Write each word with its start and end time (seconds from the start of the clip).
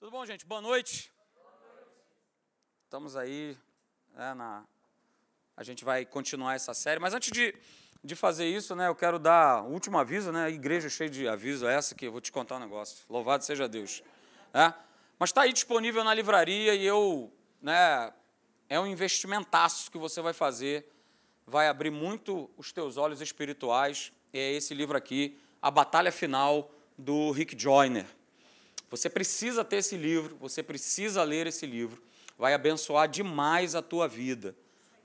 Tudo 0.00 0.12
bom, 0.12 0.24
gente? 0.24 0.46
Boa 0.46 0.62
noite. 0.62 1.12
Estamos 2.84 3.16
aí, 3.16 3.54
né, 4.14 4.32
na... 4.32 4.64
a 5.54 5.62
gente 5.62 5.84
vai 5.84 6.06
continuar 6.06 6.54
essa 6.54 6.72
série, 6.72 6.98
mas 6.98 7.12
antes 7.12 7.30
de, 7.30 7.54
de 8.02 8.16
fazer 8.16 8.46
isso, 8.46 8.74
né, 8.74 8.88
eu 8.88 8.94
quero 8.94 9.18
dar 9.18 9.62
o 9.62 9.66
último 9.66 9.98
aviso, 9.98 10.32
né, 10.32 10.48
igreja 10.48 10.88
cheia 10.88 11.10
de 11.10 11.28
aviso, 11.28 11.66
é 11.66 11.74
essa 11.74 11.94
que 11.94 12.06
eu 12.06 12.12
vou 12.12 12.20
te 12.22 12.32
contar 12.32 12.56
um 12.56 12.60
negócio, 12.60 13.04
louvado 13.10 13.44
seja 13.44 13.68
Deus. 13.68 14.02
Né? 14.54 14.72
Mas 15.18 15.28
está 15.28 15.42
aí 15.42 15.52
disponível 15.52 16.02
na 16.02 16.14
livraria 16.14 16.74
e 16.74 16.86
eu, 16.86 17.30
né, 17.60 18.10
é 18.70 18.80
um 18.80 18.86
investimentaço 18.86 19.90
que 19.90 19.98
você 19.98 20.22
vai 20.22 20.32
fazer, 20.32 20.90
vai 21.46 21.68
abrir 21.68 21.90
muito 21.90 22.50
os 22.56 22.72
teus 22.72 22.96
olhos 22.96 23.20
espirituais, 23.20 24.10
é 24.32 24.52
esse 24.52 24.72
livro 24.72 24.96
aqui, 24.96 25.38
A 25.60 25.70
Batalha 25.70 26.10
Final, 26.10 26.70
do 26.96 27.32
Rick 27.32 27.54
Joyner. 27.54 28.06
Você 28.90 29.08
precisa 29.08 29.64
ter 29.64 29.76
esse 29.76 29.96
livro, 29.96 30.36
você 30.40 30.62
precisa 30.62 31.22
ler 31.22 31.46
esse 31.46 31.64
livro, 31.64 32.02
vai 32.36 32.54
abençoar 32.54 33.08
demais 33.08 33.74
a 33.76 33.82
tua 33.82 34.08
vida, 34.08 34.54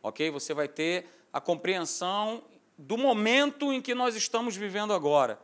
ok? 0.01 0.31
Você 0.31 0.53
vai 0.53 0.67
ter 0.67 1.07
a 1.31 1.39
compreensão 1.39 2.43
do 2.77 2.97
momento 2.97 3.71
em 3.71 3.81
que 3.81 3.93
nós 3.93 4.15
estamos 4.15 4.55
vivendo 4.55 4.91
agora, 4.91 5.39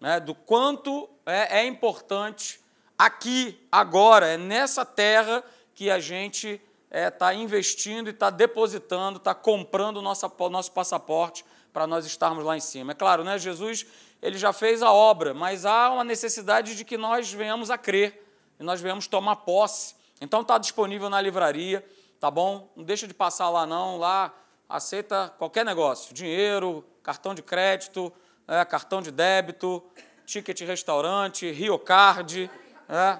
né? 0.00 0.18
do 0.18 0.34
quanto 0.34 1.08
é, 1.26 1.60
é 1.60 1.66
importante 1.66 2.60
aqui, 2.96 3.58
agora, 3.70 4.26
é 4.26 4.36
nessa 4.36 4.84
terra 4.84 5.44
que 5.74 5.90
a 5.90 6.00
gente 6.00 6.48
está 6.48 6.62
é, 6.90 7.10
tá 7.10 7.34
investindo 7.34 8.08
e 8.08 8.10
está 8.10 8.30
depositando, 8.30 9.18
está 9.18 9.34
comprando 9.34 9.98
o 9.98 10.02
nosso, 10.02 10.26
nosso 10.50 10.72
passaporte 10.72 11.44
para 11.72 11.86
nós 11.86 12.06
estarmos 12.06 12.44
lá 12.44 12.56
em 12.56 12.60
cima. 12.60 12.92
É 12.92 12.94
claro, 12.94 13.22
né? 13.22 13.38
Jesus 13.38 13.86
ele 14.20 14.36
já 14.36 14.52
fez 14.52 14.82
a 14.82 14.92
obra, 14.92 15.32
mas 15.32 15.64
há 15.64 15.90
uma 15.90 16.04
necessidade 16.04 16.76
de 16.76 16.84
que 16.84 16.96
nós 16.96 17.32
venhamos 17.32 17.70
a 17.70 17.78
crer 17.78 18.26
e 18.58 18.62
nós 18.62 18.80
venhamos 18.80 19.06
tomar 19.06 19.36
posse. 19.36 19.94
Então 20.20 20.40
está 20.42 20.58
disponível 20.58 21.08
na 21.08 21.20
livraria, 21.20 21.84
tá 22.18 22.30
bom? 22.30 22.68
Não 22.74 22.84
deixa 22.84 23.06
de 23.06 23.14
passar 23.14 23.48
lá 23.48 23.66
não, 23.66 23.96
lá 23.96 24.34
aceita 24.68 25.32
qualquer 25.38 25.64
negócio, 25.64 26.12
dinheiro, 26.12 26.84
cartão 27.02 27.34
de 27.34 27.42
crédito, 27.42 28.12
é, 28.46 28.62
cartão 28.64 29.00
de 29.00 29.10
débito, 29.10 29.82
ticket 30.26 30.60
restaurante, 30.60 31.50
Rio 31.50 31.78
Card, 31.78 32.50
é, 32.88 33.18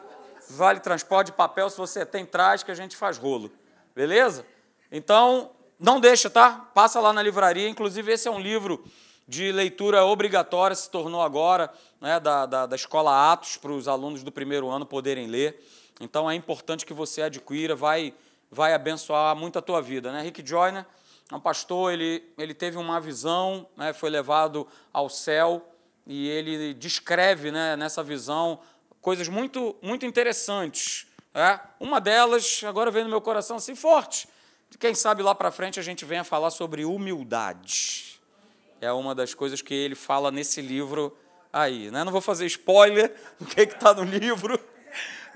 vale 0.50 0.80
transporte 0.80 1.32
papel, 1.32 1.70
se 1.70 1.78
você 1.78 2.04
tem 2.04 2.26
traz 2.26 2.62
que 2.62 2.70
a 2.70 2.74
gente 2.74 2.96
faz 2.96 3.16
rolo, 3.16 3.50
beleza? 3.94 4.44
Então 4.92 5.52
não 5.78 6.00
deixa, 6.00 6.28
tá? 6.28 6.68
Passa 6.74 7.00
lá 7.00 7.12
na 7.12 7.22
livraria, 7.22 7.68
inclusive 7.68 8.12
esse 8.12 8.28
é 8.28 8.30
um 8.30 8.40
livro 8.40 8.84
de 9.28 9.52
leitura 9.52 10.06
obrigatória 10.06 10.74
se 10.74 10.90
tornou 10.90 11.20
agora, 11.20 11.70
né, 12.00 12.18
da, 12.18 12.46
da, 12.46 12.64
da 12.64 12.74
escola 12.74 13.30
Atos, 13.30 13.58
para 13.58 13.70
os 13.70 13.86
alunos 13.86 14.22
do 14.22 14.32
primeiro 14.32 14.70
ano 14.70 14.86
poderem 14.86 15.26
ler. 15.26 15.62
Então 16.00 16.30
é 16.30 16.34
importante 16.34 16.86
que 16.86 16.94
você 16.94 17.20
adquira, 17.20 17.76
vai, 17.76 18.14
vai 18.50 18.72
abençoar 18.72 19.36
muito 19.36 19.58
a 19.58 19.62
tua 19.62 19.82
vida. 19.82 20.10
Né? 20.10 20.22
Rick 20.22 20.42
Joyner 20.46 20.86
é 21.30 21.34
um 21.34 21.40
pastor, 21.40 21.92
ele, 21.92 22.24
ele 22.38 22.54
teve 22.54 22.78
uma 22.78 22.98
visão, 22.98 23.68
né, 23.76 23.92
foi 23.92 24.08
levado 24.08 24.66
ao 24.90 25.10
céu 25.10 25.74
e 26.06 26.26
ele 26.26 26.72
descreve 26.72 27.50
né, 27.50 27.76
nessa 27.76 28.02
visão 28.02 28.58
coisas 29.02 29.28
muito, 29.28 29.76
muito 29.82 30.06
interessantes. 30.06 31.06
É? 31.34 31.60
Uma 31.78 32.00
delas, 32.00 32.62
agora 32.64 32.90
vem 32.90 33.04
no 33.04 33.10
meu 33.10 33.20
coração 33.20 33.56
assim, 33.56 33.74
forte. 33.74 34.26
Quem 34.80 34.94
sabe 34.94 35.22
lá 35.22 35.34
para 35.34 35.50
frente 35.50 35.78
a 35.78 35.82
gente 35.82 36.06
venha 36.06 36.24
falar 36.24 36.50
sobre 36.50 36.86
humildade 36.86 38.17
é 38.80 38.92
uma 38.92 39.14
das 39.14 39.34
coisas 39.34 39.62
que 39.62 39.74
ele 39.74 39.94
fala 39.94 40.30
nesse 40.30 40.60
livro 40.60 41.16
aí. 41.52 41.90
Né? 41.90 42.04
Não 42.04 42.12
vou 42.12 42.20
fazer 42.20 42.46
spoiler 42.46 43.14
do 43.38 43.46
que 43.46 43.62
está 43.62 43.94
no 43.94 44.04
livro, 44.04 44.58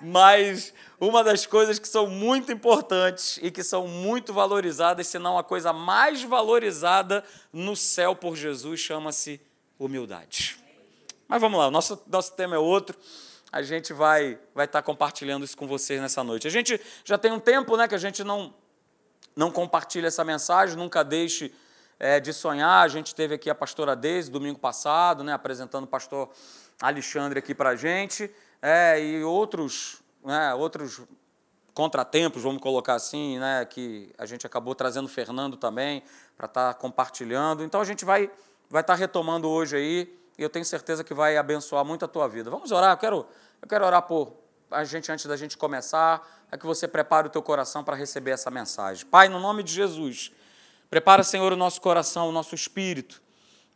mas 0.01 0.73
uma 1.01 1.25
das 1.25 1.47
coisas 1.47 1.79
que 1.79 1.89
são 1.89 2.07
muito 2.07 2.53
importantes 2.53 3.39
e 3.43 3.51
que 3.51 3.63
são 3.63 3.89
muito 3.89 4.33
valorizadas, 4.33 5.07
se 5.07 5.19
não 5.19 5.39
a 5.39 5.45
coisa 5.45 5.73
mais 5.73 6.23
valorizada 6.23 7.25
no 7.53 7.75
céu 7.75 8.15
por 8.15 8.37
Jesus, 8.37 8.81
chama-se 8.81 9.41
humildade. 9.79 10.59
Mas 11.27 11.41
vamos 11.41 11.59
lá, 11.59 11.69
o 11.69 11.71
nosso, 11.71 12.01
nosso 12.07 12.35
tema 12.35 12.57
é 12.57 12.59
outro. 12.59 12.97
A 13.51 13.63
gente 13.63 13.93
vai 13.93 14.39
vai 14.55 14.65
estar 14.65 14.81
tá 14.81 14.83
compartilhando 14.83 15.45
isso 15.45 15.57
com 15.57 15.67
vocês 15.67 16.01
nessa 16.01 16.23
noite. 16.23 16.47
A 16.47 16.51
gente 16.51 16.81
já 17.05 17.19
tem 17.19 17.33
um 17.33 17.41
tempo 17.41 17.77
né, 17.77 17.89
que 17.89 17.95
a 17.95 17.99
gente 17.99 18.23
não, 18.23 18.55
não 19.35 19.51
compartilha 19.51 20.07
essa 20.07 20.25
mensagem, 20.25 20.77
nunca 20.77 21.03
deixe 21.03 21.53
é, 22.03 22.19
de 22.19 22.33
sonhar. 22.33 22.85
A 22.85 22.89
gente 22.89 23.15
teve 23.15 23.37
aqui 23.37 23.49
a 23.49 23.55
pastora 23.55 23.95
Deise 23.95 24.29
domingo 24.29 24.59
passado, 24.59 25.23
né, 25.23 25.33
apresentando 25.33 25.85
o 25.85 25.87
pastor 25.87 26.29
Alexandre 26.81 27.39
aqui 27.39 27.55
para 27.55 27.71
a 27.71 27.77
gente, 27.77 28.29
é, 28.61 29.01
e 29.01 29.23
outros, 29.23 30.03
né, 30.25 30.53
outros 30.53 31.01
contratempos, 31.73 32.43
vamos 32.43 32.61
colocar 32.61 32.95
assim, 32.95 33.39
né, 33.39 33.65
que 33.65 34.13
a 34.19 34.27
gente 34.27 34.45
acabou 34.45 34.75
trazendo 34.75 35.05
o 35.05 35.09
Fernando 35.09 35.57
também 35.57 36.03
para 36.37 36.47
estar 36.47 36.75
tá 36.75 36.79
compartilhando. 36.79 37.63
Então 37.63 37.81
a 37.81 37.85
gente 37.85 38.05
vai 38.05 38.29
vai 38.69 38.81
estar 38.81 38.95
tá 38.95 38.99
retomando 38.99 39.49
hoje 39.49 39.77
aí, 39.77 40.19
e 40.37 40.43
eu 40.43 40.49
tenho 40.49 40.65
certeza 40.65 41.05
que 41.05 41.13
vai 41.13 41.37
abençoar 41.37 41.85
muito 41.85 42.07
a 42.07 42.09
tua 42.09 42.27
vida. 42.27 42.51
Vamos 42.51 42.73
orar, 42.73 42.93
eu 42.93 42.97
quero, 42.97 43.27
eu 43.61 43.69
quero 43.69 43.85
orar 43.85 44.03
por 44.03 44.33
a 44.71 44.83
gente 44.83 45.13
antes 45.13 45.27
da 45.27 45.37
gente 45.37 45.59
começar, 45.59 46.27
é 46.51 46.57
que 46.57 46.65
você 46.65 46.89
prepare 46.89 47.27
o 47.27 47.31
teu 47.31 47.43
coração 47.43 47.85
para 47.85 47.95
receber 47.95 48.31
essa 48.31 48.51
mensagem. 48.51 49.05
Pai, 49.07 49.29
no 49.29 49.39
nome 49.39 49.63
de 49.63 49.73
Jesus, 49.73 50.33
Prepara, 50.93 51.23
Senhor, 51.23 51.51
o 51.55 51.57
nosso 51.57 51.81
coração, 51.81 52.29
o 52.29 52.33
nosso 52.33 52.55
espírito, 52.55 53.23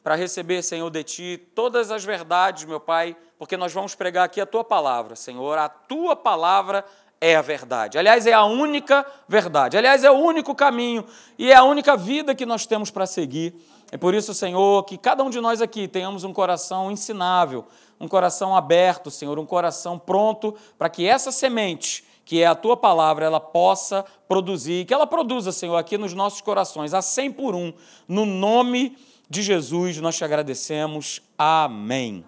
para 0.04 0.14
receber, 0.14 0.60
Senhor, 0.60 0.90
de 0.90 1.02
Ti 1.02 1.42
todas 1.54 1.90
as 1.90 2.04
verdades, 2.04 2.64
meu 2.64 2.78
Pai, 2.78 3.16
porque 3.38 3.56
nós 3.56 3.72
vamos 3.72 3.94
pregar 3.94 4.26
aqui 4.26 4.38
a 4.38 4.44
Tua 4.44 4.62
palavra, 4.62 5.16
Senhor. 5.16 5.56
A 5.56 5.66
Tua 5.66 6.14
palavra 6.14 6.84
é 7.18 7.34
a 7.34 7.40
verdade. 7.40 7.96
Aliás, 7.96 8.26
é 8.26 8.34
a 8.34 8.44
única 8.44 9.02
verdade. 9.26 9.78
Aliás, 9.78 10.04
é 10.04 10.10
o 10.10 10.14
único 10.14 10.54
caminho 10.54 11.06
e 11.38 11.50
é 11.50 11.54
a 11.54 11.64
única 11.64 11.96
vida 11.96 12.34
que 12.34 12.44
nós 12.44 12.66
temos 12.66 12.90
para 12.90 13.06
seguir. 13.06 13.54
É 13.90 13.96
por 13.96 14.12
isso, 14.12 14.34
Senhor, 14.34 14.84
que 14.84 14.98
cada 14.98 15.24
um 15.24 15.30
de 15.30 15.40
nós 15.40 15.62
aqui 15.62 15.88
tenhamos 15.88 16.22
um 16.22 16.34
coração 16.34 16.90
ensinável, 16.90 17.64
um 17.98 18.06
coração 18.06 18.54
aberto, 18.54 19.10
Senhor, 19.10 19.38
um 19.38 19.46
coração 19.46 19.98
pronto 19.98 20.54
para 20.76 20.90
que 20.90 21.06
essa 21.06 21.32
semente 21.32 22.04
que 22.26 22.44
a 22.44 22.56
tua 22.56 22.76
palavra, 22.76 23.24
ela 23.24 23.38
possa 23.38 24.04
produzir, 24.26 24.84
que 24.84 24.92
ela 24.92 25.06
produza, 25.06 25.52
Senhor, 25.52 25.76
aqui 25.76 25.96
nos 25.96 26.12
nossos 26.12 26.40
corações, 26.40 26.92
a 26.92 27.00
100 27.00 27.32
por 27.32 27.54
um, 27.54 27.72
no 28.08 28.26
nome 28.26 28.98
de 29.30 29.42
Jesus, 29.42 29.98
nós 29.98 30.16
te 30.16 30.24
agradecemos. 30.24 31.22
Amém. 31.38 32.24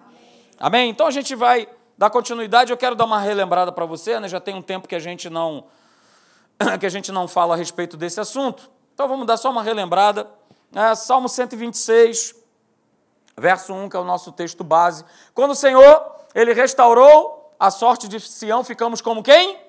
Amém? 0.56 0.88
Então 0.88 1.08
a 1.08 1.10
gente 1.10 1.34
vai 1.34 1.68
dar 1.98 2.10
continuidade, 2.10 2.70
eu 2.70 2.76
quero 2.76 2.94
dar 2.94 3.06
uma 3.06 3.18
relembrada 3.18 3.72
para 3.72 3.84
você, 3.84 4.20
né? 4.20 4.28
já 4.28 4.38
tem 4.38 4.54
um 4.54 4.62
tempo 4.62 4.86
que 4.86 4.94
a 4.94 5.00
gente 5.00 5.28
não 5.28 5.64
que 6.78 6.86
a 6.86 6.90
gente 6.90 7.10
não 7.10 7.26
fala 7.26 7.54
a 7.54 7.56
respeito 7.56 7.96
desse 7.96 8.20
assunto, 8.20 8.70
então 8.94 9.08
vamos 9.08 9.26
dar 9.26 9.36
só 9.36 9.50
uma 9.50 9.64
relembrada. 9.64 10.30
É, 10.72 10.94
Salmo 10.94 11.28
126, 11.28 12.36
verso 13.36 13.74
1, 13.74 13.88
que 13.88 13.96
é 13.96 14.00
o 14.00 14.04
nosso 14.04 14.30
texto 14.30 14.62
base. 14.62 15.04
Quando 15.34 15.52
o 15.52 15.56
Senhor, 15.56 16.14
Ele 16.36 16.52
restaurou 16.52 17.52
a 17.58 17.68
sorte 17.68 18.06
de 18.06 18.20
Sião, 18.20 18.62
ficamos 18.62 19.00
como 19.00 19.24
quem? 19.24 19.67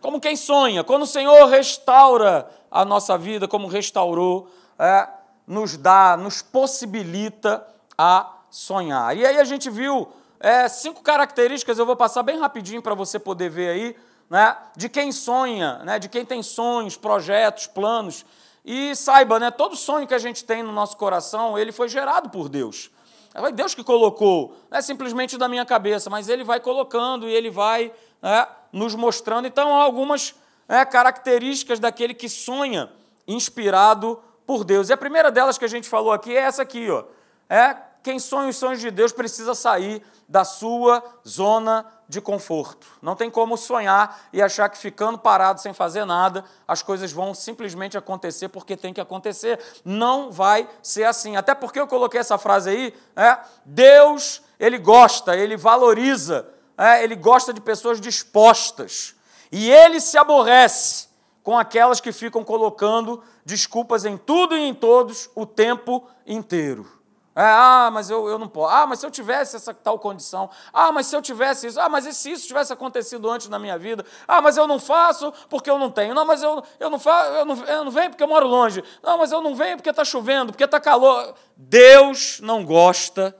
Como 0.00 0.20
quem 0.20 0.36
sonha. 0.36 0.82
Quando 0.82 1.02
o 1.02 1.06
Senhor 1.06 1.46
restaura 1.48 2.48
a 2.70 2.84
nossa 2.84 3.16
vida, 3.18 3.46
como 3.46 3.66
restaurou, 3.66 4.48
é, 4.78 5.08
nos 5.46 5.76
dá, 5.76 6.16
nos 6.16 6.42
possibilita 6.42 7.66
a 7.96 8.32
sonhar. 8.50 9.16
E 9.16 9.26
aí 9.26 9.38
a 9.38 9.44
gente 9.44 9.68
viu 9.68 10.08
é, 10.38 10.68
cinco 10.68 11.02
características, 11.02 11.78
eu 11.78 11.86
vou 11.86 11.96
passar 11.96 12.22
bem 12.22 12.38
rapidinho 12.38 12.80
para 12.80 12.94
você 12.94 13.18
poder 13.18 13.50
ver 13.50 13.68
aí, 13.70 13.96
né, 14.28 14.56
de 14.76 14.88
quem 14.88 15.12
sonha, 15.12 15.78
né, 15.84 15.98
de 15.98 16.08
quem 16.08 16.24
tem 16.24 16.42
sonhos, 16.42 16.96
projetos, 16.96 17.66
planos. 17.66 18.24
E 18.64 18.94
saiba, 18.94 19.38
né, 19.38 19.50
todo 19.50 19.76
sonho 19.76 20.06
que 20.06 20.14
a 20.14 20.18
gente 20.18 20.44
tem 20.44 20.62
no 20.62 20.72
nosso 20.72 20.96
coração, 20.96 21.58
ele 21.58 21.72
foi 21.72 21.88
gerado 21.88 22.30
por 22.30 22.48
Deus. 22.48 22.90
É 23.32 23.52
Deus 23.52 23.74
que 23.74 23.84
colocou, 23.84 24.56
não 24.68 24.78
é 24.78 24.82
simplesmente 24.82 25.38
da 25.38 25.48
minha 25.48 25.64
cabeça, 25.64 26.10
mas 26.10 26.28
Ele 26.28 26.42
vai 26.42 26.58
colocando 26.58 27.28
e 27.28 27.32
Ele 27.32 27.48
vai 27.48 27.92
né, 28.20 28.46
nos 28.72 28.94
mostrando. 28.94 29.46
Então, 29.46 29.74
algumas 29.74 30.34
é, 30.68 30.84
características 30.84 31.78
daquele 31.78 32.14
que 32.14 32.28
sonha 32.28 32.90
inspirado 33.26 34.22
por 34.46 34.64
Deus. 34.64 34.88
E 34.88 34.92
a 34.92 34.96
primeira 34.96 35.30
delas 35.30 35.58
que 35.58 35.64
a 35.64 35.68
gente 35.68 35.88
falou 35.88 36.12
aqui 36.12 36.36
é 36.36 36.40
essa 36.40 36.62
aqui, 36.62 36.90
ó. 36.90 37.04
É 37.48 37.76
quem 38.02 38.18
sonha 38.18 38.48
os 38.48 38.56
sonhos 38.56 38.80
de 38.80 38.90
Deus 38.90 39.12
precisa 39.12 39.54
sair 39.54 40.02
da 40.28 40.44
sua 40.44 41.02
zona 41.26 41.84
de 42.08 42.20
conforto. 42.20 42.86
Não 43.02 43.14
tem 43.14 43.30
como 43.30 43.56
sonhar 43.56 44.28
e 44.32 44.40
achar 44.40 44.68
que 44.68 44.78
ficando 44.78 45.18
parado 45.18 45.60
sem 45.60 45.72
fazer 45.72 46.04
nada, 46.04 46.44
as 46.66 46.82
coisas 46.82 47.12
vão 47.12 47.34
simplesmente 47.34 47.98
acontecer 47.98 48.48
porque 48.48 48.76
tem 48.76 48.94
que 48.94 49.00
acontecer. 49.00 49.60
Não 49.84 50.30
vai 50.30 50.68
ser 50.82 51.04
assim. 51.04 51.36
Até 51.36 51.54
porque 51.54 51.78
eu 51.78 51.86
coloquei 51.86 52.20
essa 52.20 52.38
frase 52.38 52.70
aí, 52.70 52.94
é, 53.14 53.38
Deus, 53.64 54.42
ele 54.58 54.78
gosta, 54.78 55.36
ele 55.36 55.56
valoriza 55.56 56.48
é, 56.80 57.04
ele 57.04 57.14
gosta 57.14 57.52
de 57.52 57.60
pessoas 57.60 58.00
dispostas. 58.00 59.14
E 59.52 59.70
ele 59.70 60.00
se 60.00 60.16
aborrece 60.16 61.08
com 61.42 61.58
aquelas 61.58 62.00
que 62.00 62.10
ficam 62.10 62.42
colocando 62.42 63.22
desculpas 63.44 64.06
em 64.06 64.16
tudo 64.16 64.56
e 64.56 64.62
em 64.62 64.72
todos 64.72 65.28
o 65.34 65.44
tempo 65.44 66.08
inteiro. 66.26 67.00
É, 67.36 67.42
ah, 67.42 67.90
mas 67.92 68.08
eu, 68.08 68.26
eu 68.28 68.38
não 68.38 68.48
posso. 68.48 68.74
Ah, 68.74 68.86
mas 68.86 68.98
se 68.98 69.06
eu 69.06 69.10
tivesse 69.10 69.56
essa 69.56 69.72
tal 69.74 69.98
condição. 69.98 70.50
Ah, 70.72 70.90
mas 70.90 71.06
se 71.06 71.14
eu 71.14 71.22
tivesse 71.22 71.66
isso. 71.66 71.78
Ah, 71.78 71.88
mas 71.88 72.06
e 72.06 72.14
se 72.14 72.32
isso 72.32 72.46
tivesse 72.46 72.72
acontecido 72.72 73.30
antes 73.30 73.48
na 73.48 73.58
minha 73.58 73.78
vida? 73.78 74.04
Ah, 74.26 74.40
mas 74.40 74.56
eu 74.56 74.66
não 74.66 74.80
faço 74.80 75.32
porque 75.48 75.70
eu 75.70 75.78
não 75.78 75.90
tenho. 75.90 76.14
Não, 76.14 76.24
mas 76.24 76.42
eu, 76.42 76.62
eu, 76.78 76.90
não, 76.90 76.98
faço, 76.98 77.30
eu, 77.30 77.44
não, 77.44 77.64
eu 77.64 77.84
não 77.84 77.90
venho 77.90 78.10
porque 78.10 78.22
eu 78.22 78.28
moro 78.28 78.46
longe. 78.46 78.82
Não, 79.02 79.18
mas 79.18 79.30
eu 79.30 79.40
não 79.40 79.54
venho 79.54 79.76
porque 79.76 79.90
está 79.90 80.04
chovendo, 80.04 80.52
porque 80.52 80.64
está 80.64 80.80
calor. 80.80 81.34
Deus 81.56 82.40
não 82.42 82.64
gosta. 82.64 83.36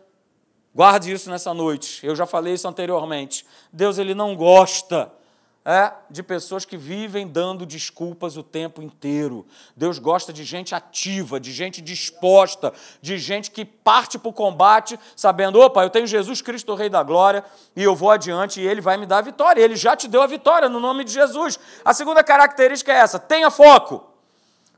Guarde 0.75 1.13
isso 1.13 1.29
nessa 1.29 1.53
noite. 1.53 2.07
Eu 2.07 2.15
já 2.15 2.27
falei 2.27 2.55
isso 2.55 2.69
anteriormente. 2.69 3.45
Deus 3.73 3.99
ele 3.99 4.15
não 4.15 4.37
gosta 4.37 5.13
é, 5.65 5.93
de 6.09 6.23
pessoas 6.23 6.65
que 6.65 6.77
vivem 6.77 7.27
dando 7.27 7.67
desculpas 7.67 8.37
o 8.37 8.43
tempo 8.43 8.81
inteiro. 8.81 9.47
Deus 9.77 9.99
gosta 9.99 10.33
de 10.33 10.45
gente 10.45 10.75
ativa, 10.75 11.39
de 11.39 11.53
gente 11.53 11.83
disposta, 11.83 12.73
de 13.03 13.19
gente 13.19 13.51
que 13.51 13.65
parte 13.65 14.19
para 14.19 14.29
o 14.29 14.33
combate 14.33 14.99
sabendo: 15.17 15.61
opa, 15.61 15.83
eu 15.83 15.91
tenho 15.91 16.07
Jesus 16.07 16.41
Cristo, 16.41 16.73
o 16.73 16.77
Rei 16.77 16.89
da 16.89 17.03
Glória, 17.03 17.45
e 17.75 17.83
eu 17.83 17.95
vou 17.95 18.11
adiante 18.11 18.61
e 18.61 18.67
ele 18.67 18.81
vai 18.81 18.97
me 18.97 19.07
dar 19.07 19.19
a 19.19 19.23
vitória. 19.23 19.61
Ele 19.61 19.77
já 19.77 19.97
te 19.97 20.09
deu 20.09 20.23
a 20.23 20.27
vitória 20.27 20.69
no 20.69 20.81
nome 20.81 21.05
de 21.05 21.13
Jesus. 21.13 21.59
A 21.85 21.93
segunda 21.93 22.23
característica 22.23 22.93
é 22.93 22.97
essa: 22.97 23.19
tenha 23.19 23.51
foco. 23.51 24.09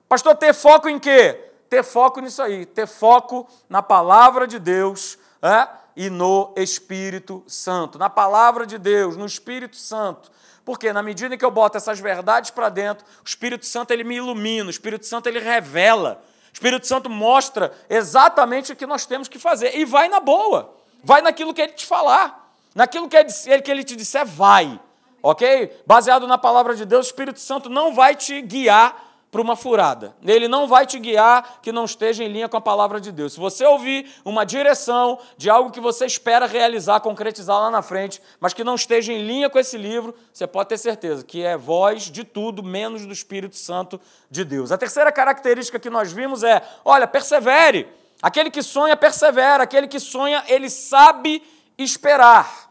Pastor, 0.08 0.34
ter 0.36 0.52
foco 0.52 0.88
em 0.88 0.98
quê? 0.98 1.52
Ter 1.68 1.84
foco 1.84 2.20
nisso 2.20 2.42
aí, 2.42 2.66
ter 2.66 2.86
foco 2.86 3.46
na 3.68 3.82
palavra 3.82 4.46
de 4.46 4.58
Deus. 4.58 5.18
É? 5.40 5.81
E 5.94 6.08
no 6.08 6.52
Espírito 6.56 7.44
Santo, 7.46 7.98
na 7.98 8.08
palavra 8.08 8.66
de 8.66 8.78
Deus, 8.78 9.16
no 9.16 9.26
Espírito 9.26 9.76
Santo. 9.76 10.30
Porque 10.64 10.92
na 10.92 11.02
medida 11.02 11.34
em 11.34 11.38
que 11.38 11.44
eu 11.44 11.50
boto 11.50 11.76
essas 11.76 11.98
verdades 11.98 12.50
para 12.50 12.68
dentro, 12.68 13.04
o 13.24 13.26
Espírito 13.26 13.66
Santo 13.66 13.90
ele 13.90 14.04
me 14.04 14.16
ilumina, 14.16 14.68
o 14.68 14.70
Espírito 14.70 15.06
Santo 15.06 15.28
ele 15.28 15.40
revela. 15.40 16.22
O 16.50 16.54
Espírito 16.54 16.86
Santo 16.86 17.10
mostra 17.10 17.72
exatamente 17.90 18.72
o 18.72 18.76
que 18.76 18.86
nós 18.86 19.04
temos 19.06 19.28
que 19.28 19.38
fazer. 19.38 19.76
E 19.76 19.84
vai 19.84 20.08
na 20.08 20.20
boa. 20.20 20.74
Vai 21.02 21.20
naquilo 21.20 21.52
que 21.52 21.62
ele 21.62 21.72
te 21.72 21.84
falar. 21.84 22.54
Naquilo 22.74 23.08
que 23.08 23.16
ele 23.16 23.84
te 23.84 23.96
disser, 23.96 24.24
vai. 24.24 24.80
Ok? 25.22 25.82
Baseado 25.86 26.26
na 26.26 26.38
palavra 26.38 26.74
de 26.74 26.84
Deus, 26.84 27.06
o 27.06 27.10
Espírito 27.10 27.40
Santo 27.40 27.68
não 27.68 27.94
vai 27.94 28.14
te 28.14 28.40
guiar 28.40 29.11
para 29.32 29.40
uma 29.40 29.56
furada. 29.56 30.14
Ele 30.22 30.46
não 30.46 30.68
vai 30.68 30.84
te 30.84 30.98
guiar 30.98 31.60
que 31.62 31.72
não 31.72 31.86
esteja 31.86 32.22
em 32.22 32.28
linha 32.28 32.50
com 32.50 32.56
a 32.58 32.60
palavra 32.60 33.00
de 33.00 33.10
Deus. 33.10 33.32
Se 33.32 33.40
você 33.40 33.64
ouvir 33.64 34.12
uma 34.26 34.44
direção 34.44 35.18
de 35.38 35.48
algo 35.48 35.70
que 35.70 35.80
você 35.80 36.04
espera 36.04 36.44
realizar, 36.44 37.00
concretizar 37.00 37.58
lá 37.58 37.70
na 37.70 37.80
frente, 37.80 38.20
mas 38.38 38.52
que 38.52 38.62
não 38.62 38.74
esteja 38.74 39.10
em 39.10 39.22
linha 39.22 39.48
com 39.48 39.58
esse 39.58 39.78
livro, 39.78 40.14
você 40.30 40.46
pode 40.46 40.68
ter 40.68 40.76
certeza 40.76 41.24
que 41.24 41.42
é 41.42 41.56
voz 41.56 42.10
de 42.10 42.24
tudo 42.24 42.62
menos 42.62 43.06
do 43.06 43.12
Espírito 43.12 43.56
Santo 43.56 43.98
de 44.30 44.44
Deus. 44.44 44.70
A 44.70 44.76
terceira 44.76 45.10
característica 45.10 45.78
que 45.78 45.88
nós 45.88 46.12
vimos 46.12 46.42
é: 46.44 46.62
olha, 46.84 47.06
persevere. 47.06 47.88
Aquele 48.20 48.50
que 48.50 48.62
sonha, 48.62 48.98
persevera. 48.98 49.62
Aquele 49.62 49.88
que 49.88 49.98
sonha, 49.98 50.44
ele 50.46 50.68
sabe 50.68 51.42
esperar. 51.78 52.70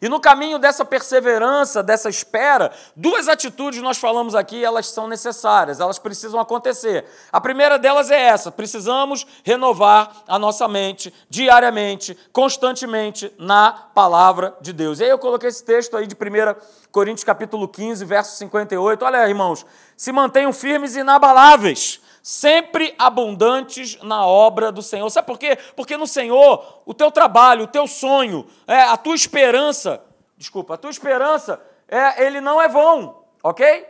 E 0.00 0.08
no 0.08 0.18
caminho 0.18 0.58
dessa 0.58 0.84
perseverança, 0.84 1.82
dessa 1.82 2.08
espera, 2.08 2.72
duas 2.96 3.28
atitudes 3.28 3.82
nós 3.82 3.98
falamos 3.98 4.34
aqui, 4.34 4.64
elas 4.64 4.86
são 4.86 5.06
necessárias, 5.06 5.78
elas 5.78 5.98
precisam 5.98 6.40
acontecer. 6.40 7.04
A 7.30 7.40
primeira 7.40 7.78
delas 7.78 8.10
é 8.10 8.18
essa: 8.18 8.50
precisamos 8.50 9.26
renovar 9.44 10.10
a 10.26 10.38
nossa 10.38 10.66
mente 10.66 11.12
diariamente, 11.28 12.16
constantemente 12.32 13.32
na 13.38 13.72
palavra 13.72 14.56
de 14.60 14.72
Deus. 14.72 15.00
E 15.00 15.04
aí 15.04 15.10
eu 15.10 15.18
coloquei 15.18 15.50
esse 15.50 15.62
texto 15.62 15.96
aí 15.96 16.06
de 16.06 16.14
1 16.14 16.80
Coríntios 16.90 17.24
capítulo 17.24 17.68
15, 17.68 18.04
verso 18.04 18.36
58. 18.36 19.04
Olha, 19.04 19.28
irmãos, 19.28 19.66
se 19.96 20.10
mantenham 20.12 20.52
firmes 20.52 20.96
e 20.96 21.00
inabaláveis 21.00 22.00
sempre 22.22 22.94
abundantes 22.98 23.98
na 24.02 24.26
obra 24.26 24.70
do 24.70 24.82
Senhor. 24.82 25.08
Sabe 25.10 25.26
por 25.26 25.38
quê? 25.38 25.56
Porque 25.76 25.96
no 25.96 26.06
Senhor, 26.06 26.82
o 26.84 26.94
teu 26.94 27.10
trabalho, 27.10 27.64
o 27.64 27.68
teu 27.68 27.86
sonho, 27.86 28.46
é, 28.66 28.80
a 28.80 28.96
tua 28.96 29.14
esperança, 29.14 30.02
desculpa, 30.36 30.74
a 30.74 30.76
tua 30.76 30.90
esperança, 30.90 31.60
é, 31.88 32.24
ele 32.24 32.40
não 32.40 32.60
é 32.60 32.68
vão, 32.68 33.24
ok? 33.42 33.86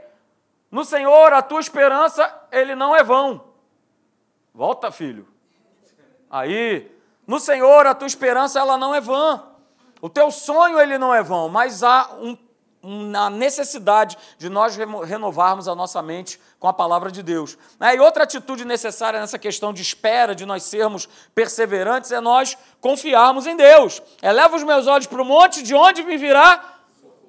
No 0.70 0.84
Senhor, 0.84 1.32
a 1.32 1.42
tua 1.42 1.60
esperança, 1.60 2.32
ele 2.52 2.74
não 2.74 2.94
é 2.94 3.02
vão. 3.02 3.44
Volta, 4.54 4.90
filho. 4.90 5.26
Aí, 6.30 6.90
no 7.26 7.40
Senhor, 7.40 7.86
a 7.86 7.94
tua 7.94 8.06
esperança, 8.06 8.60
ela 8.60 8.78
não 8.78 8.94
é 8.94 9.00
vã. 9.00 9.42
O 10.00 10.08
teu 10.08 10.30
sonho, 10.30 10.78
ele 10.78 10.96
não 10.96 11.14
é 11.14 11.22
vão, 11.22 11.48
mas 11.48 11.82
há 11.82 12.10
um 12.20 12.36
na 12.82 13.28
necessidade 13.28 14.16
de 14.38 14.48
nós 14.48 14.76
renovarmos 14.76 15.68
a 15.68 15.74
nossa 15.74 16.00
mente 16.00 16.40
com 16.58 16.66
a 16.66 16.72
palavra 16.72 17.10
de 17.10 17.22
Deus. 17.22 17.58
Né? 17.78 17.96
E 17.96 18.00
outra 18.00 18.24
atitude 18.24 18.64
necessária 18.64 19.20
nessa 19.20 19.38
questão 19.38 19.72
de 19.72 19.82
espera, 19.82 20.34
de 20.34 20.46
nós 20.46 20.62
sermos 20.62 21.08
perseverantes, 21.34 22.10
é 22.10 22.20
nós 22.20 22.56
confiarmos 22.80 23.46
em 23.46 23.56
Deus. 23.56 24.02
Eleva 24.22 24.56
os 24.56 24.62
meus 24.62 24.86
olhos 24.86 25.06
para 25.06 25.20
o 25.20 25.24
monte, 25.24 25.62
de 25.62 25.74
onde 25.74 26.02
me 26.02 26.16
virá? 26.16 26.78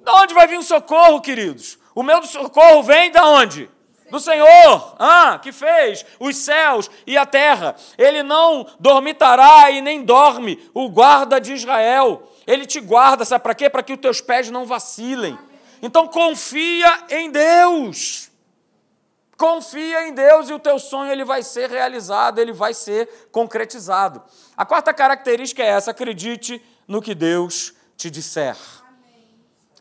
De 0.02 0.10
onde 0.10 0.34
vai 0.34 0.46
vir 0.46 0.58
o 0.58 0.62
socorro, 0.62 1.20
queridos? 1.20 1.78
O 1.94 2.02
meu 2.02 2.22
socorro 2.22 2.82
vem 2.82 3.10
de 3.10 3.20
onde? 3.20 3.70
Do 4.12 4.20
Senhor, 4.20 4.94
ah, 4.98 5.38
que 5.42 5.50
fez 5.50 6.04
os 6.20 6.36
céus 6.36 6.90
e 7.06 7.16
a 7.16 7.24
terra. 7.24 7.74
Ele 7.96 8.22
não 8.22 8.66
dormitará 8.78 9.70
e 9.70 9.80
nem 9.80 10.04
dorme, 10.04 10.62
o 10.74 10.90
guarda 10.90 11.40
de 11.40 11.54
Israel. 11.54 12.30
Ele 12.46 12.66
te 12.66 12.78
guarda, 12.78 13.24
sabe 13.24 13.42
para 13.42 13.54
quê? 13.54 13.70
Para 13.70 13.82
que 13.82 13.94
os 13.94 13.98
teus 13.98 14.20
pés 14.20 14.50
não 14.50 14.66
vacilem. 14.66 15.38
Então 15.80 16.06
confia 16.06 17.04
em 17.08 17.30
Deus. 17.30 18.30
Confia 19.34 20.06
em 20.06 20.12
Deus 20.12 20.50
e 20.50 20.52
o 20.52 20.58
teu 20.58 20.78
sonho 20.78 21.10
ele 21.10 21.24
vai 21.24 21.42
ser 21.42 21.70
realizado, 21.70 22.38
ele 22.38 22.52
vai 22.52 22.74
ser 22.74 23.08
concretizado. 23.32 24.22
A 24.54 24.66
quarta 24.66 24.92
característica 24.92 25.62
é 25.62 25.68
essa: 25.68 25.90
acredite 25.90 26.62
no 26.86 27.00
que 27.00 27.14
Deus 27.14 27.72
te 27.96 28.10
disser. 28.10 28.58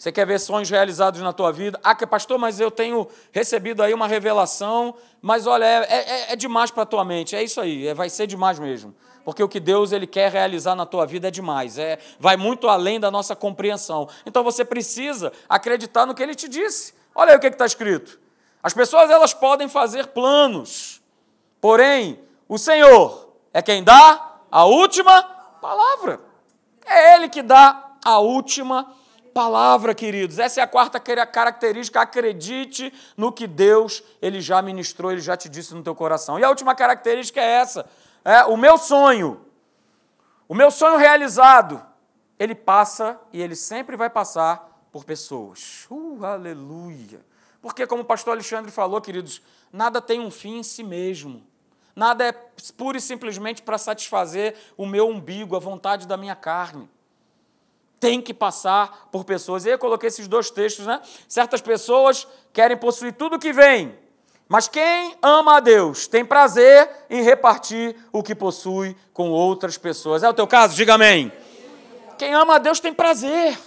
Você 0.01 0.11
quer 0.11 0.25
ver 0.25 0.39
sonhos 0.39 0.67
realizados 0.67 1.21
na 1.21 1.31
tua 1.31 1.51
vida? 1.51 1.79
Ah, 1.83 1.93
que 1.93 2.07
pastor, 2.07 2.39
mas 2.39 2.59
eu 2.59 2.71
tenho 2.71 3.07
recebido 3.31 3.83
aí 3.83 3.93
uma 3.93 4.07
revelação, 4.07 4.95
mas 5.21 5.45
olha, 5.45 5.63
é, 5.63 5.85
é, 5.87 6.33
é 6.33 6.35
demais 6.35 6.71
para 6.71 6.81
a 6.81 6.85
tua 6.87 7.05
mente. 7.05 7.35
É 7.35 7.43
isso 7.43 7.61
aí, 7.61 7.87
é, 7.87 7.93
vai 7.93 8.09
ser 8.09 8.25
demais 8.25 8.57
mesmo 8.57 8.95
porque 9.23 9.43
o 9.43 9.47
que 9.47 9.59
Deus 9.59 9.91
ele 9.91 10.07
quer 10.07 10.31
realizar 10.31 10.73
na 10.73 10.83
tua 10.83 11.05
vida 11.05 11.27
é 11.27 11.31
demais, 11.31 11.77
é 11.77 11.99
vai 12.19 12.35
muito 12.35 12.67
além 12.67 12.99
da 12.99 13.11
nossa 13.11 13.35
compreensão. 13.35 14.09
Então 14.25 14.43
você 14.43 14.65
precisa 14.65 15.31
acreditar 15.47 16.07
no 16.07 16.15
que 16.15 16.23
ele 16.23 16.33
te 16.33 16.47
disse. 16.47 16.95
Olha 17.13 17.33
aí 17.33 17.37
o 17.37 17.39
que 17.39 17.45
está 17.45 17.67
escrito. 17.67 18.19
As 18.63 18.73
pessoas 18.73 19.11
elas 19.11 19.35
podem 19.35 19.69
fazer 19.69 20.07
planos, 20.07 20.99
porém 21.61 22.19
o 22.49 22.57
Senhor 22.57 23.31
é 23.53 23.61
quem 23.61 23.83
dá 23.83 24.39
a 24.51 24.65
última 24.65 25.21
palavra. 25.61 26.19
É 26.83 27.13
Ele 27.13 27.29
que 27.29 27.43
dá 27.43 27.91
a 28.03 28.17
última 28.17 28.83
palavra, 28.83 29.00
queridos. 29.95 30.39
Essa 30.39 30.61
é 30.61 30.63
a 30.63 30.67
quarta 30.67 30.99
característica. 30.99 32.01
Acredite 32.01 32.93
no 33.17 33.31
que 33.31 33.47
Deus 33.47 34.03
ele 34.21 34.41
já 34.41 34.61
ministrou, 34.61 35.11
ele 35.11 35.21
já 35.21 35.35
te 35.35 35.49
disse 35.49 35.73
no 35.73 35.83
teu 35.83 35.95
coração. 35.95 36.39
E 36.39 36.43
a 36.43 36.49
última 36.49 36.75
característica 36.75 37.39
é 37.39 37.45
essa: 37.45 37.85
é, 38.23 38.43
o 38.45 38.57
meu 38.57 38.77
sonho, 38.77 39.41
o 40.47 40.55
meu 40.55 40.71
sonho 40.71 40.97
realizado, 40.97 41.83
ele 42.37 42.55
passa 42.55 43.19
e 43.31 43.41
ele 43.41 43.55
sempre 43.55 43.95
vai 43.95 44.09
passar 44.09 44.87
por 44.91 45.05
pessoas. 45.05 45.85
Uh, 45.89 46.23
aleluia! 46.25 47.21
Porque, 47.61 47.85
como 47.85 48.01
o 48.01 48.05
pastor 48.05 48.33
Alexandre 48.33 48.71
falou, 48.71 48.99
queridos, 48.99 49.41
nada 49.71 50.01
tem 50.01 50.19
um 50.19 50.31
fim 50.31 50.57
em 50.57 50.63
si 50.63 50.83
mesmo. 50.83 51.45
Nada 51.95 52.25
é 52.25 52.31
pura 52.75 52.97
e 52.97 53.01
simplesmente 53.01 53.61
para 53.61 53.77
satisfazer 53.77 54.55
o 54.75 54.85
meu 54.85 55.07
umbigo, 55.07 55.55
a 55.55 55.59
vontade 55.59 56.07
da 56.07 56.17
minha 56.17 56.35
carne. 56.35 56.89
Tem 58.01 58.21
que 58.21 58.33
passar 58.33 59.07
por 59.09 59.23
pessoas. 59.23 59.63
E 59.63 59.69
aí 59.69 59.75
eu 59.75 59.79
coloquei 59.79 60.07
esses 60.07 60.27
dois 60.27 60.51
textos, 60.51 60.85
né? 60.85 60.99
Certas 61.29 61.61
pessoas 61.61 62.27
querem 62.51 62.75
possuir 62.75 63.13
tudo 63.13 63.39
que 63.39 63.53
vem, 63.53 63.97
mas 64.51 64.67
quem 64.67 65.15
ama 65.21 65.55
a 65.55 65.59
Deus 65.61 66.07
tem 66.07 66.25
prazer 66.25 66.89
em 67.09 67.21
repartir 67.21 67.95
o 68.11 68.21
que 68.21 68.35
possui 68.35 68.97
com 69.13 69.29
outras 69.29 69.77
pessoas. 69.77 70.23
É 70.23 70.29
o 70.29 70.33
teu 70.33 70.45
caso? 70.45 70.75
Diga 70.75 70.95
amém. 70.95 71.31
Quem 72.17 72.33
ama 72.33 72.55
a 72.55 72.57
Deus 72.57 72.81
tem 72.81 72.93
prazer. 72.93 73.57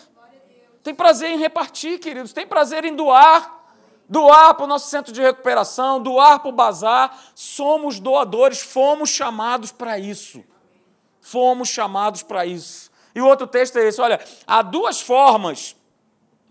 Tem 0.83 0.95
prazer 0.95 1.31
em 1.31 1.39
repartir, 1.39 1.99
queridos. 1.99 2.35
Tem 2.35 2.47
prazer 2.47 2.85
em 2.85 2.95
doar. 2.95 3.65
Doar 4.07 4.55
para 4.55 4.65
o 4.65 4.67
nosso 4.67 4.91
centro 4.91 5.11
de 5.11 5.23
recuperação, 5.23 6.03
doar 6.03 6.41
para 6.41 6.51
o 6.51 6.53
bazar. 6.53 7.19
Somos 7.35 7.99
doadores, 7.99 8.61
fomos 8.61 9.09
chamados 9.09 9.73
para 9.73 9.99
isso. 9.99 10.45
Fomos 11.19 11.71
chamados 11.71 12.23
para 12.23 12.45
isso. 12.45 12.91
E 13.15 13.21
o 13.21 13.27
outro 13.27 13.47
texto 13.47 13.79
é 13.79 13.87
esse: 13.87 14.01
olha, 14.01 14.21
há 14.47 14.63
duas 14.63 15.01
formas 15.01 15.77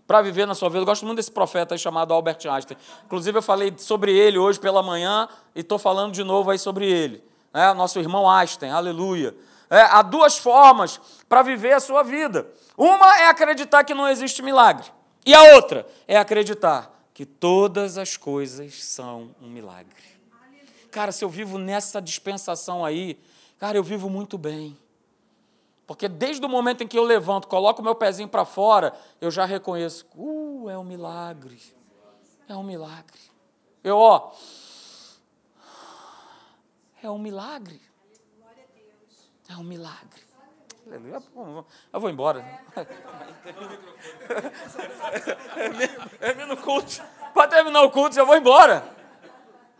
para 0.06 0.22
viver 0.22 0.46
na 0.46 0.54
sua 0.54 0.68
vida. 0.68 0.80
Eu 0.82 0.86
gosto 0.86 1.04
muito 1.04 1.16
desse 1.16 1.30
profeta 1.30 1.74
aí 1.74 1.78
chamado 1.78 2.12
Albert 2.12 2.38
Einstein. 2.48 2.76
Inclusive, 3.04 3.38
eu 3.38 3.42
falei 3.42 3.74
sobre 3.76 4.16
ele 4.16 4.38
hoje 4.38 4.58
pela 4.58 4.82
manhã 4.82 5.28
e 5.54 5.60
estou 5.60 5.78
falando 5.78 6.12
de 6.12 6.22
novo 6.22 6.50
aí 6.50 6.58
sobre 6.58 6.90
ele. 6.90 7.22
É, 7.52 7.72
nosso 7.72 7.98
irmão 7.98 8.28
Einstein, 8.28 8.70
aleluia. 8.70 9.34
É, 9.70 9.80
há 9.80 10.02
duas 10.02 10.38
formas 10.38 11.00
para 11.28 11.42
viver 11.42 11.72
a 11.72 11.80
sua 11.80 12.02
vida. 12.02 12.46
Uma 12.76 13.18
é 13.18 13.28
acreditar 13.28 13.84
que 13.84 13.94
não 13.94 14.08
existe 14.08 14.42
milagre. 14.42 14.86
E 15.24 15.34
a 15.34 15.54
outra 15.54 15.86
é 16.06 16.16
acreditar 16.16 16.92
que 17.14 17.24
todas 17.24 17.96
as 17.96 18.16
coisas 18.16 18.84
são 18.84 19.34
um 19.40 19.48
milagre. 19.48 19.94
Cara, 20.90 21.12
se 21.12 21.24
eu 21.24 21.28
vivo 21.28 21.58
nessa 21.58 22.00
dispensação 22.00 22.84
aí, 22.84 23.18
Cara, 23.64 23.78
eu 23.78 23.82
vivo 23.82 24.10
muito 24.10 24.36
bem. 24.36 24.76
Porque 25.86 26.08
desde 26.08 26.44
o 26.44 26.48
momento 26.48 26.82
em 26.82 26.88
que 26.88 26.98
eu 26.98 27.04
levanto, 27.04 27.46
coloco 27.46 27.80
o 27.80 27.84
meu 27.84 27.94
pezinho 27.94 28.28
para 28.28 28.44
fora, 28.44 28.94
eu 29.20 29.30
já 29.30 29.44
reconheço, 29.44 30.06
uh, 30.16 30.68
é 30.70 30.78
um 30.78 30.84
milagre. 30.84 31.60
É 32.48 32.54
um 32.54 32.62
milagre. 32.62 33.20
Eu, 33.82 33.98
ó, 33.98 34.32
é 37.02 37.10
um 37.10 37.18
milagre. 37.18 37.80
É 39.48 39.56
um 39.56 39.62
milagre. 39.62 40.24
Aleluia. 40.86 41.22
Eu 41.92 42.00
vou 42.00 42.10
embora. 42.10 42.42
Termina 46.18 46.54
o 46.54 46.56
culto. 46.56 47.02
Para 47.32 47.48
terminar 47.48 47.82
o 47.82 47.90
culto, 47.90 48.18
eu 48.18 48.26
vou 48.26 48.36
embora. 48.36 48.84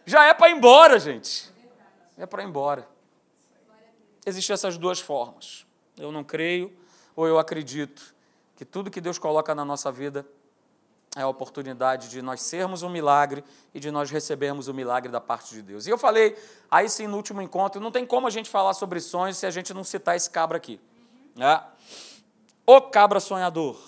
Já 0.05 0.25
é 0.25 0.35
para 0.35 0.51
ir 0.51 0.57
embora, 0.57 0.99
gente. 0.99 1.51
É 2.17 2.27
para 2.27 2.43
ir 2.43 2.47
embora. 2.47 2.87
Existem 4.27 4.53
essas 4.55 4.77
duas 4.79 5.01
formas. 5.01 5.67
Eu 5.97 6.11
não 6.11 6.25
creio 6.25 6.73
ou 7.15 7.27
eu 7.27 7.39
acredito 7.39 8.15
que 8.57 8.65
tudo 8.65 8.91
que 8.91 9.01
Deus 9.01 9.19
coloca 9.19 9.55
na 9.55 9.65
nossa 9.65 9.91
vida 9.91 10.27
é 11.17 11.23
a 11.23 11.29
oportunidade 11.29 12.09
de 12.09 12.21
nós 12.21 12.43
sermos 12.43 12.83
um 12.83 12.89
milagre 12.89 13.45
e 13.73 13.79
de 13.79 13.91
nós 13.91 14.11
recebermos 14.11 14.67
o 14.67 14.75
milagre 14.75 15.11
da 15.11 15.21
parte 15.21 15.55
de 15.55 15.63
Deus. 15.63 15.87
E 15.87 15.91
eu 15.91 15.97
falei, 15.97 16.37
aí 16.69 16.89
sim, 16.89 17.07
no 17.07 17.17
último 17.17 17.41
encontro, 17.41 17.81
não 17.81 17.93
tem 17.93 18.05
como 18.05 18.27
a 18.27 18.31
gente 18.31 18.51
falar 18.51 18.75
sobre 18.75 19.01
sonhos 19.01 19.37
se 19.37 19.47
a 19.47 19.51
gente 19.51 19.73
não 19.73 19.85
citar 19.85 20.17
esse 20.17 20.29
cabra 20.29 20.57
aqui. 20.57 20.81
Né? 21.37 21.63
O 22.67 22.81
cabra 22.81 23.21
sonhador. 23.21 23.79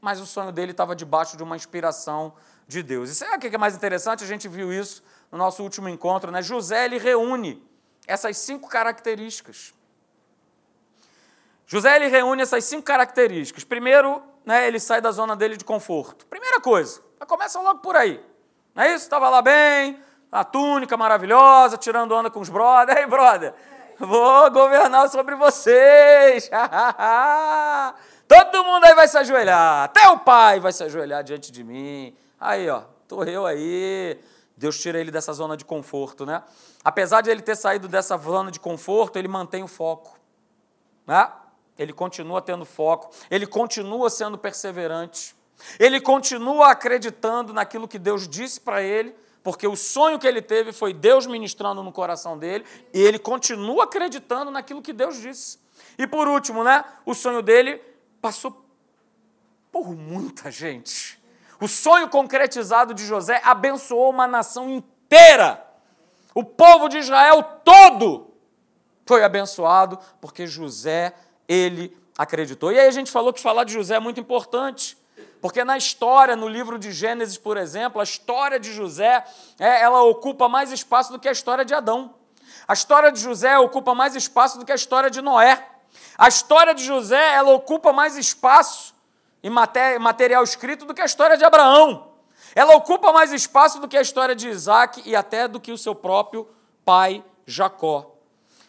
Mas 0.00 0.20
o 0.20 0.26
sonho 0.26 0.50
dele 0.50 0.72
estava 0.72 0.96
debaixo 0.96 1.36
de 1.36 1.42
uma 1.42 1.54
inspiração 1.54 2.34
de 2.66 2.82
Deus. 2.82 3.10
E 3.10 3.14
sabe 3.14 3.36
o 3.36 3.38
que 3.38 3.54
é 3.54 3.58
mais 3.58 3.76
interessante? 3.76 4.24
A 4.24 4.26
gente 4.26 4.48
viu 4.48 4.72
isso 4.72 5.04
no 5.30 5.38
nosso 5.38 5.62
último 5.62 5.88
encontro. 5.88 6.32
Né? 6.32 6.42
José 6.42 6.84
ele 6.84 6.98
reúne 6.98 7.62
essas 8.06 8.36
cinco 8.38 8.68
características. 8.68 9.72
José 11.66 11.96
ele 11.96 12.08
reúne 12.08 12.42
essas 12.42 12.64
cinco 12.64 12.82
características. 12.82 13.64
Primeiro, 13.64 14.22
né, 14.44 14.66
ele 14.66 14.78
sai 14.78 15.00
da 15.00 15.10
zona 15.10 15.34
dele 15.34 15.56
de 15.56 15.64
conforto. 15.64 16.26
Primeira 16.26 16.60
coisa, 16.60 17.00
começa 17.26 17.60
logo 17.60 17.80
por 17.80 17.96
aí. 17.96 18.20
Não 18.74 18.82
é 18.82 18.88
isso? 18.88 19.04
Estava 19.04 19.28
lá 19.28 19.40
bem, 19.40 19.98
a 20.30 20.44
túnica 20.44 20.96
maravilhosa, 20.96 21.76
tirando 21.76 22.12
onda 22.12 22.28
com 22.30 22.40
os 22.40 22.48
brothers. 22.48 22.98
Ei, 23.00 23.06
brother, 23.06 23.54
vou 23.98 24.50
governar 24.50 25.08
sobre 25.08 25.34
vocês. 25.36 26.50
Todo 28.26 28.64
mundo 28.64 28.84
aí 28.84 28.94
vai 28.94 29.06
se 29.06 29.16
ajoelhar. 29.16 29.84
Até 29.84 30.08
o 30.08 30.18
pai 30.18 30.60
vai 30.60 30.72
se 30.72 30.82
ajoelhar 30.82 31.22
diante 31.22 31.52
de 31.52 31.62
mim. 31.62 32.16
Aí, 32.40 32.68
ó, 32.68 32.82
tô 33.06 33.22
eu 33.24 33.46
aí. 33.46 34.18
Deus 34.56 34.78
tira 34.78 34.98
ele 34.98 35.10
dessa 35.10 35.32
zona 35.32 35.56
de 35.56 35.64
conforto, 35.64 36.24
né? 36.24 36.42
Apesar 36.84 37.20
de 37.20 37.30
ele 37.30 37.42
ter 37.42 37.56
saído 37.56 37.88
dessa 37.88 38.16
zona 38.16 38.50
de 38.50 38.60
conforto, 38.60 39.18
ele 39.18 39.28
mantém 39.28 39.62
o 39.62 39.68
foco. 39.68 40.18
Né? 41.06 41.30
Ele 41.78 41.92
continua 41.92 42.40
tendo 42.40 42.64
foco, 42.64 43.10
ele 43.30 43.46
continua 43.46 44.08
sendo 44.08 44.38
perseverante, 44.38 45.34
ele 45.78 46.00
continua 46.00 46.70
acreditando 46.70 47.52
naquilo 47.52 47.88
que 47.88 47.98
Deus 47.98 48.28
disse 48.28 48.60
para 48.60 48.82
ele, 48.82 49.14
porque 49.42 49.66
o 49.66 49.76
sonho 49.76 50.18
que 50.18 50.26
ele 50.26 50.40
teve 50.40 50.72
foi 50.72 50.92
Deus 50.92 51.26
ministrando 51.26 51.82
no 51.82 51.92
coração 51.92 52.38
dele, 52.38 52.64
e 52.92 53.00
ele 53.00 53.18
continua 53.18 53.84
acreditando 53.84 54.50
naquilo 54.50 54.80
que 54.80 54.92
Deus 54.92 55.20
disse. 55.20 55.58
E 55.98 56.06
por 56.06 56.28
último, 56.28 56.64
né, 56.64 56.84
o 57.04 57.14
sonho 57.14 57.42
dele 57.42 57.80
passou 58.22 58.64
por 59.70 59.94
muita 59.94 60.50
gente. 60.50 61.20
O 61.60 61.68
sonho 61.68 62.08
concretizado 62.08 62.94
de 62.94 63.04
José 63.04 63.40
abençoou 63.44 64.10
uma 64.10 64.26
nação 64.26 64.70
inteira. 64.70 65.64
O 66.34 66.44
povo 66.44 66.88
de 66.88 66.98
Israel 66.98 67.42
todo 67.64 68.34
foi 69.06 69.22
abençoado 69.22 69.98
porque 70.20 70.46
José 70.46 71.14
ele 71.48 71.96
acreditou. 72.16 72.72
E 72.72 72.78
aí 72.78 72.88
a 72.88 72.92
gente 72.92 73.10
falou 73.10 73.32
que 73.32 73.40
falar 73.40 73.64
de 73.64 73.72
José 73.72 73.96
é 73.96 74.00
muito 74.00 74.20
importante, 74.20 74.96
porque 75.40 75.64
na 75.64 75.76
história, 75.76 76.36
no 76.36 76.48
livro 76.48 76.78
de 76.78 76.92
Gênesis, 76.92 77.36
por 77.36 77.56
exemplo, 77.56 78.00
a 78.00 78.04
história 78.04 78.58
de 78.58 78.72
José, 78.72 79.24
é, 79.58 79.82
ela 79.82 80.02
ocupa 80.02 80.48
mais 80.48 80.72
espaço 80.72 81.12
do 81.12 81.18
que 81.18 81.28
a 81.28 81.32
história 81.32 81.64
de 81.64 81.74
Adão. 81.74 82.14
A 82.66 82.72
história 82.72 83.12
de 83.12 83.20
José 83.20 83.58
ocupa 83.58 83.94
mais 83.94 84.14
espaço 84.14 84.58
do 84.58 84.64
que 84.64 84.72
a 84.72 84.74
história 84.74 85.10
de 85.10 85.20
Noé. 85.20 85.68
A 86.16 86.28
história 86.28 86.74
de 86.74 86.82
José, 86.82 87.34
ela 87.34 87.52
ocupa 87.52 87.92
mais 87.92 88.16
espaço 88.16 88.94
em 89.42 89.50
material 89.50 90.42
escrito 90.42 90.86
do 90.86 90.94
que 90.94 91.02
a 91.02 91.04
história 91.04 91.36
de 91.36 91.44
Abraão. 91.44 92.12
Ela 92.54 92.74
ocupa 92.76 93.12
mais 93.12 93.32
espaço 93.32 93.80
do 93.80 93.88
que 93.88 93.96
a 93.96 94.00
história 94.00 94.34
de 94.34 94.48
Isaac 94.48 95.02
e 95.04 95.14
até 95.14 95.46
do 95.46 95.60
que 95.60 95.72
o 95.72 95.78
seu 95.78 95.94
próprio 95.94 96.48
pai 96.84 97.22
Jacó. 97.46 98.13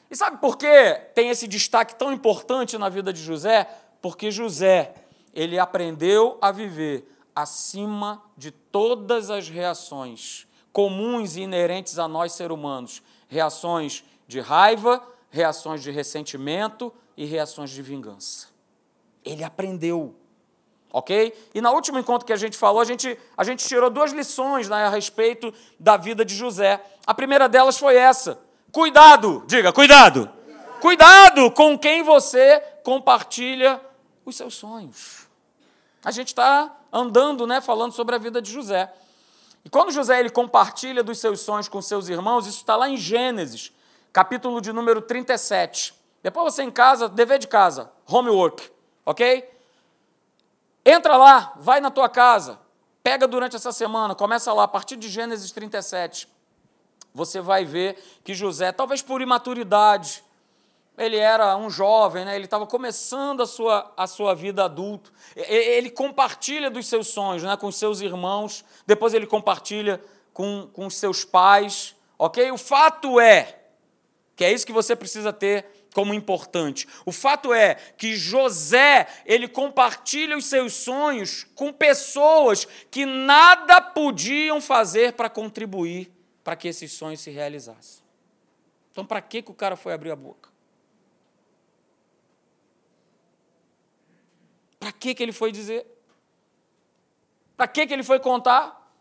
E 0.10 0.16
sabe 0.16 0.38
por 0.38 0.58
que 0.58 0.94
tem 1.14 1.30
esse 1.30 1.48
destaque 1.48 1.96
tão 1.96 2.12
importante 2.12 2.78
na 2.78 2.90
vida 2.90 3.12
de 3.12 3.22
José? 3.22 3.68
Porque 4.02 4.30
José, 4.30 4.94
ele 5.34 5.58
aprendeu 5.58 6.38
a 6.42 6.52
viver 6.52 7.12
acima 7.36 8.24
de 8.38 8.52
todas 8.52 9.30
as 9.30 9.50
reações 9.50 10.48
comuns 10.76 11.38
e 11.38 11.42
inerentes 11.42 11.98
a 11.98 12.06
nós 12.06 12.34
seres 12.34 12.54
humanos, 12.54 13.02
reações 13.30 14.04
de 14.28 14.42
raiva, 14.42 15.02
reações 15.30 15.82
de 15.82 15.90
ressentimento 15.90 16.92
e 17.16 17.24
reações 17.24 17.70
de 17.70 17.82
vingança. 17.82 18.48
Ele 19.24 19.42
aprendeu. 19.42 20.14
Ok? 20.92 21.34
E 21.54 21.62
no 21.62 21.72
último 21.72 21.98
encontro 21.98 22.26
que 22.26 22.34
a 22.34 22.38
gente 22.38 22.58
falou, 22.58 22.82
a 22.82 22.86
gente, 22.86 23.18
a 23.38 23.44
gente 23.46 23.66
tirou 23.66 23.90
duas 23.90 24.12
lições 24.12 24.68
né, 24.68 24.86
a 24.86 24.90
respeito 24.90 25.54
da 25.80 25.96
vida 25.96 26.26
de 26.26 26.36
José. 26.36 26.84
A 27.08 27.14
primeira 27.14 27.48
delas 27.48 27.78
foi 27.78 27.96
essa: 27.96 28.38
Cuidado, 28.76 29.42
diga, 29.48 29.72
cuidado. 29.72 30.30
Cuidado 30.82 31.50
com 31.50 31.80
quem 31.80 32.04
você 32.04 32.60
compartilha 32.84 33.80
os 34.26 34.36
seus 34.36 34.54
sonhos. 34.54 35.30
A 36.04 36.12
gente 36.12 36.28
está 36.28 36.76
andando, 36.92 37.48
né, 37.48 37.62
falando 37.62 37.94
sobre 37.94 38.16
a 38.16 38.18
vida 38.18 38.42
de 38.42 38.52
José. 38.52 38.94
E 39.64 39.70
quando 39.70 39.94
José 39.94 40.20
ele 40.20 40.30
compartilha 40.30 41.02
dos 41.02 41.20
seus 41.20 41.40
sonhos 41.40 41.70
com 41.70 41.82
seus 41.82 42.10
irmãos, 42.10 42.48
isso 42.48 42.58
está 42.58 42.76
lá 42.76 42.90
em 42.90 42.98
Gênesis, 42.98 43.72
capítulo 44.12 44.60
de 44.60 44.74
número 44.74 45.02
37. 45.02 45.94
Depois 46.22 46.54
você 46.54 46.62
em 46.62 46.70
casa, 46.70 47.08
dever 47.08 47.40
de 47.40 47.48
casa, 47.48 47.90
homework, 48.06 48.70
ok? 49.06 49.50
Entra 50.86 51.16
lá, 51.16 51.54
vai 51.56 51.80
na 51.80 51.90
tua 51.90 52.10
casa, 52.10 52.60
pega 53.02 53.26
durante 53.26 53.56
essa 53.56 53.72
semana, 53.72 54.14
começa 54.14 54.52
lá, 54.52 54.64
a 54.64 54.68
partir 54.68 54.98
de 54.98 55.08
Gênesis 55.08 55.50
37 55.54 56.35
você 57.16 57.40
vai 57.40 57.64
ver 57.64 57.98
que 58.26 58.34
José, 58.34 58.74
talvez 58.74 59.02
por 59.02 59.22
imaturidade, 59.22 60.22
ele 60.98 61.16
era 61.16 61.56
um 61.56 61.70
jovem, 61.70 62.26
né? 62.26 62.36
ele 62.36 62.44
estava 62.44 62.68
começando 62.68 63.42
a 63.42 63.46
sua, 63.46 63.94
a 63.96 64.06
sua 64.06 64.36
vida 64.36 64.66
adulto. 64.66 65.14
Ele 65.34 65.90
compartilha 65.90 66.70
dos 66.70 66.88
seus 66.88 67.08
sonhos 67.08 67.42
né? 67.42 67.56
com 67.56 67.68
os 67.68 67.78
seus 67.78 68.02
irmãos, 68.02 68.66
depois 68.86 69.14
ele 69.14 69.26
compartilha 69.26 70.04
com, 70.34 70.70
com 70.74 70.88
os 70.88 70.98
seus 70.98 71.24
pais. 71.24 71.96
ok? 72.20 72.52
O 72.52 72.58
fato 72.58 73.18
é, 73.18 73.60
que 74.36 74.44
é 74.44 74.52
isso 74.52 74.66
que 74.66 74.74
você 74.74 74.94
precisa 74.94 75.32
ter 75.32 75.66
como 75.94 76.14
importante. 76.14 76.86
O 77.06 77.14
fato 77.14 77.54
é 77.54 77.76
que 77.98 78.18
José, 78.18 79.08
ele 79.26 79.48
compartilha 79.48 80.38
os 80.38 80.48
seus 80.48 80.74
sonhos 80.74 81.46
com 81.56 81.72
pessoas 81.72 82.68
que 82.92 83.06
nada 83.06 83.80
podiam 83.80 84.60
fazer 84.60 85.14
para 85.14 85.30
contribuir 85.30 86.14
para 86.46 86.56
que 86.56 86.68
esses 86.68 86.94
sonhos 86.94 87.22
se 87.22 87.32
realizassem. 87.32 88.04
Então, 88.92 89.04
para 89.04 89.20
que, 89.20 89.42
que 89.42 89.50
o 89.50 89.54
cara 89.56 89.76
foi 89.76 89.94
abrir 89.94 90.12
a 90.12 90.16
boca? 90.16 90.48
Para 94.80 94.92
que, 94.92 95.16
que 95.16 95.24
ele 95.24 95.32
foi 95.32 95.52
dizer? 95.52 95.88
Para 97.58 97.68
que, 97.68 97.88
que 97.88 97.92
ele 97.92 98.04
foi 98.04 98.20
contar? 98.20 98.94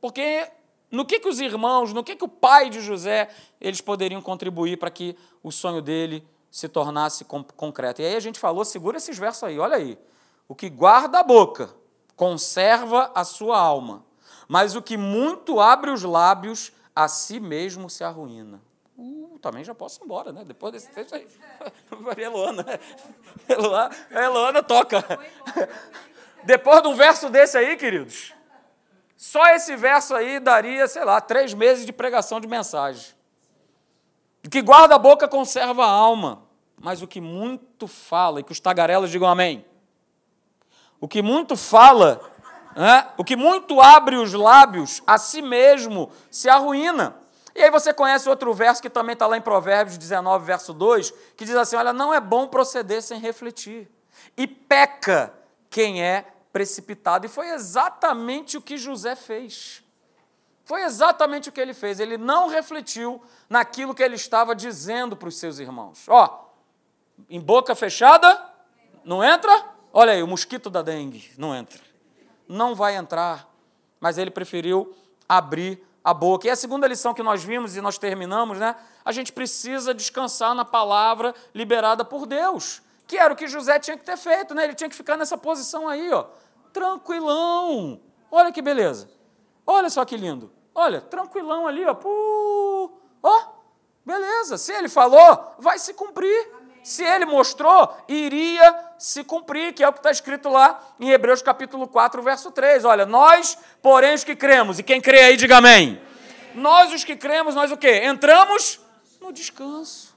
Porque 0.00 0.48
no 0.88 1.04
que, 1.04 1.18
que 1.18 1.28
os 1.28 1.40
irmãos, 1.40 1.92
no 1.92 2.04
que, 2.04 2.14
que 2.14 2.24
o 2.24 2.28
pai 2.28 2.70
de 2.70 2.80
José, 2.80 3.30
eles 3.60 3.80
poderiam 3.80 4.22
contribuir 4.22 4.78
para 4.78 4.88
que 4.88 5.16
o 5.42 5.50
sonho 5.50 5.82
dele 5.82 6.24
se 6.52 6.68
tornasse 6.68 7.24
concreto. 7.24 8.00
E 8.00 8.04
aí 8.04 8.14
a 8.14 8.20
gente 8.20 8.38
falou, 8.38 8.64
segura 8.64 8.98
esses 8.98 9.18
versos 9.18 9.42
aí, 9.42 9.58
olha 9.58 9.76
aí. 9.76 9.98
O 10.46 10.54
que 10.54 10.70
guarda 10.70 11.18
a 11.18 11.24
boca 11.24 11.74
conserva 12.14 13.10
a 13.12 13.24
sua 13.24 13.58
alma, 13.58 14.04
mas 14.46 14.76
o 14.76 14.80
que 14.80 14.96
muito 14.96 15.58
abre 15.58 15.90
os 15.90 16.04
lábios 16.04 16.72
a 16.96 17.08
si 17.08 17.38
mesmo 17.38 17.90
se 17.90 18.02
arruína. 18.02 18.58
Uh, 18.96 19.38
também 19.42 19.62
já 19.62 19.74
posso 19.74 20.00
ir 20.00 20.04
embora, 20.04 20.32
né? 20.32 20.42
Depois 20.46 20.72
desse 20.72 20.88
texto 20.88 21.14
aí. 21.14 21.28
Eloana. 22.16 22.64
Eloana, 23.46 23.96
Eloana 24.10 24.62
toca. 24.62 25.04
Depois 26.42 26.80
de 26.80 26.88
um 26.88 26.94
verso 26.94 27.28
desse 27.28 27.58
aí, 27.58 27.76
queridos, 27.76 28.32
só 29.14 29.44
esse 29.48 29.76
verso 29.76 30.14
aí 30.14 30.40
daria, 30.40 30.88
sei 30.88 31.04
lá, 31.04 31.20
três 31.20 31.52
meses 31.52 31.84
de 31.84 31.92
pregação 31.92 32.40
de 32.40 32.48
mensagem. 32.48 33.14
O 34.42 34.48
que 34.48 34.62
guarda 34.62 34.94
a 34.94 34.98
boca 34.98 35.28
conserva 35.28 35.84
a 35.84 35.90
alma, 35.90 36.44
mas 36.80 37.02
o 37.02 37.06
que 37.06 37.20
muito 37.20 37.86
fala, 37.86 38.40
e 38.40 38.42
que 38.42 38.52
os 38.52 38.60
tagarelas 38.60 39.10
digam 39.10 39.28
amém. 39.28 39.66
O 40.98 41.06
que 41.06 41.20
muito 41.20 41.56
fala 41.56 42.20
o 43.16 43.24
que 43.24 43.36
muito 43.36 43.80
abre 43.80 44.16
os 44.16 44.32
lábios, 44.32 45.02
a 45.06 45.16
si 45.16 45.40
mesmo 45.40 46.10
se 46.30 46.48
arruína. 46.48 47.16
E 47.54 47.62
aí 47.62 47.70
você 47.70 47.92
conhece 47.92 48.28
outro 48.28 48.52
verso 48.52 48.82
que 48.82 48.90
também 48.90 49.14
está 49.14 49.26
lá 49.26 49.36
em 49.36 49.40
Provérbios 49.40 49.96
19, 49.96 50.44
verso 50.44 50.74
2, 50.74 51.10
que 51.36 51.44
diz 51.44 51.56
assim: 51.56 51.76
olha, 51.76 51.92
não 51.92 52.12
é 52.12 52.20
bom 52.20 52.46
proceder 52.46 53.02
sem 53.02 53.18
refletir. 53.18 53.90
E 54.36 54.46
peca 54.46 55.32
quem 55.70 56.02
é 56.02 56.26
precipitado. 56.52 57.24
E 57.24 57.28
foi 57.30 57.48
exatamente 57.48 58.58
o 58.58 58.60
que 58.60 58.76
José 58.76 59.16
fez. 59.16 59.82
Foi 60.66 60.82
exatamente 60.82 61.48
o 61.48 61.52
que 61.52 61.60
ele 61.60 61.72
fez. 61.72 61.98
Ele 61.98 62.18
não 62.18 62.48
refletiu 62.48 63.22
naquilo 63.48 63.94
que 63.94 64.02
ele 64.02 64.16
estava 64.16 64.54
dizendo 64.54 65.16
para 65.16 65.28
os 65.28 65.38
seus 65.38 65.58
irmãos. 65.58 66.04
Ó, 66.08 66.50
em 67.30 67.40
boca 67.40 67.74
fechada, 67.74 68.42
não 69.04 69.24
entra. 69.24 69.64
Olha 69.92 70.12
aí, 70.12 70.22
o 70.22 70.26
mosquito 70.26 70.68
da 70.68 70.82
dengue, 70.82 71.30
não 71.38 71.54
entra. 71.54 71.80
Não 72.48 72.74
vai 72.74 72.96
entrar. 72.96 73.48
Mas 74.00 74.18
ele 74.18 74.30
preferiu 74.30 74.94
abrir 75.28 75.84
a 76.06 76.14
boca. 76.14 76.46
E 76.46 76.50
a 76.50 76.54
segunda 76.54 76.86
lição 76.86 77.12
que 77.12 77.22
nós 77.22 77.42
vimos 77.42 77.76
e 77.76 77.80
nós 77.80 77.98
terminamos, 77.98 78.58
né? 78.58 78.76
A 79.04 79.10
gente 79.10 79.32
precisa 79.32 79.92
descansar 79.92 80.54
na 80.54 80.64
palavra 80.64 81.34
liberada 81.52 82.04
por 82.04 82.26
Deus, 82.26 82.80
que 83.08 83.16
era 83.16 83.34
o 83.34 83.36
que 83.36 83.48
José 83.48 83.78
tinha 83.80 83.96
que 83.96 84.04
ter 84.04 84.16
feito, 84.16 84.54
né? 84.54 84.64
Ele 84.64 84.74
tinha 84.74 84.88
que 84.88 84.94
ficar 84.94 85.16
nessa 85.16 85.36
posição 85.36 85.88
aí, 85.88 86.12
ó, 86.12 86.26
tranquilão. 86.72 88.00
Olha 88.30 88.52
que 88.52 88.62
beleza. 88.62 89.10
Olha 89.66 89.90
só 89.90 90.04
que 90.04 90.16
lindo. 90.16 90.52
Olha, 90.72 91.00
tranquilão 91.00 91.66
ali, 91.66 91.84
ó. 91.84 91.96
Ó, 93.22 93.44
beleza. 94.04 94.58
Se 94.58 94.72
ele 94.72 94.88
falou, 94.88 95.56
vai 95.58 95.78
se 95.78 95.92
cumprir. 95.92 96.54
Se 96.86 97.02
ele 97.02 97.24
mostrou, 97.24 97.96
iria 98.06 98.92
se 98.96 99.24
cumprir, 99.24 99.74
que 99.74 99.82
é 99.82 99.88
o 99.88 99.92
que 99.92 99.98
está 99.98 100.12
escrito 100.12 100.48
lá 100.48 100.80
em 101.00 101.10
Hebreus 101.10 101.42
capítulo 101.42 101.88
4, 101.88 102.22
verso 102.22 102.52
3. 102.52 102.84
Olha, 102.84 103.04
nós, 103.04 103.58
porém, 103.82 104.14
os 104.14 104.22
que 104.22 104.36
cremos, 104.36 104.78
e 104.78 104.84
quem 104.84 105.00
crê 105.00 105.18
aí, 105.22 105.36
diga 105.36 105.56
amém. 105.56 106.00
Nós, 106.54 106.92
os 106.92 107.02
que 107.02 107.16
cremos, 107.16 107.56
nós 107.56 107.72
o 107.72 107.76
quê? 107.76 108.02
Entramos 108.04 108.78
no 109.20 109.32
descanso. 109.32 110.16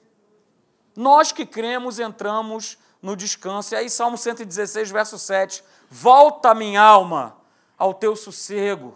Nós 0.95 1.31
que 1.31 1.43
cremos, 1.43 1.97
entramos 1.97 2.77
no 3.01 3.15
descanso. 3.15 3.73
E 3.73 3.75
aí, 3.75 3.89
Salmo 3.89 4.15
116, 4.15 4.91
verso 4.91 5.17
7. 5.17 5.63
Volta, 5.89 6.53
minha 6.53 6.83
alma, 6.83 7.35
ao 7.79 7.95
teu 7.95 8.15
sossego 8.15 8.95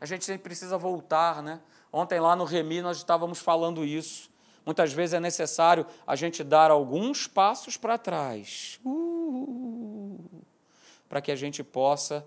a 0.00 0.06
gente 0.06 0.24
sempre 0.24 0.44
precisa 0.44 0.78
voltar, 0.78 1.42
né? 1.42 1.58
Ontem 1.92 2.20
lá 2.20 2.36
no 2.36 2.44
Remi 2.44 2.80
nós 2.80 2.98
estávamos 2.98 3.40
falando 3.40 3.84
isso. 3.84 4.27
Muitas 4.68 4.92
vezes 4.92 5.14
é 5.14 5.20
necessário 5.20 5.86
a 6.06 6.14
gente 6.14 6.44
dar 6.44 6.70
alguns 6.70 7.26
passos 7.26 7.78
para 7.78 7.96
trás, 7.96 8.78
uh, 8.84 10.20
para 11.08 11.22
que 11.22 11.32
a 11.32 11.36
gente 11.36 11.64
possa 11.64 12.22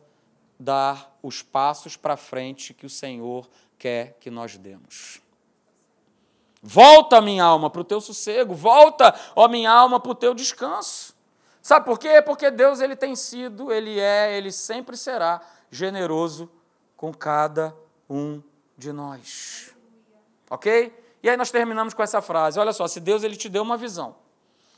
dar 0.59 1.15
os 1.21 1.43
passos 1.43 1.95
para 1.95 2.17
frente 2.17 2.73
que 2.73 2.83
o 2.83 2.89
Senhor 2.89 3.47
quer 3.77 4.17
que 4.19 4.31
nós 4.31 4.57
demos. 4.57 5.21
Volta, 6.63 7.21
minha 7.21 7.43
alma, 7.43 7.69
para 7.69 7.81
o 7.81 7.83
teu 7.83 8.01
sossego, 8.01 8.55
volta, 8.55 9.13
ó 9.35 9.47
minha 9.47 9.69
alma, 9.69 9.99
para 9.99 10.11
o 10.11 10.15
teu 10.15 10.33
descanso. 10.33 11.15
Sabe 11.61 11.85
por 11.85 11.99
quê? 11.99 12.23
Porque 12.23 12.49
Deus 12.49 12.81
ele 12.81 12.95
tem 12.95 13.15
sido, 13.15 13.71
ele 13.71 13.99
é, 13.99 14.35
ele 14.35 14.51
sempre 14.51 14.97
será 14.97 15.41
generoso 15.69 16.49
com 16.97 17.13
cada 17.13 17.77
um 18.09 18.41
de 18.75 18.91
nós. 18.91 19.75
Ok? 20.49 21.00
E 21.23 21.29
aí 21.29 21.37
nós 21.37 21.51
terminamos 21.51 21.93
com 21.93 22.01
essa 22.01 22.21
frase. 22.21 22.59
Olha 22.59 22.73
só, 22.73 22.87
se 22.87 22.99
Deus 22.99 23.23
ele 23.23 23.35
te 23.35 23.49
deu 23.49 23.63
uma 23.63 23.77
visão, 23.77 24.15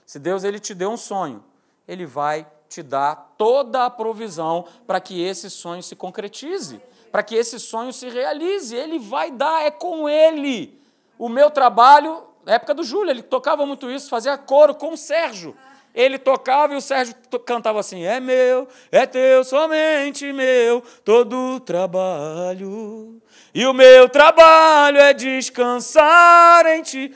se 0.05 0.19
Deus 0.19 0.43
ele 0.43 0.59
te 0.59 0.73
deu 0.73 0.91
um 0.91 0.97
sonho, 0.97 1.43
ele 1.87 2.05
vai 2.05 2.45
te 2.67 2.81
dar 2.81 3.33
toda 3.37 3.85
a 3.85 3.89
provisão 3.89 4.65
para 4.87 4.99
que 4.99 5.21
esse 5.21 5.49
sonho 5.49 5.83
se 5.83 5.95
concretize, 5.95 6.81
para 7.11 7.23
que 7.23 7.35
esse 7.35 7.59
sonho 7.59 7.93
se 7.93 8.09
realize. 8.09 8.75
Ele 8.75 8.99
vai 8.99 9.31
dar, 9.31 9.63
é 9.63 9.71
com 9.71 10.09
ele. 10.09 10.81
O 11.17 11.29
meu 11.29 11.51
trabalho, 11.51 12.23
na 12.43 12.53
época 12.53 12.73
do 12.73 12.83
Júlio, 12.83 13.11
ele 13.11 13.21
tocava 13.21 13.65
muito 13.65 13.89
isso, 13.89 14.09
fazia 14.09 14.37
coro 14.37 14.75
com 14.75 14.93
o 14.93 14.97
Sérgio 14.97 15.55
ele 15.93 16.17
tocava 16.17 16.73
e 16.73 16.77
o 16.77 16.81
Sérgio 16.81 17.15
cantava 17.45 17.79
assim: 17.79 18.03
É 18.03 18.19
meu, 18.19 18.67
é 18.91 19.05
teu, 19.05 19.43
somente 19.43 20.33
meu, 20.33 20.81
todo 21.05 21.59
trabalho. 21.59 23.21
E 23.53 23.65
o 23.67 23.73
meu 23.73 24.09
trabalho 24.09 24.97
é 24.97 25.13
descansar 25.13 26.65
em 26.65 26.81
ti. 26.81 27.13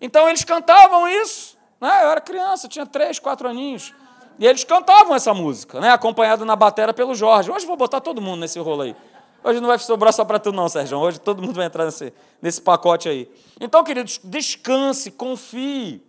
Então 0.00 0.28
eles 0.28 0.42
cantavam 0.42 1.06
isso. 1.06 1.58
Né? 1.78 2.04
Eu 2.04 2.08
era 2.08 2.20
criança, 2.20 2.66
tinha 2.66 2.86
três, 2.86 3.18
quatro 3.18 3.46
aninhos. 3.46 3.92
E 4.38 4.46
eles 4.46 4.64
cantavam 4.64 5.14
essa 5.14 5.34
música, 5.34 5.78
né? 5.78 5.90
acompanhado 5.90 6.44
na 6.44 6.56
batera 6.56 6.94
pelo 6.94 7.14
Jorge. 7.14 7.50
Hoje 7.50 7.66
vou 7.66 7.76
botar 7.76 8.00
todo 8.00 8.22
mundo 8.22 8.40
nesse 8.40 8.58
rolo 8.58 8.82
aí. 8.82 8.96
Hoje 9.44 9.60
não 9.60 9.68
vai 9.68 9.78
sobrar 9.78 10.12
só 10.14 10.24
para 10.24 10.38
tu, 10.38 10.50
não, 10.50 10.66
Sérgio. 10.70 10.98
Hoje 10.98 11.20
todo 11.20 11.42
mundo 11.42 11.54
vai 11.54 11.66
entrar 11.66 11.84
nesse, 11.84 12.12
nesse 12.40 12.62
pacote 12.62 13.06
aí. 13.06 13.30
Então, 13.60 13.84
queridos, 13.84 14.18
descanse, 14.24 15.10
confie 15.10 16.02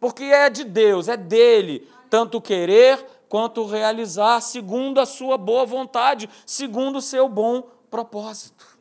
porque 0.00 0.24
é 0.24 0.48
de 0.48 0.64
Deus, 0.64 1.08
é 1.08 1.16
dele, 1.16 1.88
tanto 2.08 2.40
querer 2.40 3.04
quanto 3.28 3.66
realizar, 3.66 4.40
segundo 4.40 5.00
a 5.00 5.06
sua 5.06 5.36
boa 5.36 5.66
vontade, 5.66 6.28
segundo 6.46 6.96
o 6.96 7.02
seu 7.02 7.28
bom 7.28 7.62
propósito. 7.90 8.78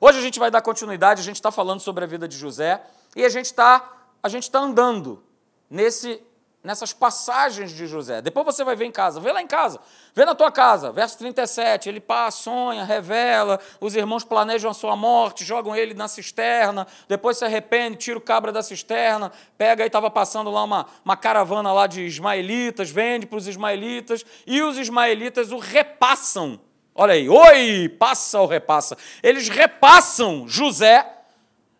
Hoje 0.00 0.18
a 0.18 0.22
gente 0.22 0.38
vai 0.38 0.50
dar 0.50 0.62
continuidade, 0.62 1.20
a 1.20 1.24
gente 1.24 1.36
está 1.36 1.50
falando 1.50 1.80
sobre 1.80 2.04
a 2.04 2.06
vida 2.06 2.26
de 2.26 2.36
José 2.36 2.82
e 3.14 3.24
a 3.24 3.28
gente 3.28 3.46
está 3.46 4.08
está 4.44 4.60
andando 4.60 5.22
nesse 5.68 6.22
nessas 6.62 6.92
passagens 6.92 7.72
de 7.72 7.86
José. 7.86 8.22
Depois 8.22 8.46
você 8.46 8.62
vai 8.62 8.76
ver 8.76 8.84
em 8.84 8.92
casa, 8.92 9.18
vê 9.18 9.32
lá 9.32 9.42
em 9.42 9.46
casa, 9.46 9.80
vê 10.14 10.24
na 10.24 10.34
tua 10.34 10.50
casa, 10.50 10.92
verso 10.92 11.18
37, 11.18 11.88
ele 11.88 12.00
passa, 12.00 12.42
sonha, 12.42 12.84
revela, 12.84 13.58
os 13.80 13.96
irmãos 13.96 14.22
planejam 14.22 14.70
a 14.70 14.74
sua 14.74 14.94
morte, 14.94 15.44
jogam 15.44 15.74
ele 15.74 15.92
na 15.92 16.06
cisterna, 16.06 16.86
depois 17.08 17.36
se 17.36 17.44
arrepende, 17.44 17.96
tira 17.96 18.16
o 18.16 18.20
cabra 18.20 18.52
da 18.52 18.62
cisterna, 18.62 19.32
pega 19.58 19.82
aí, 19.82 19.88
estava 19.88 20.10
passando 20.10 20.50
lá 20.50 20.62
uma, 20.62 20.86
uma 21.04 21.16
caravana 21.16 21.72
lá 21.72 21.88
de 21.88 22.02
ismaelitas, 22.02 22.90
vende 22.90 23.26
para 23.26 23.38
os 23.38 23.48
ismaelitas, 23.48 24.24
e 24.46 24.62
os 24.62 24.78
ismaelitas 24.78 25.50
o 25.50 25.58
repassam. 25.58 26.60
Olha 26.94 27.14
aí, 27.14 27.28
oi, 27.28 27.88
passa 27.88 28.40
ou 28.40 28.46
repassa. 28.46 28.96
Eles 29.22 29.48
repassam 29.48 30.46
José 30.46 31.06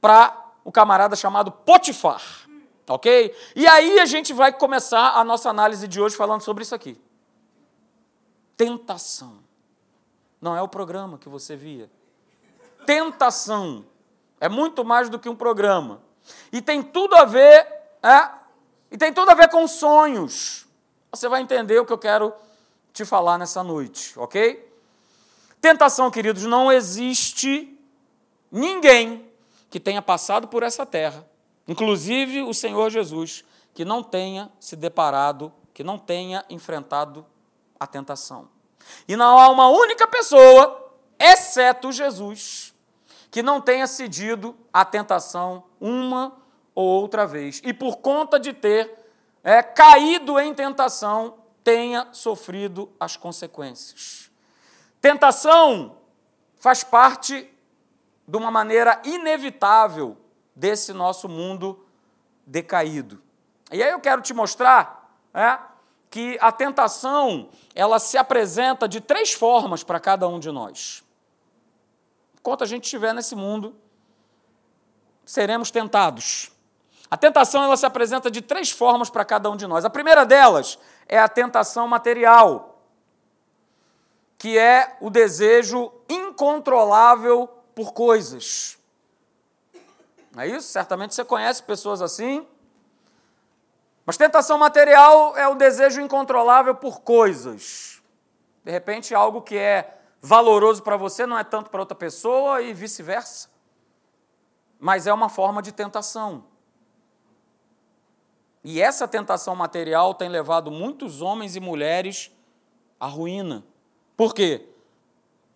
para 0.01 0.37
o 0.65 0.73
camarada 0.73 1.15
chamado 1.15 1.53
Potifar 1.53 2.42
ok? 2.95 3.35
E 3.57 3.67
aí 3.67 3.99
a 3.99 4.07
gente 4.07 4.33
vai 4.33 4.53
começar 4.53 5.13
a 5.19 5.25
nossa 5.25 5.51
análise 5.51 5.87
de 5.89 6.01
hoje 6.01 6.17
falando 6.17 6.43
sobre 6.43 6.63
isso 6.63 6.75
aqui. 6.75 7.01
Tentação. 8.57 9.39
Não 10.41 10.57
é 10.57 10.63
o 10.63 10.69
programa 10.69 11.19
que 11.19 11.29
você 11.29 11.57
via. 11.57 11.91
Tentação. 12.87 13.85
É 14.41 14.49
muito 14.49 14.85
mais 14.85 15.09
do 15.09 15.19
que 15.19 15.29
um 15.29 15.37
programa. 15.37 16.03
E 16.53 16.61
tem 16.61 16.83
tudo 16.83 17.15
a 17.17 17.25
ver, 17.25 17.67
é, 18.03 18.31
e 18.91 18.99
tem 18.99 19.13
tudo 19.13 19.31
a 19.31 19.35
ver 19.35 19.49
com 19.49 19.67
sonhos. 19.67 20.67
Você 21.11 21.29
vai 21.29 21.43
entender 21.43 21.79
o 21.79 21.87
que 21.87 21.93
eu 21.93 21.99
quero 21.99 22.33
te 22.93 23.05
falar 23.05 23.39
nessa 23.39 23.63
noite, 23.63 24.19
ok? 24.19 24.71
Tentação, 25.61 26.11
queridos, 26.11 26.45
não 26.45 26.71
existe 26.71 27.79
ninguém 28.51 29.31
que 29.71 29.81
tenha 29.81 30.03
passado 30.03 30.49
por 30.49 30.63
essa 30.63 30.85
terra 30.85 31.27
inclusive 31.67 32.43
o 32.43 32.53
Senhor 32.53 32.91
Jesus, 32.91 33.45
que 33.75 33.85
não 33.85 34.03
tenha 34.03 34.51
se 34.61 34.77
deparado, 34.77 35.53
que 35.73 35.83
não 35.83 35.99
tenha 35.99 36.45
enfrentado 36.51 37.25
a 37.79 37.87
tentação. 37.87 38.49
E 39.07 39.17
não 39.17 39.39
há 39.39 39.49
uma 39.49 39.69
única 39.69 40.07
pessoa, 40.07 40.93
exceto 41.19 41.93
Jesus, 41.93 42.75
que 43.31 43.43
não 43.43 43.61
tenha 43.61 43.87
cedido 43.87 44.57
à 44.73 44.85
tentação 44.85 45.65
uma 45.81 46.37
ou 46.75 46.85
outra 46.85 47.27
vez. 47.27 47.61
E 47.65 47.73
por 47.73 47.97
conta 47.99 48.39
de 48.39 48.53
ter 48.53 48.93
é, 49.43 49.63
caído 49.63 50.39
em 50.39 50.53
tentação, 50.55 51.39
tenha 51.65 52.09
sofrido 52.13 52.93
as 52.99 53.17
consequências. 53.17 54.31
Tentação 55.01 55.97
faz 56.59 56.85
parte 56.85 57.49
de 58.27 58.37
uma 58.37 58.51
maneira 58.51 59.01
inevitável 59.05 60.17
desse 60.55 60.93
nosso 60.93 61.29
mundo 61.29 61.85
decaído. 62.47 63.23
E 63.71 63.83
aí 63.83 63.91
eu 63.91 64.01
quero 64.01 64.21
te 64.21 64.35
mostrar 64.35 65.17
é, 65.33 65.59
que 66.11 66.37
a 66.41 66.53
tentação 66.53 67.49
ela 67.75 67.99
se 67.99 68.19
apresenta 68.19 68.87
de 68.87 69.01
três 69.01 69.33
formas 69.33 69.83
para 69.83 69.99
cada 69.99 70.29
um 70.29 70.39
de 70.39 70.51
nós. 70.51 71.03
Enquanto 72.39 72.65
a 72.65 72.67
gente 72.67 72.85
estiver 72.85 73.15
nesse 73.15 73.35
mundo, 73.35 73.75
seremos 75.25 75.71
tentados. 75.71 76.53
A 77.11 77.17
tentação 77.17 77.63
ela 77.63 77.77
se 77.77 77.87
apresenta 77.87 78.31
de 78.31 78.43
três 78.43 78.71
formas 78.71 79.09
para 79.09 79.25
cada 79.25 79.51
um 79.51 79.57
de 79.57 79.67
nós. 79.67 79.85
A 79.85 79.91
primeira 79.91 80.25
delas 80.25 80.79
é 81.09 81.19
a 81.19 81.29
tentação 81.29 81.87
material, 81.87 82.83
que 84.37 84.59
é 84.59 84.97
o 85.01 85.09
desejo 85.09 85.93
incontrolável 86.09 87.49
por 87.75 87.93
coisas. 87.93 88.79
Não 90.35 90.43
é 90.43 90.49
isso? 90.49 90.69
Certamente 90.69 91.15
você 91.15 91.25
conhece 91.25 91.63
pessoas 91.63 92.01
assim. 92.01 92.47
Mas 94.05 94.17
tentação 94.17 94.59
material 94.59 95.37
é 95.37 95.47
o 95.47 95.55
desejo 95.55 96.01
incontrolável 96.01 96.75
por 96.75 97.03
coisas. 97.03 98.03
De 98.65 98.71
repente, 98.71 99.15
algo 99.15 99.43
que 99.43 99.57
é 99.57 99.99
valoroso 100.21 100.83
para 100.83 100.97
você 100.97 101.27
não 101.27 101.39
é 101.39 101.45
tanto 101.45 101.71
para 101.71 101.81
outra 101.81 101.97
pessoa 101.97 102.63
e 102.63 102.73
vice-versa. 102.73 103.51
mas 104.81 105.07
é 105.07 105.13
uma 105.13 105.29
forma 105.29 105.63
de 105.63 105.71
tentação. 105.71 106.45
E 108.65 108.81
essa 108.81 109.07
tentação 109.07 109.55
material 109.55 110.13
tem 110.13 110.29
levado 110.29 110.73
muitos 110.73 111.23
homens 111.23 111.55
e 111.55 111.61
mulheres 111.61 112.33
à 112.99 113.07
ruína. 113.07 113.65
Por 114.17 114.35
quê? 114.35 114.69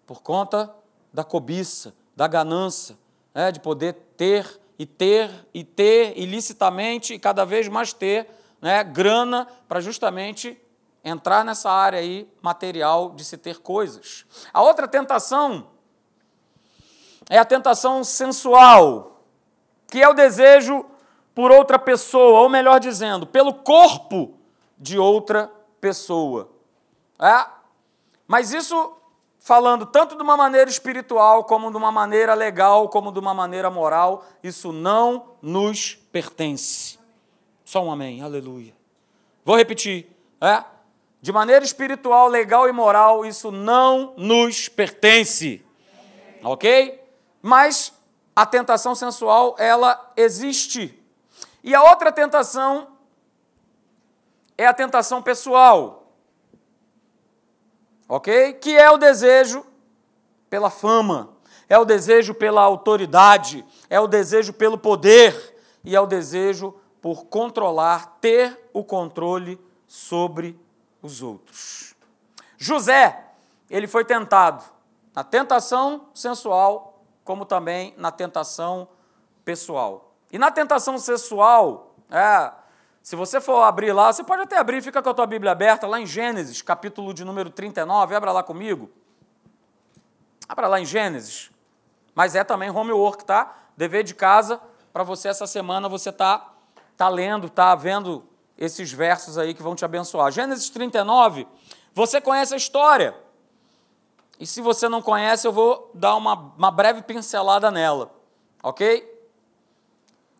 Por 0.06 0.22
conta 0.22 0.72
da 1.12 1.24
cobiça, 1.24 1.92
da 2.14 2.28
ganância, 2.28 2.96
é, 3.34 3.50
de 3.50 3.58
poder 3.58 3.94
ter 4.16 4.60
e 4.78 4.84
ter 4.84 5.30
e 5.54 5.64
ter 5.64 6.18
ilicitamente 6.18 7.14
e 7.14 7.18
cada 7.18 7.44
vez 7.44 7.68
mais 7.68 7.92
ter 7.92 8.28
né, 8.60 8.82
grana 8.84 9.46
para 9.68 9.80
justamente 9.80 10.60
entrar 11.04 11.44
nessa 11.44 11.70
área 11.70 11.98
aí 11.98 12.28
material 12.42 13.10
de 13.10 13.24
se 13.24 13.38
ter 13.38 13.58
coisas. 13.58 14.26
A 14.52 14.62
outra 14.62 14.88
tentação 14.88 15.68
é 17.28 17.38
a 17.38 17.44
tentação 17.44 18.02
sensual, 18.02 19.22
que 19.88 20.02
é 20.02 20.08
o 20.08 20.14
desejo 20.14 20.84
por 21.34 21.50
outra 21.50 21.78
pessoa, 21.78 22.40
ou 22.40 22.48
melhor 22.48 22.80
dizendo, 22.80 23.26
pelo 23.26 23.52
corpo 23.52 24.34
de 24.78 24.98
outra 24.98 25.50
pessoa. 25.80 26.50
É? 27.20 27.46
Mas 28.26 28.52
isso 28.52 28.95
falando 29.46 29.86
tanto 29.86 30.16
de 30.16 30.22
uma 30.24 30.36
maneira 30.36 30.68
espiritual, 30.68 31.44
como 31.44 31.70
de 31.70 31.76
uma 31.76 31.92
maneira 31.92 32.34
legal, 32.34 32.88
como 32.88 33.12
de 33.12 33.20
uma 33.20 33.32
maneira 33.32 33.70
moral, 33.70 34.24
isso 34.42 34.72
não 34.72 35.36
nos 35.40 35.94
pertence. 35.94 36.98
Só 37.64 37.80
um 37.80 37.92
amém, 37.92 38.22
aleluia. 38.22 38.74
Vou 39.44 39.56
repetir, 39.56 40.10
é? 40.40 40.64
De 41.22 41.30
maneira 41.30 41.64
espiritual, 41.64 42.26
legal 42.26 42.68
e 42.68 42.72
moral, 42.72 43.24
isso 43.24 43.52
não 43.52 44.14
nos 44.16 44.68
pertence. 44.68 45.64
Ok? 46.42 47.00
Mas 47.40 47.92
a 48.34 48.44
tentação 48.44 48.96
sensual, 48.96 49.54
ela 49.60 50.12
existe. 50.16 51.00
E 51.62 51.72
a 51.72 51.84
outra 51.84 52.10
tentação 52.10 52.88
é 54.58 54.66
a 54.66 54.74
tentação 54.74 55.22
pessoal. 55.22 56.05
Ok? 58.08 58.54
Que 58.54 58.76
é 58.76 58.90
o 58.90 58.96
desejo 58.96 59.64
pela 60.48 60.70
fama, 60.70 61.30
é 61.68 61.78
o 61.78 61.84
desejo 61.84 62.34
pela 62.34 62.62
autoridade, 62.62 63.64
é 63.90 63.98
o 63.98 64.06
desejo 64.06 64.52
pelo 64.52 64.78
poder 64.78 65.56
e 65.84 65.94
é 65.94 66.00
o 66.00 66.06
desejo 66.06 66.74
por 67.00 67.26
controlar, 67.26 68.18
ter 68.20 68.68
o 68.72 68.84
controle 68.84 69.60
sobre 69.86 70.58
os 71.02 71.22
outros. 71.22 71.94
José, 72.56 73.24
ele 73.68 73.86
foi 73.86 74.04
tentado 74.04 74.64
na 75.14 75.22
tentação 75.24 76.08
sensual, 76.14 77.02
como 77.24 77.44
também 77.44 77.94
na 77.96 78.10
tentação 78.10 78.88
pessoal. 79.44 80.14
E 80.32 80.38
na 80.38 80.50
tentação 80.50 80.98
sexual, 80.98 81.94
é, 82.10 82.52
se 83.06 83.14
você 83.14 83.40
for 83.40 83.62
abrir 83.62 83.92
lá, 83.92 84.12
você 84.12 84.24
pode 84.24 84.42
até 84.42 84.58
abrir, 84.58 84.82
fica 84.82 85.00
com 85.00 85.08
a 85.08 85.14
tua 85.14 85.26
Bíblia 85.26 85.52
aberta, 85.52 85.86
lá 85.86 86.00
em 86.00 86.04
Gênesis, 86.04 86.60
capítulo 86.60 87.14
de 87.14 87.24
número 87.24 87.50
39, 87.50 88.16
abra 88.16 88.32
lá 88.32 88.42
comigo. 88.42 88.90
Abra 90.48 90.66
lá 90.66 90.80
em 90.80 90.84
Gênesis. 90.84 91.52
Mas 92.16 92.34
é 92.34 92.42
também 92.42 92.68
homework, 92.68 93.24
tá? 93.24 93.56
Dever 93.76 94.02
de 94.02 94.12
casa, 94.12 94.60
para 94.92 95.04
você 95.04 95.28
essa 95.28 95.46
semana 95.46 95.88
você 95.88 96.10
tá, 96.10 96.52
tá 96.96 97.08
lendo, 97.08 97.48
tá 97.48 97.76
vendo 97.76 98.24
esses 98.58 98.90
versos 98.90 99.38
aí 99.38 99.54
que 99.54 99.62
vão 99.62 99.76
te 99.76 99.84
abençoar. 99.84 100.32
Gênesis 100.32 100.68
39, 100.68 101.46
você 101.94 102.20
conhece 102.20 102.54
a 102.54 102.56
história. 102.56 103.14
E 104.40 104.44
se 104.44 104.60
você 104.60 104.88
não 104.88 105.00
conhece, 105.00 105.46
eu 105.46 105.52
vou 105.52 105.92
dar 105.94 106.16
uma, 106.16 106.34
uma 106.58 106.72
breve 106.72 107.02
pincelada 107.02 107.70
nela, 107.70 108.12
ok? 108.60 109.08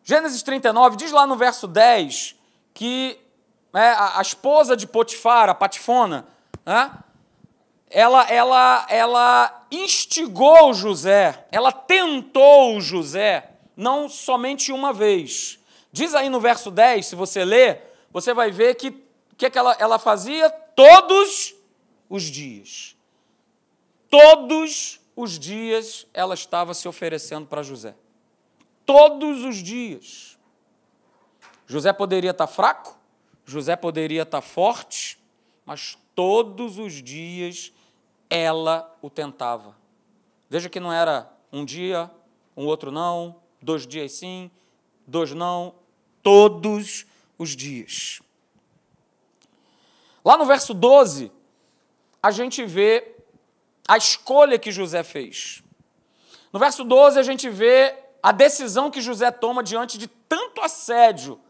Gênesis 0.03 0.43
39 0.43 0.97
diz 0.97 1.13
lá 1.13 1.29
no 1.29 1.37
verso 1.37 1.69
10 1.69 2.35
que 2.77 3.19
né, 3.73 3.89
a, 3.89 4.19
a, 4.19 4.23
esposa 4.23 4.77
de 4.77 4.87
Potifar, 4.87 5.49
a 5.49 5.55
Patifona, 5.55 6.27
né, 6.65 6.93
ela, 7.89 8.31
ela, 8.31 8.87
ela 8.91 9.67
instigou 9.71 10.75
José, 10.75 11.47
ela 11.51 11.73
tentou 11.73 12.79
José, 12.83 13.51
não 13.75 14.11
somente 14.11 14.73
uma 14.73 14.93
vez. 14.93 15.59
Diz 15.91 16.15
aí 16.15 16.29
no 16.29 16.39
verso 16.39 16.71
10, 16.71 17.07
se 17.07 17.17
você 17.17 17.47
ler, 17.47 17.97
você 18.13 18.35
vai 18.35 18.51
ver 18.51 18.75
que 18.75 18.89
o 18.89 19.37
que, 19.39 19.47
é 19.47 19.51
que 19.51 19.59
ela, 19.59 19.75
ela 19.79 19.99
fazia 19.99 20.51
todos 20.51 21.55
os 22.11 22.25
dias. 22.25 22.95
Todos 24.11 25.01
os 25.17 25.39
dias 25.39 26.07
ela 26.13 26.35
estava 26.35 26.75
se 26.75 26.87
oferecendo 26.87 27.47
para 27.47 27.63
José 27.63 27.95
todos 28.87 29.43
os 29.43 29.57
dias. 29.57 30.36
José 31.67 31.93
poderia 31.93 32.31
estar 32.31 32.47
fraco, 32.47 32.97
José 33.45 33.77
poderia 33.77 34.23
estar 34.23 34.41
forte, 34.41 35.19
mas 35.65 35.99
todos 36.15 36.79
os 36.79 36.95
dias 37.03 37.73
ela 38.31 38.97
o 39.03 39.11
tentava. 39.11 39.77
Veja 40.49 40.69
que 40.69 40.81
não 40.81 40.93
era 40.93 41.31
um 41.53 41.65
dia, 41.65 42.11
um 42.57 42.67
outro 42.67 42.91
não, 42.91 43.37
dois 43.61 43.87
dias 43.87 44.13
sim, 44.13 44.51
dois 45.07 45.33
não, 45.33 45.75
todos 46.23 47.07
os 47.39 47.51
dias. 47.51 48.21
Lá 50.25 50.37
no 50.37 50.45
verso 50.45 50.75
12, 50.75 51.31
a 52.23 52.31
gente 52.31 52.65
vê 52.65 53.15
a 53.87 53.97
escolha 53.97 54.59
que 54.59 54.73
José 54.73 55.03
fez. 55.03 55.63
No 56.53 56.59
verso 56.59 56.83
12, 56.83 57.19
a 57.19 57.23
gente 57.23 57.49
vê 57.49 57.95
a 58.23 58.33
decisão 58.33 58.91
que 58.91 59.01
José 59.01 59.31
toma 59.31 59.63
diante 59.63 59.99
de 59.99 60.09
tanto 60.09 60.61
assédio, 60.61 61.41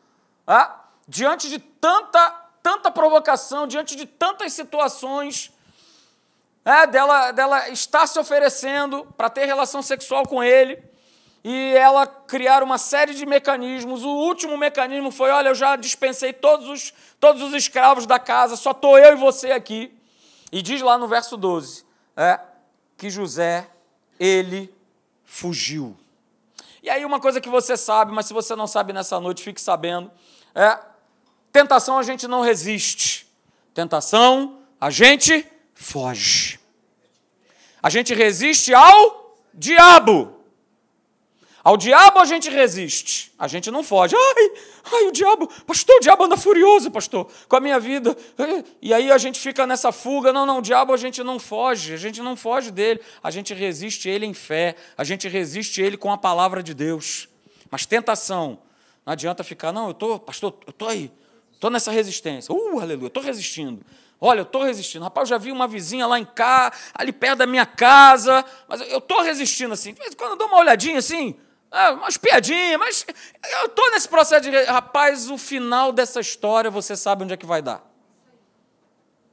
ah, 0.47 0.85
diante 1.09 1.49
de 1.49 1.59
tanta, 1.59 2.31
tanta 2.63 2.91
provocação, 2.91 3.67
diante 3.67 3.97
de 3.97 4.07
tantas 4.07 4.53
situações, 4.53 5.53
é, 6.65 6.87
dela, 6.87 7.31
dela 7.33 7.69
estar 7.69 8.07
se 8.07 8.19
oferecendo 8.19 9.07
para 9.17 9.31
ter 9.31 9.47
relação 9.47 9.83
sexual 9.83 10.27
com 10.27 10.43
ele, 10.43 10.83
e 11.45 11.75
ela 11.77 12.07
criar 12.07 12.61
uma 12.65 12.77
série 12.77 13.15
de 13.15 13.25
mecanismos. 13.25 14.03
O 14.03 14.09
último 14.09 14.59
mecanismo 14.59 15.13
foi: 15.13 15.31
olha, 15.31 15.51
eu 15.51 15.55
já 15.55 15.77
dispensei 15.77 16.33
todos 16.33 16.69
os, 16.69 16.93
todos 17.21 17.41
os 17.41 17.55
escravos 17.55 18.05
da 18.05 18.19
casa, 18.19 18.57
só 18.57 18.73
estou 18.73 18.99
eu 18.99 19.13
e 19.13 19.17
você 19.17 19.53
aqui. 19.53 19.97
E 20.51 20.61
diz 20.61 20.83
lá 20.83 20.99
no 20.99 21.07
verso 21.07 21.37
12 21.37 21.85
é, 22.17 22.41
que 22.97 23.11
José, 23.11 23.69
ele 24.19 24.75
fugiu. 25.25 25.97
E 26.83 26.91
aí, 26.91 27.05
uma 27.05 27.21
coisa 27.21 27.41
que 27.41 27.49
você 27.49 27.77
sabe, 27.77 28.13
mas 28.13 28.27
se 28.27 28.33
você 28.33 28.57
não 28.57 28.67
sabe 28.67 28.93
nessa 28.93 29.21
noite, 29.21 29.43
fique 29.43 29.61
sabendo: 29.61 30.11
é 30.57 30.79
tentação 31.53 31.99
a 31.99 32.03
gente 32.03 32.27
não 32.27 32.41
resiste, 32.41 33.27
tentação 33.75 34.59
a 34.81 34.91
gente 34.91 35.47
foge. 35.75 36.59
A 37.83 37.91
gente 37.91 38.15
resiste 38.15 38.75
ao 38.75 39.39
diabo. 39.53 40.35
Ao 41.63 41.77
diabo 41.77 42.21
a 42.21 42.25
gente 42.25 42.49
resiste, 42.49 43.33
a 43.39 43.47
gente 43.49 43.71
não 43.71 43.83
foge. 43.83 44.15
Ai, 44.17 44.53
ai, 44.93 45.07
o 45.09 45.13
diabo, 45.13 45.49
pastor, 45.67 45.97
o 45.97 46.01
diabo 46.01 46.25
anda 46.25 46.37
furioso, 46.37 46.91
pastor, 46.91 47.29
com 47.49 47.57
a 47.57 47.61
minha 47.61 47.79
vida. 47.79 48.17
E 48.81 48.95
aí 48.95 49.11
a 49.11 49.19
gente 49.19 49.39
fica 49.41 49.67
nessa 49.67 49.91
fuga. 49.91 50.33
Não, 50.33 50.47
não, 50.47 50.59
o 50.59 50.63
diabo 50.63 50.95
a 50.95 50.97
gente 50.97 51.23
não 51.23 51.39
foge, 51.39 51.93
a 51.93 51.97
gente 51.97 52.23
não 52.23 52.37
foge 52.37 52.71
dele. 52.71 53.01
A 53.23 53.31
gente 53.31 53.53
resiste 53.53 54.09
ele 54.09 54.25
em 54.25 54.33
fé, 54.33 54.77
a 54.97 55.05
gente 55.05 55.29
resiste 55.29 55.83
ele 55.83 55.97
com 55.97 56.13
a 56.13 56.17
palavra 56.17 56.63
de 56.63 56.73
Deus. 56.73 57.29
Mas 57.69 57.85
tentação, 57.85 58.61
não 59.07 59.13
adianta 59.13 59.45
ficar, 59.45 59.73
não, 59.73 59.85
eu 59.87 59.91
estou, 59.93 60.19
pastor, 60.19 60.53
eu 60.67 60.71
estou 60.71 60.89
aí, 60.89 61.13
estou 61.53 61.71
nessa 61.71 61.93
resistência. 61.93 62.53
Uh, 62.53 62.81
aleluia, 62.81 63.07
estou 63.07 63.23
resistindo. 63.23 63.87
Olha, 64.21 64.41
eu 64.41 64.43
estou 64.43 64.65
resistindo. 64.65 65.05
Rapaz, 65.05 65.31
eu 65.31 65.37
já 65.37 65.39
vi 65.39 65.53
uma 65.53 65.69
vizinha 65.69 66.07
lá 66.09 66.19
em 66.19 66.25
cá, 66.25 66.73
ali 66.93 67.13
perto 67.13 67.39
da 67.39 67.47
minha 67.47 67.65
casa, 67.65 68.45
mas 68.67 68.81
eu 68.81 68.99
estou 68.99 69.23
resistindo 69.23 69.73
assim. 69.73 69.95
Quando 70.17 70.33
eu 70.33 70.37
dou 70.37 70.49
uma 70.49 70.59
olhadinha 70.59 70.99
assim, 70.99 71.37
ah, 71.71 71.93
umas 71.93 72.17
piadinhas, 72.17 72.79
mas 72.79 73.07
eu 73.61 73.67
estou 73.67 73.91
nesse 73.93 74.09
processo 74.09 74.51
de. 74.51 74.65
Rapaz, 74.65 75.31
o 75.31 75.39
final 75.39 75.93
dessa 75.93 76.19
história 76.19 76.71
você 76.71 76.97
sabe 76.97 77.23
onde 77.23 77.35
é 77.35 77.37
que 77.37 77.47
vai 77.47 77.63
dar. 77.63 77.83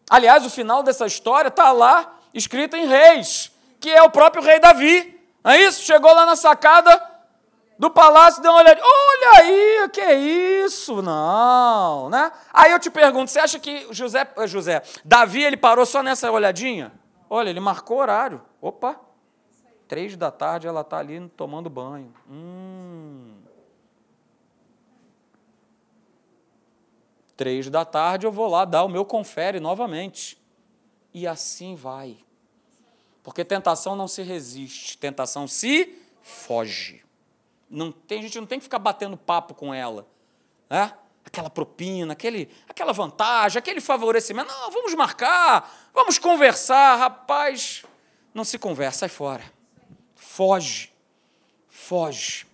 Aliás, 0.08 0.46
o 0.46 0.50
final 0.50 0.84
dessa 0.84 1.08
história 1.08 1.48
está 1.48 1.72
lá 1.72 2.20
escrito 2.32 2.76
em 2.76 2.86
Reis, 2.86 3.52
que 3.80 3.90
é 3.90 4.04
o 4.04 4.12
próprio 4.12 4.44
rei 4.44 4.60
Davi. 4.60 5.20
Não 5.44 5.52
é 5.52 5.62
isso? 5.62 5.84
Chegou 5.84 6.14
lá 6.14 6.26
na 6.26 6.36
sacada 6.36 7.13
do 7.78 7.90
palácio, 7.90 8.42
deu 8.42 8.52
uma 8.52 8.62
olhadinha. 8.62 8.86
Olha 8.86 9.40
aí, 9.40 9.90
que 9.90 10.02
é 10.02 10.14
isso? 10.14 11.02
Não, 11.02 12.10
né? 12.10 12.32
Aí 12.52 12.72
eu 12.72 12.80
te 12.80 12.90
pergunto, 12.90 13.32
você 13.32 13.40
acha 13.40 13.60
que 13.60 13.88
José, 13.92 14.28
José, 14.46 14.82
Davi, 15.04 15.44
ele 15.44 15.58
parou 15.58 15.86
só 15.86 16.02
nessa 16.04 16.32
olhadinha? 16.32 16.92
Olha, 17.30 17.50
ele 17.50 17.60
marcou 17.60 17.98
horário. 17.98 18.42
Opa, 18.62 19.00
Três 19.94 20.18
da 20.18 20.32
tarde 20.32 20.66
ela 20.66 20.82
está 20.82 20.98
ali 20.98 21.30
tomando 21.38 21.70
banho. 21.70 22.12
Hum. 22.28 23.36
Três 27.38 27.70
da 27.70 27.86
tarde 27.86 28.26
eu 28.26 28.32
vou 28.32 28.48
lá 28.48 28.66
dar 28.66 28.84
o 28.84 28.90
meu 28.90 29.06
confere 29.06 29.60
novamente. 29.60 30.42
E 31.14 31.28
assim 31.28 31.76
vai. 31.76 32.18
Porque 33.22 33.46
tentação 33.46 33.96
não 33.96 34.08
se 34.08 34.24
resiste, 34.24 34.98
tentação 34.98 35.48
se 35.48 35.96
foge. 36.24 37.03
Não 37.70 37.92
tem, 37.92 38.20
a 38.20 38.22
gente 38.22 38.40
não 38.40 38.46
tem 38.46 38.60
que 38.60 38.64
ficar 38.64 38.80
batendo 38.80 39.18
papo 39.18 39.54
com 39.54 39.74
ela. 39.74 40.08
É? 40.70 40.92
Aquela 41.26 41.50
propina, 41.50 42.14
aquele, 42.14 42.50
aquela 42.68 42.92
vantagem, 42.92 43.58
aquele 43.58 43.82
favorecimento. 43.82 44.52
Não, 44.52 44.72
vamos 44.72 44.94
marcar, 44.94 45.90
vamos 45.94 46.18
conversar. 46.18 46.96
Rapaz, 46.98 47.84
não 48.34 48.44
se 48.44 48.60
conversa, 48.60 49.00
sai 49.00 49.10
fora. 49.10 49.44
Foge. 50.16 50.92
Foge. 51.70 52.46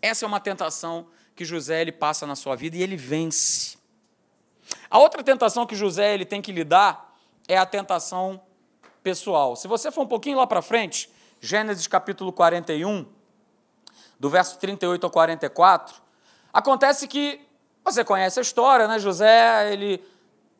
Essa 0.00 0.24
é 0.24 0.28
uma 0.28 0.40
tentação 0.40 1.06
que 1.34 1.44
José 1.44 1.80
ele 1.80 1.92
passa 1.92 2.26
na 2.26 2.36
sua 2.36 2.56
vida 2.56 2.76
e 2.76 2.82
ele 2.82 2.96
vence. 2.96 3.76
A 4.90 4.98
outra 4.98 5.22
tentação 5.22 5.66
que 5.66 5.74
José 5.74 6.14
ele 6.14 6.24
tem 6.24 6.40
que 6.40 6.52
lidar 6.52 7.16
é 7.48 7.56
a 7.56 7.66
tentação 7.66 8.40
pessoal. 9.02 9.56
Se 9.56 9.66
você 9.66 9.90
for 9.90 10.02
um 10.02 10.06
pouquinho 10.06 10.38
lá 10.38 10.46
para 10.46 10.62
frente, 10.62 11.10
Gênesis 11.40 11.86
capítulo 11.86 12.32
41, 12.32 13.06
do 14.22 14.30
verso 14.30 14.56
38 14.60 15.04
ao 15.04 15.10
44, 15.10 15.96
acontece 16.52 17.08
que 17.08 17.40
você 17.84 18.04
conhece 18.04 18.38
a 18.38 18.42
história, 18.42 18.86
né? 18.86 18.96
José, 19.00 19.72
ele 19.72 20.00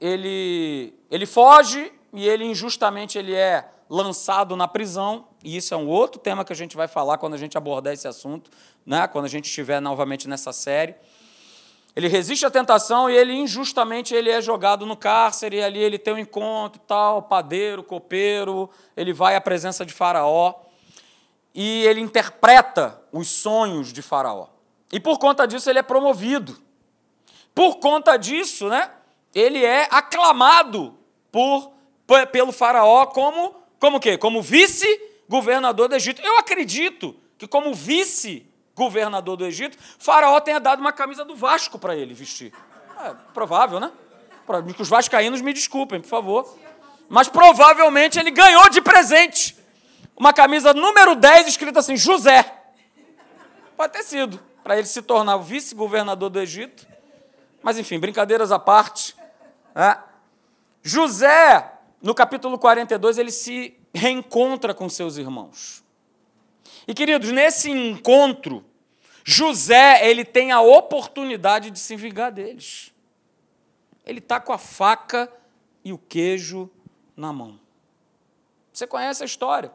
ele 0.00 0.92
ele 1.08 1.26
foge 1.26 1.92
e 2.12 2.28
ele 2.28 2.44
injustamente 2.44 3.16
ele 3.16 3.32
é 3.32 3.68
lançado 3.88 4.56
na 4.56 4.66
prisão, 4.66 5.28
e 5.44 5.56
isso 5.56 5.72
é 5.72 5.76
um 5.76 5.86
outro 5.86 6.20
tema 6.20 6.44
que 6.44 6.52
a 6.52 6.56
gente 6.56 6.76
vai 6.76 6.88
falar 6.88 7.18
quando 7.18 7.34
a 7.34 7.36
gente 7.36 7.56
abordar 7.56 7.92
esse 7.92 8.08
assunto, 8.08 8.50
né? 8.84 9.06
Quando 9.06 9.26
a 9.26 9.28
gente 9.28 9.44
estiver 9.44 9.80
novamente 9.80 10.28
nessa 10.28 10.52
série. 10.52 10.96
Ele 11.94 12.08
resiste 12.08 12.44
à 12.44 12.50
tentação 12.50 13.08
e 13.08 13.16
ele 13.16 13.32
injustamente 13.32 14.12
ele 14.12 14.28
é 14.28 14.42
jogado 14.42 14.84
no 14.84 14.96
cárcere, 14.96 15.58
e 15.58 15.62
ali 15.62 15.78
ele 15.78 15.98
tem 16.00 16.14
um 16.14 16.18
encontro, 16.18 16.80
tal, 16.84 17.22
padeiro, 17.22 17.84
copeiro, 17.84 18.68
ele 18.96 19.12
vai 19.12 19.36
à 19.36 19.40
presença 19.40 19.86
de 19.86 19.92
Faraó 19.92 20.54
e 21.54 21.84
ele 21.84 22.00
interpreta 22.00 23.01
os 23.12 23.28
sonhos 23.28 23.92
de 23.92 24.02
Faraó. 24.02 24.48
E 24.90 24.98
por 24.98 25.18
conta 25.18 25.46
disso 25.46 25.68
ele 25.68 25.78
é 25.78 25.82
promovido. 25.82 26.60
Por 27.54 27.76
conta 27.76 28.16
disso, 28.16 28.68
né, 28.68 28.90
ele 29.34 29.64
é 29.64 29.86
aclamado 29.90 30.98
por 31.30 31.72
pelo 32.30 32.52
Faraó 32.52 33.06
como 33.06 33.54
como 33.78 33.98
quê? 33.98 34.16
Como 34.16 34.40
vice-governador 34.40 35.88
do 35.88 35.96
Egito. 35.96 36.22
Eu 36.22 36.38
acredito 36.38 37.16
que 37.36 37.48
como 37.48 37.74
vice 37.74 38.46
governador 38.76 39.36
do 39.36 39.44
Egito, 39.44 39.76
Faraó 39.98 40.38
tenha 40.40 40.60
dado 40.60 40.78
uma 40.78 40.92
camisa 40.92 41.24
do 41.24 41.34
Vasco 41.34 41.78
para 41.78 41.96
ele 41.96 42.14
vestir. 42.14 42.52
É 43.04 43.14
provável, 43.34 43.80
né? 43.80 43.90
Que 44.76 44.82
os 44.82 44.88
vascaínos 44.88 45.40
me 45.40 45.52
desculpem, 45.52 46.00
por 46.00 46.08
favor. 46.08 46.56
Mas 47.08 47.28
provavelmente 47.28 48.18
ele 48.18 48.30
ganhou 48.30 48.68
de 48.70 48.80
presente 48.80 49.56
uma 50.16 50.32
camisa 50.32 50.72
número 50.72 51.16
10 51.16 51.48
escrita 51.48 51.80
assim, 51.80 51.96
José. 51.96 52.61
Pode 53.82 53.94
ter 53.94 54.04
sido, 54.04 54.40
para 54.62 54.78
ele 54.78 54.86
se 54.86 55.02
tornar 55.02 55.38
vice-governador 55.38 56.30
do 56.30 56.40
Egito. 56.40 56.86
Mas 57.60 57.76
enfim, 57.76 57.98
brincadeiras 57.98 58.52
à 58.52 58.56
parte. 58.56 59.16
É. 59.74 59.98
José, 60.84 61.80
no 62.00 62.14
capítulo 62.14 62.56
42, 62.56 63.18
ele 63.18 63.32
se 63.32 63.76
reencontra 63.92 64.72
com 64.72 64.88
seus 64.88 65.16
irmãos. 65.16 65.82
E 66.86 66.94
queridos, 66.94 67.32
nesse 67.32 67.72
encontro, 67.72 68.64
José, 69.24 70.08
ele 70.08 70.24
tem 70.24 70.52
a 70.52 70.60
oportunidade 70.60 71.68
de 71.68 71.80
se 71.80 71.96
vingar 71.96 72.30
deles. 72.30 72.94
Ele 74.06 74.20
está 74.20 74.38
com 74.38 74.52
a 74.52 74.58
faca 74.58 75.28
e 75.84 75.92
o 75.92 75.98
queijo 75.98 76.70
na 77.16 77.32
mão. 77.32 77.58
Você 78.72 78.86
conhece 78.86 79.24
a 79.24 79.26
história. 79.26 79.72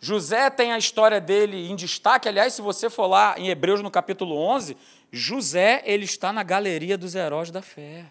José 0.00 0.48
tem 0.50 0.72
a 0.72 0.78
história 0.78 1.20
dele 1.20 1.68
em 1.68 1.74
destaque. 1.74 2.28
Aliás, 2.28 2.54
se 2.54 2.62
você 2.62 2.88
for 2.88 3.06
lá 3.06 3.34
em 3.38 3.48
Hebreus 3.48 3.82
no 3.82 3.90
capítulo 3.90 4.36
11, 4.36 4.76
José 5.10 5.82
ele 5.84 6.04
está 6.04 6.32
na 6.32 6.42
galeria 6.42 6.96
dos 6.96 7.14
heróis 7.14 7.50
da 7.50 7.62
fé. 7.62 8.10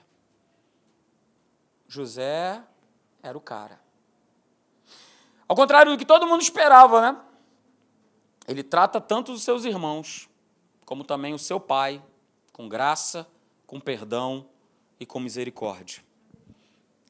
José 1.88 2.62
era 3.24 3.38
o 3.38 3.42
cara. 3.42 3.80
Ao 5.48 5.56
contrário 5.56 5.92
do 5.92 5.98
que 5.98 6.06
todo 6.06 6.28
mundo 6.28 6.42
esperava, 6.42 7.00
né? 7.02 7.18
ele 8.48 8.64
trata 8.64 9.02
tanto 9.02 9.34
os 9.34 9.44
seus 9.44 9.66
irmãos, 9.66 10.30
como 10.86 11.04
também 11.04 11.34
o 11.34 11.40
seu 11.40 11.60
pai, 11.60 12.02
com 12.54 12.68
graça, 12.68 13.28
com 13.66 13.80
perdão 13.80 14.48
e 15.00 15.06
com 15.06 15.20
misericórdia. 15.20 16.02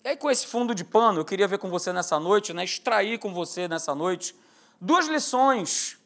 E 0.04 0.10
aí, 0.10 0.18
com 0.18 0.32
esse 0.32 0.48
fundo 0.48 0.74
de 0.74 0.84
pano, 0.84 1.20
eu 1.20 1.26
queria 1.26 1.48
ver 1.48 1.60
com 1.60 1.70
você 1.70 1.94
nessa 1.94 2.20
noite, 2.20 2.54
né, 2.54 2.64
extrair 2.64 3.20
com 3.20 3.34
você 3.34 3.68
nessa 3.68 3.94
noite, 3.94 4.36
duas 4.80 5.08
lições 5.08 5.98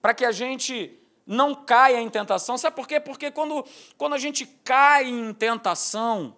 para 0.00 0.14
que 0.14 0.24
a 0.24 0.32
gente 0.32 0.98
não 1.26 1.54
caia 1.54 2.00
em 2.00 2.08
tentação. 2.08 2.56
Sabe 2.56 2.76
por 2.76 2.86
quê? 2.86 2.98
Porque 2.98 3.30
quando, 3.30 3.64
quando 3.96 4.14
a 4.14 4.18
gente 4.18 4.46
cai 4.64 5.06
em 5.06 5.32
tentação, 5.34 6.36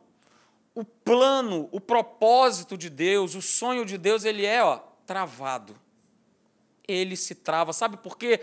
o 0.75 0.85
plano, 0.85 1.69
o 1.71 1.81
propósito 1.81 2.77
de 2.77 2.91
Deus, 2.91 3.35
o 3.35 3.43
sonho 3.43 3.85
de 3.85 3.97
Deus, 3.97 4.25
ele 4.25 4.45
é 4.45 4.63
ó, 4.63 4.81
travado 5.07 5.77
ele 6.91 7.17
se 7.17 7.35
trava. 7.35 7.73
Sabe 7.73 7.97
por 7.97 8.17
quê? 8.17 8.41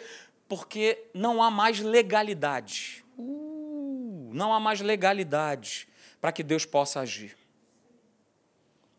Porque 0.48 1.10
não 1.14 1.44
há 1.44 1.52
mais 1.52 1.80
legalidade. 1.80 3.04
Uh, 3.18 4.30
não 4.34 4.54
há 4.54 4.60
mais 4.60 4.80
legalidade 4.82 5.88
para 6.22 6.32
que 6.32 6.44
Deus 6.44 6.66
possa 6.66 7.02
agir. 7.02 7.38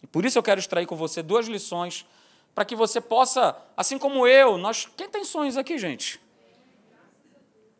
E 0.02 0.06
por 0.06 0.24
isso 0.24 0.38
eu 0.38 0.42
quero 0.42 0.60
extrair 0.60 0.86
com 0.86 0.96
você 0.96 1.22
duas 1.22 1.46
lições 1.46 2.06
para 2.58 2.64
que 2.64 2.74
você 2.74 3.00
possa, 3.00 3.56
assim 3.76 3.96
como 3.96 4.26
eu, 4.26 4.58
nós, 4.58 4.88
quem 4.96 5.08
tem 5.08 5.24
sonhos 5.24 5.56
aqui, 5.56 5.78
gente? 5.78 6.20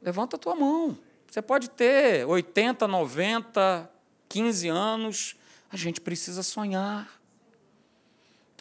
Levanta 0.01 0.37
a 0.37 0.39
tua 0.39 0.55
mão. 0.55 0.97
Você 1.29 1.43
pode 1.43 1.69
ter 1.69 2.25
80, 2.25 2.87
90, 2.87 3.91
15 4.29 4.69
anos, 4.69 5.35
a 5.69 5.77
gente 5.77 6.01
precisa 6.01 6.45
sonhar. 6.45 7.11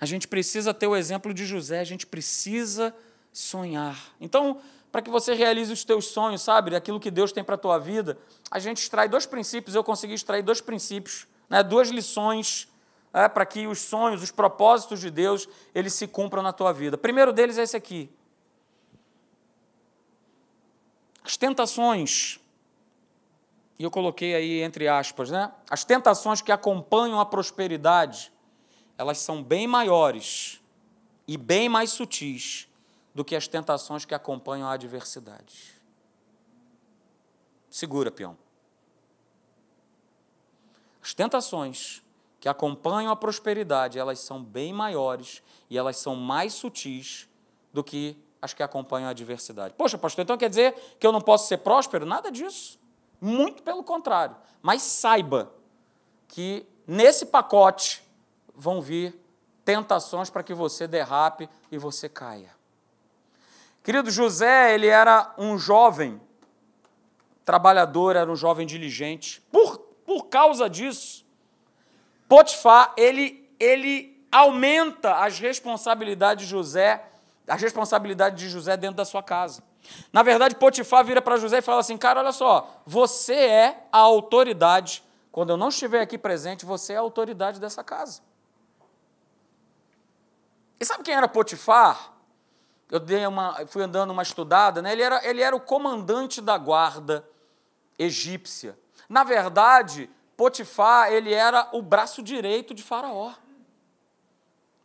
A 0.01 0.07
gente 0.07 0.27
precisa 0.27 0.73
ter 0.73 0.87
o 0.87 0.95
exemplo 0.95 1.31
de 1.35 1.45
José, 1.45 1.81
a 1.81 1.83
gente 1.83 2.07
precisa 2.07 2.95
sonhar. 3.31 4.11
Então, 4.19 4.59
para 4.91 5.03
que 5.03 5.11
você 5.11 5.35
realize 5.35 5.71
os 5.71 5.83
teus 5.83 6.07
sonhos, 6.07 6.41
sabe, 6.41 6.75
aquilo 6.75 6.99
que 6.99 7.11
Deus 7.11 7.31
tem 7.31 7.43
para 7.43 7.53
a 7.53 7.59
tua 7.59 7.77
vida, 7.77 8.17
a 8.49 8.57
gente 8.57 8.77
extrai 8.77 9.07
dois 9.07 9.27
princípios, 9.27 9.75
eu 9.75 9.83
consegui 9.83 10.15
extrair 10.15 10.41
dois 10.41 10.61
princípios, 10.61 11.27
né, 11.47 11.61
duas 11.61 11.89
lições 11.89 12.67
é, 13.13 13.27
para 13.27 13.45
que 13.45 13.67
os 13.67 13.79
sonhos, 13.79 14.21
os 14.21 14.31
propósitos 14.31 14.99
de 14.99 15.09
Deus, 15.09 15.47
eles 15.73 15.93
se 15.93 16.07
cumpram 16.07 16.43
na 16.43 16.53
tua 16.53 16.71
vida. 16.71 16.95
O 16.95 16.99
primeiro 16.99 17.33
deles 17.33 17.57
é 17.57 17.63
esse 17.63 17.75
aqui. 17.75 18.09
As 21.23 21.35
tentações, 21.35 22.39
e 23.77 23.83
eu 23.83 23.91
coloquei 23.91 24.33
aí 24.33 24.61
entre 24.61 24.87
aspas, 24.87 25.29
né? 25.29 25.51
As 25.69 25.83
tentações 25.83 26.41
que 26.41 26.51
acompanham 26.51 27.19
a 27.19 27.25
prosperidade, 27.25 28.31
elas 28.97 29.17
são 29.17 29.43
bem 29.43 29.67
maiores 29.67 30.61
e 31.27 31.37
bem 31.37 31.67
mais 31.67 31.91
sutis 31.91 32.67
do 33.13 33.25
que 33.25 33.35
as 33.35 33.47
tentações 33.47 34.05
que 34.05 34.15
acompanham 34.15 34.67
a 34.67 34.73
adversidade. 34.73 35.73
Segura, 37.69 38.09
peão. 38.09 38.37
As 41.01 41.13
tentações 41.13 42.01
que 42.39 42.47
acompanham 42.47 43.11
a 43.11 43.15
prosperidade, 43.15 43.97
elas 43.97 44.19
são 44.19 44.43
bem 44.43 44.71
maiores 44.71 45.41
e 45.69 45.77
elas 45.77 45.97
são 45.97 46.15
mais 46.15 46.53
sutis 46.53 47.27
do 47.73 47.83
que 47.83 48.17
as 48.41 48.53
que 48.53 48.61
acompanham 48.61 49.07
a 49.07 49.11
adversidade. 49.11 49.73
Poxa, 49.75 49.97
pastor, 49.97 50.23
então 50.23 50.37
quer 50.37 50.49
dizer 50.49 50.73
que 50.99 51.05
eu 51.05 51.11
não 51.11 51.21
posso 51.21 51.47
ser 51.47 51.57
próspero? 51.57 52.05
Nada 52.05 52.31
disso. 52.31 52.79
Muito 53.19 53.63
pelo 53.63 53.83
contrário. 53.83 54.35
Mas 54.61 54.83
saiba 54.83 55.51
que 56.27 56.65
nesse 56.85 57.25
pacote 57.25 58.03
vão 58.55 58.81
vir 58.81 59.19
tentações 59.65 60.29
para 60.29 60.43
que 60.43 60.53
você 60.53 60.87
derrape 60.87 61.49
e 61.71 61.77
você 61.77 62.07
caia. 62.07 62.55
Querido 63.83 64.11
José, 64.11 64.73
ele 64.73 64.87
era 64.87 65.33
um 65.37 65.57
jovem 65.57 66.21
trabalhador, 67.43 68.15
era 68.15 68.31
um 68.31 68.35
jovem 68.35 68.67
diligente. 68.67 69.41
Por, 69.51 69.77
por 70.05 70.25
causa 70.25 70.69
disso, 70.69 71.25
Potifar, 72.27 72.93
ele, 72.97 73.49
ele 73.59 74.25
aumenta 74.31 75.15
as 75.15 75.39
responsabilidades 75.39 76.45
de 76.45 76.51
José, 76.51 77.03
as 77.47 77.61
responsabilidades 77.61 78.39
de 78.39 78.49
José 78.49 78.75
dentro 78.75 78.97
da 78.97 79.05
sua 79.05 79.23
casa. 79.23 79.63
Na 80.11 80.23
verdade, 80.23 80.55
Potifar 80.55 81.05
vira 81.05 81.21
para 81.21 81.37
José 81.37 81.59
e 81.59 81.61
fala 81.61 81.79
assim: 81.79 81.97
Cara, 81.97 82.19
olha 82.19 82.31
só, 82.31 82.81
você 82.85 83.33
é 83.33 83.87
a 83.91 83.99
autoridade. 83.99 85.03
Quando 85.31 85.51
eu 85.51 85.57
não 85.57 85.69
estiver 85.69 86.01
aqui 86.01 86.17
presente, 86.17 86.65
você 86.65 86.93
é 86.93 86.97
a 86.97 87.01
autoridade 87.01 87.59
dessa 87.59 87.83
casa. 87.83 88.21
E 90.79 90.85
sabe 90.85 91.03
quem 91.03 91.13
era 91.13 91.27
Potifar? 91.27 92.13
Eu 92.89 92.99
dei 92.99 93.25
uma, 93.25 93.65
fui 93.67 93.83
andando 93.83 94.11
uma 94.11 94.23
estudada, 94.23 94.81
né? 94.81 94.93
ele, 94.93 95.01
era, 95.01 95.27
ele 95.27 95.41
era 95.41 95.55
o 95.55 95.59
comandante 95.59 96.41
da 96.41 96.57
guarda 96.57 97.27
egípcia. 97.99 98.77
Na 99.09 99.23
verdade, 99.23 100.09
Potifar 100.37 101.11
ele 101.11 101.33
era 101.33 101.67
o 101.73 101.81
braço 101.81 102.21
direito 102.23 102.73
de 102.73 102.83
Faraó. 102.83 103.33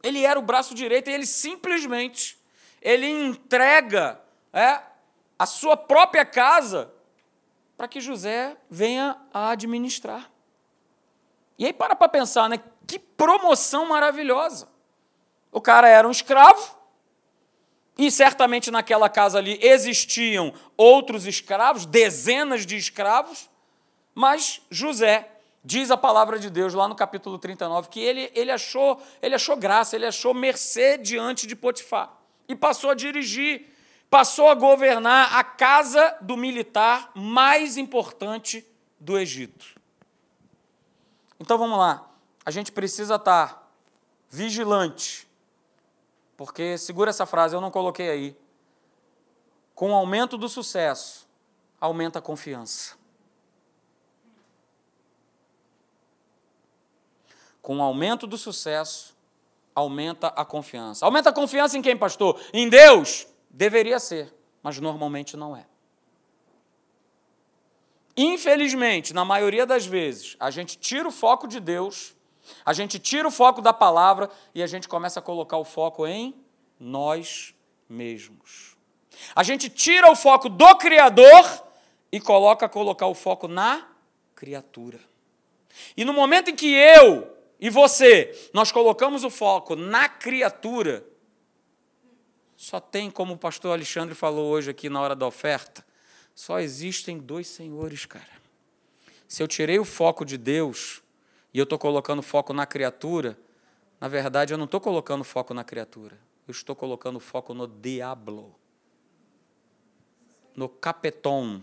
Ele 0.02 0.24
era 0.24 0.38
o 0.38 0.42
braço 0.42 0.74
direito 0.74 1.08
e 1.08 1.12
ele 1.12 1.26
simplesmente 1.26 2.42
ele 2.80 3.06
entrega 3.06 4.20
é, 4.52 4.80
a 5.38 5.46
sua 5.46 5.76
própria 5.76 6.24
casa 6.24 6.92
para 7.76 7.86
que 7.86 8.00
José 8.00 8.56
venha 8.68 9.16
a 9.32 9.50
administrar. 9.50 10.30
E 11.58 11.66
aí 11.66 11.72
para 11.72 11.94
para 11.94 12.08
pensar, 12.08 12.48
né? 12.48 12.60
Que 12.86 12.98
promoção 12.98 13.86
maravilhosa. 13.86 14.68
O 15.52 15.60
cara 15.60 15.86
era 15.86 16.08
um 16.08 16.10
escravo, 16.10 16.76
e 17.96 18.10
certamente 18.10 18.70
naquela 18.70 19.08
casa 19.08 19.38
ali 19.38 19.58
existiam 19.62 20.52
outros 20.76 21.26
escravos, 21.26 21.84
dezenas 21.84 22.64
de 22.64 22.76
escravos, 22.76 23.50
mas 24.14 24.62
José, 24.70 25.28
diz 25.64 25.90
a 25.90 25.96
palavra 25.96 26.38
de 26.38 26.50
Deus 26.50 26.74
lá 26.74 26.88
no 26.88 26.94
capítulo 26.94 27.38
39, 27.38 27.88
que 27.88 28.00
ele, 28.00 28.30
ele, 28.34 28.50
achou, 28.50 29.00
ele 29.20 29.34
achou 29.34 29.56
graça, 29.56 29.96
ele 29.96 30.06
achou 30.06 30.34
mercê 30.34 30.98
diante 30.98 31.46
de 31.46 31.54
Potifar. 31.56 32.12
E 32.48 32.56
passou 32.56 32.90
a 32.90 32.94
dirigir, 32.94 33.72
passou 34.10 34.48
a 34.48 34.54
governar 34.54 35.36
a 35.36 35.44
casa 35.44 36.16
do 36.20 36.36
militar 36.36 37.12
mais 37.14 37.76
importante 37.76 38.66
do 38.98 39.18
Egito. 39.18 39.80
Então 41.38 41.58
vamos 41.58 41.78
lá, 41.78 42.08
a 42.44 42.50
gente 42.50 42.70
precisa 42.70 43.16
estar 43.16 43.70
vigilante 44.28 45.26
porque 46.42 46.76
segura 46.76 47.10
essa 47.10 47.24
frase, 47.24 47.54
eu 47.54 47.60
não 47.60 47.70
coloquei 47.70 48.10
aí. 48.10 48.36
Com 49.76 49.92
o 49.92 49.94
aumento 49.94 50.36
do 50.36 50.48
sucesso, 50.48 51.24
aumenta 51.80 52.18
a 52.18 52.22
confiança. 52.22 52.96
Com 57.62 57.78
o 57.78 57.82
aumento 57.82 58.26
do 58.26 58.36
sucesso, 58.36 59.16
aumenta 59.74 60.26
a 60.28 60.44
confiança. 60.44 61.06
Aumenta 61.06 61.30
a 61.30 61.32
confiança 61.32 61.78
em 61.78 61.82
quem, 61.82 61.96
pastor? 61.96 62.38
Em 62.52 62.68
Deus? 62.68 63.26
Deveria 63.48 63.98
ser, 63.98 64.34
mas 64.62 64.78
normalmente 64.78 65.36
não 65.36 65.56
é. 65.56 65.64
Infelizmente, 68.14 69.14
na 69.14 69.24
maioria 69.24 69.64
das 69.64 69.86
vezes, 69.86 70.36
a 70.38 70.50
gente 70.50 70.76
tira 70.76 71.08
o 71.08 71.12
foco 71.12 71.48
de 71.48 71.60
Deus 71.60 72.14
a 72.64 72.72
gente 72.72 72.98
tira 72.98 73.26
o 73.26 73.30
foco 73.30 73.60
da 73.60 73.72
palavra 73.72 74.30
e 74.54 74.62
a 74.62 74.66
gente 74.66 74.88
começa 74.88 75.20
a 75.20 75.22
colocar 75.22 75.56
o 75.56 75.64
foco 75.64 76.06
em 76.06 76.34
nós 76.78 77.54
mesmos. 77.88 78.76
A 79.34 79.42
gente 79.42 79.68
tira 79.68 80.10
o 80.10 80.16
foco 80.16 80.48
do 80.48 80.76
Criador 80.76 81.64
e 82.10 82.20
coloca 82.20 82.68
colocar 82.68 83.06
o 83.06 83.14
foco 83.14 83.46
na 83.46 83.86
criatura. 84.34 85.00
E 85.96 86.04
no 86.04 86.12
momento 86.12 86.50
em 86.50 86.56
que 86.56 86.72
eu 86.72 87.31
e 87.62 87.70
você 87.70 88.50
nós 88.52 88.72
colocamos 88.72 89.22
o 89.22 89.30
foco 89.30 89.76
na 89.76 90.08
criatura, 90.08 91.06
só 92.56 92.80
tem, 92.80 93.08
como 93.08 93.34
o 93.34 93.38
pastor 93.38 93.70
Alexandre 93.72 94.16
falou 94.16 94.50
hoje 94.50 94.72
aqui 94.72 94.88
na 94.88 95.00
hora 95.00 95.14
da 95.14 95.24
oferta, 95.28 95.86
só 96.34 96.58
existem 96.58 97.18
dois 97.18 97.46
senhores, 97.46 98.04
cara. 98.04 98.42
Se 99.28 99.40
eu 99.40 99.46
tirei 99.46 99.78
o 99.78 99.84
foco 99.84 100.24
de 100.24 100.36
Deus, 100.36 101.02
e 101.54 101.58
eu 101.58 101.62
estou 101.62 101.78
colocando 101.78 102.20
foco 102.20 102.52
na 102.52 102.66
criatura, 102.66 103.38
na 104.00 104.08
verdade 104.08 104.52
eu 104.52 104.58
não 104.58 104.64
estou 104.64 104.80
colocando 104.80 105.22
foco 105.22 105.54
na 105.54 105.62
criatura, 105.62 106.18
eu 106.48 106.50
estou 106.50 106.74
colocando 106.74 107.20
foco 107.20 107.54
no 107.54 107.68
diabo, 107.68 108.56
no 110.56 110.68
capeton. 110.68 111.62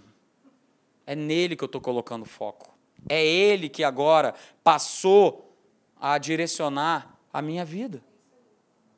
É 1.05 1.13
nele 1.13 1.57
que 1.57 1.63
eu 1.63 1.67
estou 1.67 1.81
colocando 1.81 2.23
foco. 2.23 2.73
É 3.09 3.25
ele 3.25 3.67
que 3.67 3.83
agora 3.83 4.33
passou 4.63 5.48
a 5.99 6.17
direcionar 6.17 7.17
a 7.31 7.41
minha 7.41 7.65
vida. 7.65 8.01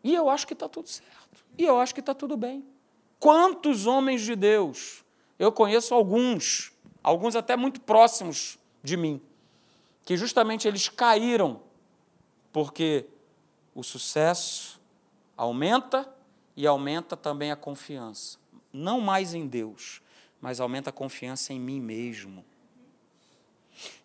E 0.03 0.13
eu 0.13 0.29
acho 0.29 0.47
que 0.47 0.53
está 0.53 0.69
tudo 0.69 0.87
certo. 0.87 1.45
E 1.57 1.63
eu 1.63 1.79
acho 1.79 1.93
que 1.93 1.99
está 1.99 2.13
tudo 2.13 2.37
bem. 2.37 2.65
Quantos 3.19 3.85
homens 3.85 4.21
de 4.21 4.35
Deus? 4.35 5.03
Eu 5.37 5.51
conheço 5.51 5.93
alguns, 5.93 6.71
alguns 7.03 7.35
até 7.35 7.55
muito 7.55 7.81
próximos 7.81 8.57
de 8.83 8.97
mim, 8.97 9.21
que 10.05 10.17
justamente 10.17 10.67
eles 10.67 10.89
caíram 10.89 11.61
porque 12.51 13.05
o 13.73 13.83
sucesso 13.83 14.79
aumenta 15.37 16.11
e 16.55 16.67
aumenta 16.67 17.15
também 17.15 17.51
a 17.51 17.55
confiança. 17.55 18.37
Não 18.73 18.99
mais 18.99 19.33
em 19.33 19.47
Deus, 19.47 20.01
mas 20.39 20.59
aumenta 20.59 20.89
a 20.89 20.93
confiança 20.93 21.53
em 21.53 21.59
mim 21.59 21.79
mesmo. 21.79 22.43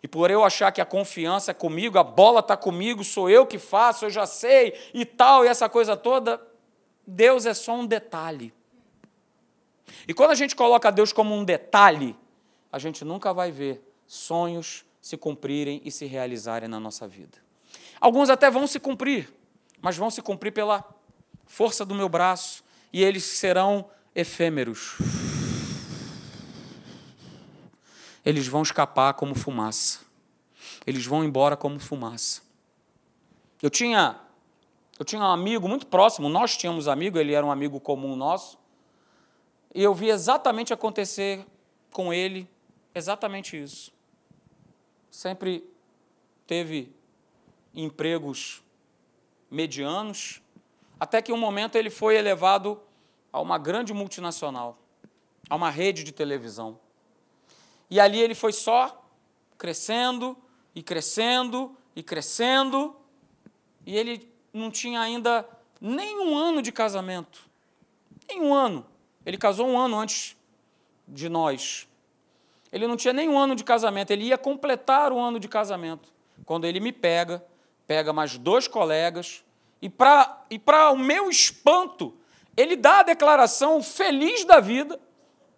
E 0.01 0.07
por 0.07 0.31
eu 0.31 0.43
achar 0.43 0.71
que 0.71 0.81
a 0.81 0.85
confiança 0.85 1.51
é 1.51 1.53
comigo, 1.53 1.97
a 1.97 2.03
bola 2.03 2.39
está 2.39 2.55
comigo, 2.55 3.03
sou 3.03 3.29
eu 3.29 3.45
que 3.45 3.59
faço, 3.59 4.05
eu 4.05 4.09
já 4.09 4.25
sei 4.25 4.73
e 4.93 5.05
tal, 5.05 5.45
e 5.45 5.47
essa 5.47 5.69
coisa 5.69 5.95
toda, 5.95 6.41
Deus 7.05 7.45
é 7.45 7.53
só 7.53 7.73
um 7.73 7.85
detalhe. 7.85 8.53
E 10.07 10.13
quando 10.13 10.31
a 10.31 10.35
gente 10.35 10.55
coloca 10.55 10.91
Deus 10.91 11.13
como 11.13 11.35
um 11.35 11.43
detalhe, 11.43 12.15
a 12.71 12.79
gente 12.79 13.05
nunca 13.05 13.33
vai 13.33 13.51
ver 13.51 13.81
sonhos 14.05 14.85
se 15.01 15.17
cumprirem 15.17 15.81
e 15.85 15.91
se 15.91 16.05
realizarem 16.05 16.67
na 16.67 16.79
nossa 16.79 17.07
vida. 17.07 17.37
Alguns 17.99 18.29
até 18.29 18.49
vão 18.49 18.67
se 18.67 18.79
cumprir, 18.79 19.33
mas 19.81 19.97
vão 19.97 20.09
se 20.09 20.21
cumprir 20.21 20.51
pela 20.51 20.83
força 21.45 21.85
do 21.85 21.95
meu 21.95 22.09
braço 22.09 22.63
e 22.91 23.03
eles 23.03 23.23
serão 23.23 23.89
efêmeros. 24.13 24.97
Eles 28.27 28.47
vão 28.47 28.61
escapar 28.61 29.13
como 29.13 29.35
fumaça. 29.35 30.01
Eles 30.85 31.05
vão 31.05 31.23
embora 31.23 31.55
como 31.55 31.79
fumaça. 31.79 32.41
Eu 33.61 33.69
tinha 33.69 34.19
eu 34.99 35.05
tinha 35.05 35.21
um 35.21 35.25
amigo 35.25 35.67
muito 35.67 35.85
próximo, 35.85 36.27
nós 36.27 36.57
tínhamos 36.57 36.87
amigo, 36.87 37.19
ele 37.19 37.33
era 37.33 37.45
um 37.45 37.51
amigo 37.51 37.79
comum 37.79 38.15
nosso, 38.15 38.57
e 39.75 39.83
eu 39.83 39.93
vi 39.93 40.09
exatamente 40.09 40.73
acontecer 40.73 41.45
com 41.91 42.11
ele 42.11 42.49
exatamente 42.95 43.61
isso 43.61 43.91
sempre 45.17 45.67
teve 46.45 46.93
empregos 47.73 48.61
medianos, 49.49 50.41
até 50.99 51.23
que 51.23 51.33
um 51.33 51.37
momento 51.37 51.75
ele 51.75 51.89
foi 51.89 52.15
elevado 52.15 52.79
a 53.33 53.41
uma 53.41 53.57
grande 53.57 53.93
multinacional, 53.93 54.77
a 55.49 55.55
uma 55.55 55.71
rede 55.71 56.03
de 56.03 56.11
televisão. 56.11 56.79
E 57.89 57.99
ali 57.99 58.19
ele 58.19 58.35
foi 58.35 58.51
só 58.51 59.05
crescendo 59.57 60.37
e 60.75 60.83
crescendo 60.83 61.75
e 61.95 62.03
crescendo, 62.03 62.95
e 63.85 63.97
ele 63.97 64.31
não 64.53 64.69
tinha 64.69 65.01
ainda 65.01 65.47
nem 65.81 66.19
um 66.19 66.37
ano 66.37 66.61
de 66.61 66.71
casamento. 66.71 67.49
Nem 68.29 68.41
um 68.41 68.53
ano. 68.53 68.85
Ele 69.25 69.37
casou 69.37 69.67
um 69.67 69.79
ano 69.79 69.97
antes 69.97 70.37
de 71.07 71.27
nós. 71.27 71.87
Ele 72.71 72.85
não 72.85 72.95
tinha 72.95 73.13
nem 73.13 73.29
um 73.29 73.37
ano 73.37 73.55
de 73.55 73.63
casamento, 73.63 74.11
ele 74.11 74.25
ia 74.25 74.37
completar 74.37 75.11
o 75.11 75.19
ano 75.19 75.39
de 75.39 75.47
casamento. 75.47 76.13
Quando 76.45 76.65
ele 76.65 76.79
me 76.79 76.91
pega, 76.91 77.43
pega 77.87 78.13
mais 78.13 78.37
dois 78.37 78.67
colegas, 78.67 79.43
e 79.81 79.89
para 79.89 80.45
e 80.49 80.61
o 80.91 80.97
meu 80.97 81.29
espanto, 81.29 82.13
ele 82.55 82.75
dá 82.75 82.99
a 82.99 83.03
declaração 83.03 83.81
feliz 83.81 84.43
da 84.43 84.59
vida, 84.59 84.99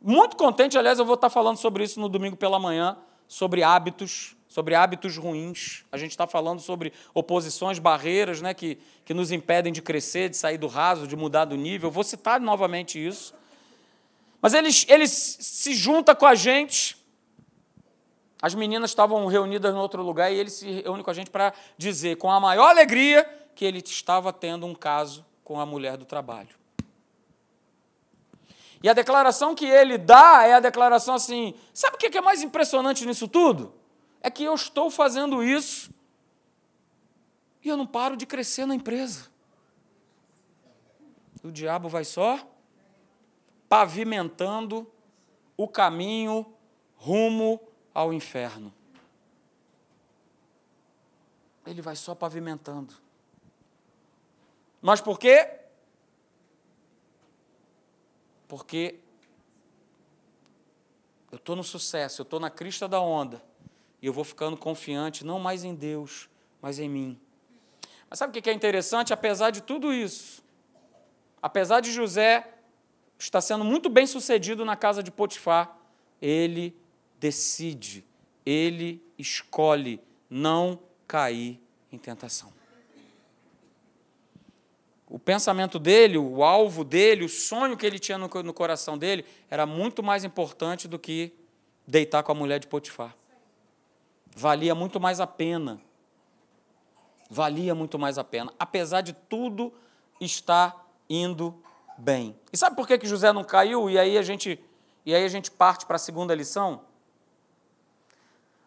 muito 0.01 0.35
contente. 0.35 0.77
Aliás, 0.77 0.99
eu 0.99 1.05
vou 1.05 1.15
estar 1.15 1.29
falando 1.29 1.57
sobre 1.57 1.83
isso 1.83 1.99
no 1.99 2.09
domingo 2.09 2.35
pela 2.35 2.59
manhã, 2.59 2.97
sobre 3.27 3.63
hábitos, 3.63 4.35
sobre 4.47 4.75
hábitos 4.75 5.17
ruins. 5.17 5.83
A 5.91 5.97
gente 5.97 6.11
está 6.11 6.27
falando 6.27 6.59
sobre 6.59 6.93
oposições, 7.13 7.79
barreiras 7.79 8.41
né, 8.41 8.53
que, 8.53 8.77
que 9.05 9.13
nos 9.13 9.31
impedem 9.31 9.71
de 9.73 9.81
crescer, 9.81 10.29
de 10.29 10.37
sair 10.37 10.57
do 10.57 10.67
raso, 10.67 11.07
de 11.07 11.15
mudar 11.15 11.45
do 11.45 11.55
nível. 11.55 11.91
Vou 11.91 12.03
citar 12.03 12.39
novamente 12.39 13.03
isso. 13.03 13.33
Mas 14.41 14.53
ele, 14.53 14.69
ele 14.87 15.07
se 15.07 15.73
junta 15.73 16.15
com 16.15 16.25
a 16.25 16.35
gente 16.35 16.99
as 18.41 18.55
meninas 18.55 18.91
estavam 18.91 19.25
reunidas 19.25 19.73
em 19.73 19.77
outro 19.77 20.01
lugar 20.01 20.31
e 20.31 20.37
ele 20.37 20.49
se 20.49 20.81
reúne 20.81 21.03
com 21.03 21.11
a 21.11 21.13
gente 21.13 21.29
para 21.29 21.53
dizer, 21.77 22.15
com 22.15 22.31
a 22.31 22.39
maior 22.39 22.69
alegria, 22.69 23.25
que 23.53 23.65
ele 23.65 23.79
estava 23.79 24.31
tendo 24.31 24.65
um 24.65 24.73
caso 24.73 25.25
com 25.43 25.59
a 25.59 25.65
mulher 25.65 25.97
do 25.97 26.05
trabalho. 26.05 26.58
E 28.81 28.89
a 28.89 28.93
declaração 28.93 29.53
que 29.53 29.65
ele 29.65 29.97
dá 29.97 30.43
é 30.45 30.53
a 30.53 30.59
declaração 30.59 31.15
assim: 31.15 31.53
sabe 31.73 31.95
o 31.95 31.99
que 31.99 32.17
é 32.17 32.21
mais 32.21 32.41
impressionante 32.41 33.05
nisso 33.05 33.27
tudo? 33.27 33.73
É 34.21 34.29
que 34.29 34.43
eu 34.43 34.53
estou 34.53 34.89
fazendo 34.89 35.43
isso 35.43 35.91
e 37.63 37.69
eu 37.69 37.77
não 37.77 37.85
paro 37.85 38.15
de 38.15 38.25
crescer 38.25 38.65
na 38.65 38.75
empresa. 38.75 39.27
O 41.43 41.51
diabo 41.51 41.87
vai 41.87 42.03
só 42.03 42.39
pavimentando 43.67 44.91
o 45.55 45.67
caminho 45.67 46.45
rumo 46.95 47.59
ao 47.93 48.13
inferno. 48.13 48.73
Ele 51.65 51.81
vai 51.81 51.95
só 51.95 52.15
pavimentando. 52.15 52.93
Mas 54.81 55.01
por 55.01 55.19
quê? 55.19 55.58
Porque 58.49 58.95
eu 61.31 61.37
estou 61.37 61.55
no 61.55 61.63
sucesso, 61.63 62.21
eu 62.21 62.23
estou 62.23 62.39
na 62.39 62.49
crista 62.49 62.87
da 62.87 62.99
onda, 62.99 63.41
e 64.01 64.07
eu 64.07 64.11
vou 64.11 64.23
ficando 64.23 64.57
confiante, 64.57 65.23
não 65.23 65.39
mais 65.39 65.63
em 65.63 65.75
Deus, 65.75 66.27
mas 66.59 66.79
em 66.79 66.89
mim. 66.89 67.19
Mas 68.09 68.17
sabe 68.17 68.37
o 68.37 68.41
que 68.41 68.49
é 68.49 68.53
interessante? 68.53 69.13
Apesar 69.13 69.51
de 69.51 69.61
tudo 69.61 69.93
isso, 69.93 70.43
apesar 71.39 71.79
de 71.79 71.91
José 71.91 72.55
está 73.19 73.39
sendo 73.39 73.63
muito 73.63 73.87
bem 73.87 74.07
sucedido 74.07 74.65
na 74.65 74.75
casa 74.75 75.03
de 75.03 75.11
Potifar, 75.11 75.77
ele 76.19 76.75
decide, 77.19 78.03
ele 78.43 78.99
escolhe 79.15 80.01
não 80.27 80.79
cair 81.07 81.61
em 81.91 81.99
tentação. 81.99 82.58
O 85.09 85.17
pensamento 85.17 85.79
dele, 85.79 86.19
o 86.19 86.43
alvo 86.43 86.83
dele, 86.83 87.25
o 87.25 87.29
sonho 87.29 87.75
que 87.75 87.83
ele 87.83 87.97
tinha 87.97 88.17
no, 88.17 88.27
no 88.27 88.53
coração 88.53 88.95
dele 88.95 89.25
era 89.49 89.65
muito 89.65 90.03
mais 90.03 90.23
importante 90.23 90.87
do 90.87 90.99
que 90.99 91.33
deitar 91.87 92.21
com 92.21 92.31
a 92.31 92.35
mulher 92.35 92.59
de 92.59 92.67
Potifar. 92.67 93.15
Valia 94.35 94.75
muito 94.75 94.99
mais 94.99 95.19
a 95.19 95.25
pena. 95.25 95.81
Valia 97.27 97.73
muito 97.73 97.97
mais 97.97 98.19
a 98.19 98.23
pena. 98.23 98.53
Apesar 98.59 99.01
de 99.01 99.13
tudo 99.13 99.73
estar 100.21 100.87
indo 101.09 101.59
bem. 101.97 102.39
E 102.53 102.57
sabe 102.57 102.75
por 102.75 102.87
que, 102.87 102.97
que 102.99 103.07
José 103.07 103.33
não 103.33 103.43
caiu? 103.43 103.89
E 103.89 103.97
aí 103.97 104.15
a 104.15 104.21
gente, 104.21 104.63
e 105.03 105.15
aí 105.15 105.25
a 105.25 105.27
gente 105.27 105.49
parte 105.49 105.87
para 105.87 105.95
a 105.95 105.99
segunda 105.99 106.35
lição? 106.35 106.81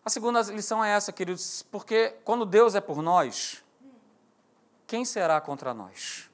A 0.04 0.10
segunda 0.10 0.42
lição 0.42 0.84
é 0.84 0.90
essa, 0.90 1.12
queridos, 1.12 1.64
porque 1.70 2.16
quando 2.24 2.44
Deus 2.44 2.74
é 2.74 2.80
por 2.80 3.00
nós, 3.00 3.62
quem 4.88 5.04
será 5.04 5.40
contra 5.40 5.72
nós? 5.72 6.31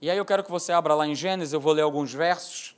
E 0.00 0.08
aí 0.08 0.16
eu 0.16 0.24
quero 0.24 0.42
que 0.42 0.50
você 0.50 0.72
abra 0.72 0.94
lá 0.94 1.06
em 1.06 1.14
Gênesis, 1.14 1.52
eu 1.52 1.60
vou 1.60 1.72
ler 1.72 1.82
alguns 1.82 2.12
versos. 2.12 2.74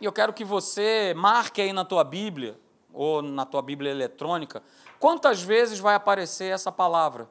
E 0.00 0.04
eu 0.04 0.12
quero 0.12 0.32
que 0.32 0.44
você 0.44 1.14
marque 1.16 1.62
aí 1.62 1.72
na 1.72 1.84
tua 1.84 2.02
Bíblia, 2.02 2.58
ou 2.92 3.22
na 3.22 3.46
tua 3.46 3.62
Bíblia 3.62 3.90
eletrônica, 3.90 4.62
quantas 4.98 5.42
vezes 5.42 5.78
vai 5.78 5.94
aparecer 5.94 6.52
essa 6.52 6.72
palavra. 6.72 7.28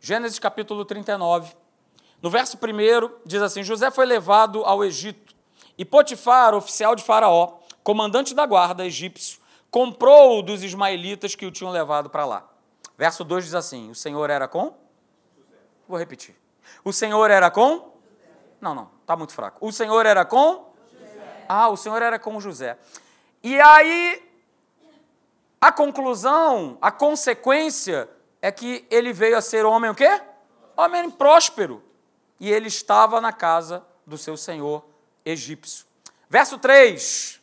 Gênesis 0.00 0.38
capítulo 0.38 0.84
39. 0.84 1.54
No 2.20 2.28
verso 2.28 2.56
1 2.56 3.20
diz 3.24 3.40
assim: 3.40 3.62
José 3.62 3.90
foi 3.90 4.04
levado 4.04 4.64
ao 4.64 4.84
Egito, 4.84 5.34
e 5.78 5.84
Potifar, 5.84 6.54
oficial 6.54 6.96
de 6.96 7.04
Faraó, 7.04 7.58
comandante 7.82 8.34
da 8.34 8.44
guarda 8.46 8.84
egípcio, 8.84 9.38
comprou-o 9.70 10.42
dos 10.42 10.62
ismaelitas 10.62 11.34
que 11.34 11.46
o 11.46 11.50
tinham 11.50 11.70
levado 11.70 12.10
para 12.10 12.24
lá. 12.24 12.48
Verso 12.98 13.22
2 13.22 13.44
diz 13.44 13.54
assim: 13.54 13.90
O 13.90 13.94
Senhor 13.94 14.28
era 14.28 14.48
com? 14.48 14.74
Vou 15.88 15.98
repetir. 15.98 16.43
O 16.84 16.92
Senhor 16.92 17.30
era 17.30 17.50
com? 17.50 17.92
Não, 18.60 18.74
não, 18.74 18.90
está 19.00 19.16
muito 19.16 19.32
fraco. 19.32 19.66
O 19.66 19.72
Senhor 19.72 20.04
era 20.04 20.24
com? 20.24 20.72
José. 20.92 21.44
Ah, 21.48 21.68
o 21.68 21.76
Senhor 21.76 22.02
era 22.02 22.18
com 22.18 22.38
José. 22.40 22.78
E 23.42 23.58
aí, 23.60 24.22
a 25.60 25.72
conclusão, 25.72 26.76
a 26.80 26.92
consequência 26.92 28.08
é 28.42 28.52
que 28.52 28.86
ele 28.90 29.12
veio 29.12 29.36
a 29.36 29.40
ser 29.40 29.64
homem 29.64 29.90
o 29.90 29.94
quê? 29.94 30.20
Homem 30.76 31.10
próspero. 31.10 31.82
E 32.38 32.52
ele 32.52 32.68
estava 32.68 33.20
na 33.20 33.32
casa 33.32 33.82
do 34.06 34.18
seu 34.18 34.36
senhor 34.36 34.84
egípcio. 35.24 35.86
Verso 36.28 36.58
3. 36.58 37.40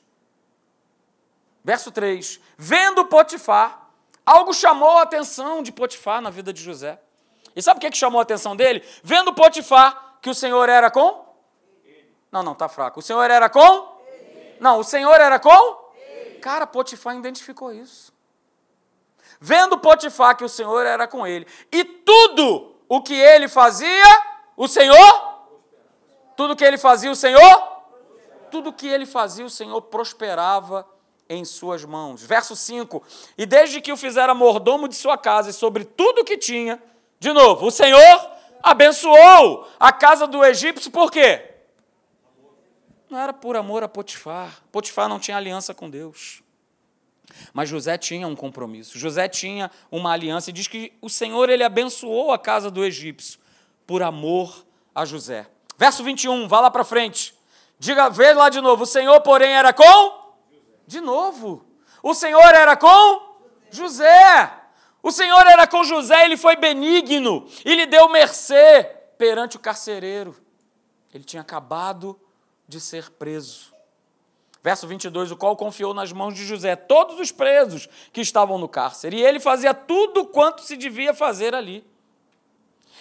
Verso 1.64 1.92
3. 1.92 2.40
Vendo 2.58 3.06
Potifar, 3.06 3.90
algo 4.26 4.54
chamou 4.54 4.98
a 4.98 5.04
atenção 5.04 5.64
de 5.64 5.72
Potifar 5.72 6.22
na 6.22 6.30
vida 6.30 6.54
de 6.54 6.62
José. 6.62 7.02
E 7.56 7.62
sabe 7.62 7.78
o 7.78 7.82
que, 7.82 7.92
que 7.92 7.98
chamou 7.98 8.20
a 8.20 8.24
atenção 8.24 8.56
dele? 8.56 8.84
Vendo 9.04 9.34
Potifar 9.34 10.18
que 10.22 10.30
o 10.30 10.36
Senhor 10.36 10.70
era 10.70 10.90
com? 10.90 11.26
Não, 12.32 12.42
não, 12.44 12.56
tá 12.56 12.70
fraco. 12.70 13.00
O 13.00 13.04
Senhor 13.04 13.30
era 13.30 13.50
com? 13.50 14.00
Não, 14.60 14.80
o 14.80 14.84
Senhor 14.84 15.20
era 15.20 15.40
com? 15.40 15.92
Cara, 16.42 16.66
Potifar 16.66 17.16
identificou 17.16 17.74
isso. 17.74 18.14
Vendo 19.40 19.78
Potifar 19.80 20.38
que 20.38 20.44
o 20.44 20.50
Senhor 20.50 20.86
era 20.86 21.08
com 21.08 21.26
ele. 21.26 21.48
E 21.72 21.84
tudo 21.84 22.76
o 22.88 23.02
que 23.02 23.14
ele 23.14 23.48
fazia, 23.48 24.06
o 24.56 24.68
Senhor? 24.68 25.32
Tudo 26.38 26.56
que 26.56 26.64
ele 26.64 26.78
fazia, 26.78 27.12
o 27.12 27.16
Senhor? 27.16 27.82
Tudo 28.50 28.74
que 28.74 28.88
ele 28.88 29.06
fazia, 29.06 29.46
o 29.46 29.50
Senhor 29.50 29.82
prosperava 29.84 30.88
em 31.30 31.46
suas 31.46 31.86
mãos. 31.86 32.22
Verso 32.22 32.56
5: 32.56 33.02
E 33.38 33.46
desde 33.46 33.82
que 33.82 33.92
o 33.92 33.98
fizera 33.98 34.36
mordomo 34.36 34.88
de 34.88 34.96
sua 34.96 35.18
casa 35.18 35.50
e 35.50 35.54
sobre 35.54 35.86
tudo 35.86 36.22
o 36.22 36.26
que 36.26 36.38
tinha, 36.38 36.82
de 37.22 37.32
novo, 37.32 37.68
o 37.68 37.72
Senhor 37.72 38.32
abençoou 38.64 39.70
a 39.80 39.94
casa 39.94 40.26
do 40.26 40.44
egípcio, 40.44 40.90
por 40.90 41.12
quê? 41.12 41.52
Não 43.08 43.20
era 43.20 43.32
por 43.32 43.56
amor 43.56 43.84
a 43.84 43.88
Potifar. 43.88 44.64
Potifar 44.72 45.08
não 45.08 45.20
tinha 45.20 45.38
aliança 45.38 45.72
com 45.72 45.88
Deus. 45.88 46.42
Mas 47.54 47.70
José 47.70 47.96
tinha 47.96 48.28
um 48.28 48.36
compromisso. 48.36 48.98
José 48.98 49.30
tinha 49.30 49.70
uma 49.92 50.12
aliança 50.12 50.50
e 50.50 50.54
diz 50.54 50.68
que 50.68 50.94
o 51.00 51.12
Senhor 51.12 51.48
ele 51.48 51.64
abençoou 51.64 52.32
a 52.32 52.40
casa 52.40 52.72
do 52.72 52.84
egípcio 52.84 53.40
por 53.86 54.02
amor 54.02 54.66
a 54.96 55.06
José. 55.06 55.46
Verso 55.78 56.04
21, 56.04 56.48
vá 56.48 56.60
lá 56.60 56.72
para 56.72 56.84
frente. 56.84 57.36
Diga, 57.78 58.10
vê 58.10 58.34
lá 58.34 58.50
de 58.50 58.60
novo. 58.60 58.82
O 58.82 58.88
Senhor, 58.88 59.22
porém, 59.22 59.52
era 59.52 59.72
com? 59.72 60.34
De 60.88 61.00
novo. 61.00 61.64
O 62.02 62.16
Senhor 62.16 62.56
era 62.56 62.76
com? 62.76 63.38
José. 63.70 64.61
O 65.04 65.12
Senhor 65.12 65.46
era 65.48 65.66
com 65.66 65.84
José, 65.84 66.26
ele 66.26 66.38
foi 66.38 66.56
benigno 66.56 67.48
e 67.66 67.76
lhe 67.76 67.86
deu 67.86 68.10
mercê 68.10 68.84
perante 69.18 69.58
o 69.58 69.60
carcereiro. 69.60 70.36
Ele 71.14 71.24
tinha 71.24 71.42
acabado 71.42 72.20
de 72.68 72.80
ser 72.80 73.10
preso. 73.12 73.72
Verso 74.64 74.88
22, 74.88 75.32
o 75.32 75.38
qual 75.38 75.58
confiou 75.58 75.94
nas 75.94 76.12
mãos 76.12 76.36
de 76.36 76.46
José 76.46 76.76
todos 76.76 77.20
os 77.20 77.32
presos 77.32 77.90
que 78.14 78.22
estavam 78.22 78.60
no 78.60 78.70
cárcere, 78.70 79.18
e 79.18 79.24
ele 79.24 79.40
fazia 79.40 79.74
tudo 79.74 80.26
quanto 80.26 80.62
se 80.62 80.78
devia 80.78 81.14
fazer 81.14 81.56
ali. 81.56 81.84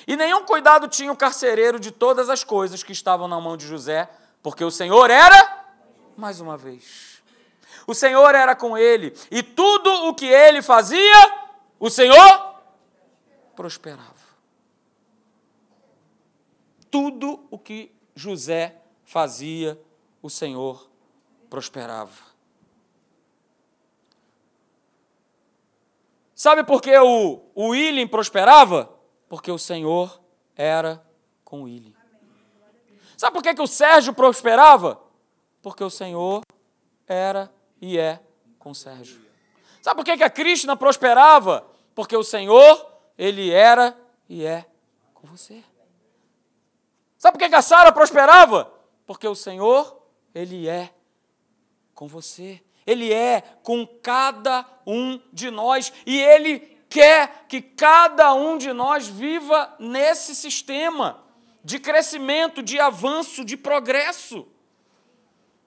E 0.07 0.17
nenhum 0.17 0.45
cuidado 0.45 0.89
tinha 0.89 1.13
o 1.13 1.17
carcereiro 1.17 1.79
de 1.79 1.91
todas 1.91 2.31
as 2.31 2.43
coisas 2.43 2.83
que 2.83 2.93
estavam 2.93 3.29
na 3.29 3.39
mão 3.39 3.59
de 3.59 3.67
José, 3.67 4.09
porque 4.43 4.65
o 4.65 4.71
Senhor 4.71 5.11
era, 5.11 5.67
mais 6.17 6.41
uma 6.41 6.57
vez, 6.57 7.23
o 7.87 7.95
Senhor 7.95 8.35
era 8.35 8.57
com 8.57 8.79
ele, 8.79 9.15
e 9.31 9.43
tudo 9.43 10.09
o 10.09 10.15
que 10.15 10.27
ele 10.27 10.63
fazia, 10.63 11.39
o 11.81 11.89
Senhor 11.89 12.61
prosperava. 13.57 14.14
Tudo 16.91 17.47
o 17.51 17.59
que 17.59 17.91
José 18.14 18.76
fazia, 19.03 19.81
o 20.20 20.28
Senhor 20.28 20.91
prosperava. 21.49 22.31
Sabe 26.35 26.64
por 26.64 26.83
que 26.83 26.97
o, 26.99 27.43
o 27.55 27.68
William 27.68 28.07
prosperava? 28.07 28.95
Porque 29.28 29.51
o 29.51 29.59
Senhor 29.59 30.20
era 30.57 31.05
com 31.45 31.61
o 31.61 31.64
William. 31.64 31.95
Sabe 33.16 33.35
por 33.35 33.43
que, 33.43 33.55
que 33.55 33.62
o 33.62 33.66
Sérgio 33.66 34.14
prosperava? 34.14 35.01
Porque 35.62 35.85
o 35.85 35.91
Senhor 35.91 36.43
era 37.07 37.53
e 37.81 37.99
é 37.99 38.20
com 38.59 38.70
o 38.70 38.74
Sérgio. 38.74 39.20
Sabe 39.83 39.97
por 39.97 40.05
que, 40.05 40.16
que 40.16 40.24
a 40.24 40.31
Krishna 40.31 40.76
prosperava? 40.76 41.70
Porque 41.95 42.16
o 42.16 42.22
Senhor, 42.22 42.86
Ele 43.16 43.51
era 43.51 43.97
e 44.28 44.45
é 44.45 44.66
com 45.14 45.26
você. 45.26 45.62
Sabe 47.18 47.38
por 47.38 47.49
que, 47.49 47.55
a 47.55 47.62
Sara 47.62 47.93
prosperava? 47.93 48.72
Porque 49.07 49.26
o 49.28 49.34
Senhor, 49.34 50.03
Ele 50.34 50.68
é 50.68 50.93
com 51.95 52.07
você. 52.07 52.62
Ele 52.86 53.12
é 53.12 53.43
com 53.62 53.86
cada 53.86 54.66
um 54.86 55.20
de 55.32 55.51
nós. 55.51 55.93
E 56.07 56.18
Ele 56.18 56.61
quer 56.88 57.45
que 57.47 57.61
cada 57.61 58.32
um 58.34 58.57
de 58.57 58.72
nós 58.72 59.07
viva 59.07 59.74
nesse 59.78 60.34
sistema 60.34 61.22
de 61.62 61.78
crescimento, 61.78 62.62
de 62.62 62.80
avanço, 62.80 63.45
de 63.45 63.57
progresso. 63.57 64.47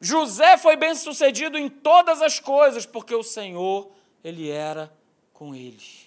José 0.02 0.58
foi 0.58 0.76
bem 0.76 0.96
sucedido 0.96 1.58
em 1.58 1.70
todas 1.70 2.22
as 2.22 2.40
coisas, 2.40 2.86
porque 2.86 3.16
o 3.16 3.24
Senhor, 3.24 3.92
Ele 4.24 4.50
era 4.50 4.92
com 5.32 5.56
ele. 5.56 6.03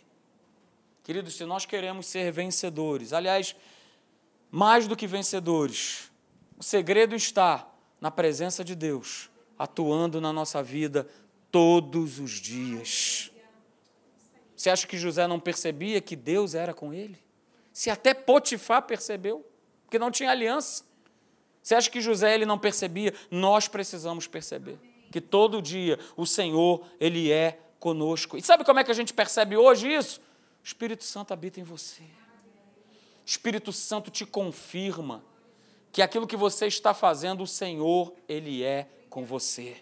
Queridos, 1.06 1.36
se 1.36 1.44
nós 1.44 1.64
queremos 1.64 2.04
ser 2.06 2.32
vencedores, 2.32 3.12
aliás, 3.12 3.54
mais 4.50 4.88
do 4.88 4.96
que 4.96 5.06
vencedores, 5.06 6.10
o 6.58 6.64
segredo 6.64 7.14
está 7.14 7.64
na 8.00 8.10
presença 8.10 8.64
de 8.64 8.74
Deus, 8.74 9.30
atuando 9.56 10.20
na 10.20 10.32
nossa 10.32 10.64
vida 10.64 11.06
todos 11.48 12.18
os 12.18 12.32
dias. 12.32 13.30
Você 14.56 14.68
acha 14.68 14.84
que 14.84 14.98
José 14.98 15.28
não 15.28 15.38
percebia 15.38 16.00
que 16.00 16.16
Deus 16.16 16.56
era 16.56 16.74
com 16.74 16.92
ele? 16.92 17.22
Se 17.72 17.88
até 17.88 18.12
Potifar 18.12 18.82
percebeu, 18.82 19.48
porque 19.84 20.00
não 20.00 20.10
tinha 20.10 20.32
aliança. 20.32 20.82
Você 21.62 21.76
acha 21.76 21.88
que 21.88 22.00
José 22.00 22.34
ele 22.34 22.44
não 22.44 22.58
percebia? 22.58 23.14
Nós 23.30 23.68
precisamos 23.68 24.26
perceber 24.26 24.76
que 25.12 25.20
todo 25.20 25.62
dia 25.62 26.00
o 26.16 26.26
Senhor 26.26 26.84
ele 26.98 27.30
é 27.30 27.60
conosco. 27.78 28.36
E 28.36 28.42
sabe 28.42 28.64
como 28.64 28.80
é 28.80 28.82
que 28.82 28.90
a 28.90 28.94
gente 28.94 29.14
percebe 29.14 29.56
hoje 29.56 29.94
isso? 29.94 30.25
O 30.66 30.68
Espírito 30.68 31.04
Santo 31.04 31.32
habita 31.32 31.60
em 31.60 31.62
você. 31.62 32.02
O 32.02 33.24
Espírito 33.24 33.72
Santo 33.72 34.10
te 34.10 34.26
confirma 34.26 35.24
que 35.92 36.02
aquilo 36.02 36.26
que 36.26 36.36
você 36.36 36.66
está 36.66 36.92
fazendo, 36.92 37.44
o 37.44 37.46
Senhor 37.46 38.12
ele 38.28 38.64
é 38.64 38.88
com 39.08 39.24
você. 39.24 39.76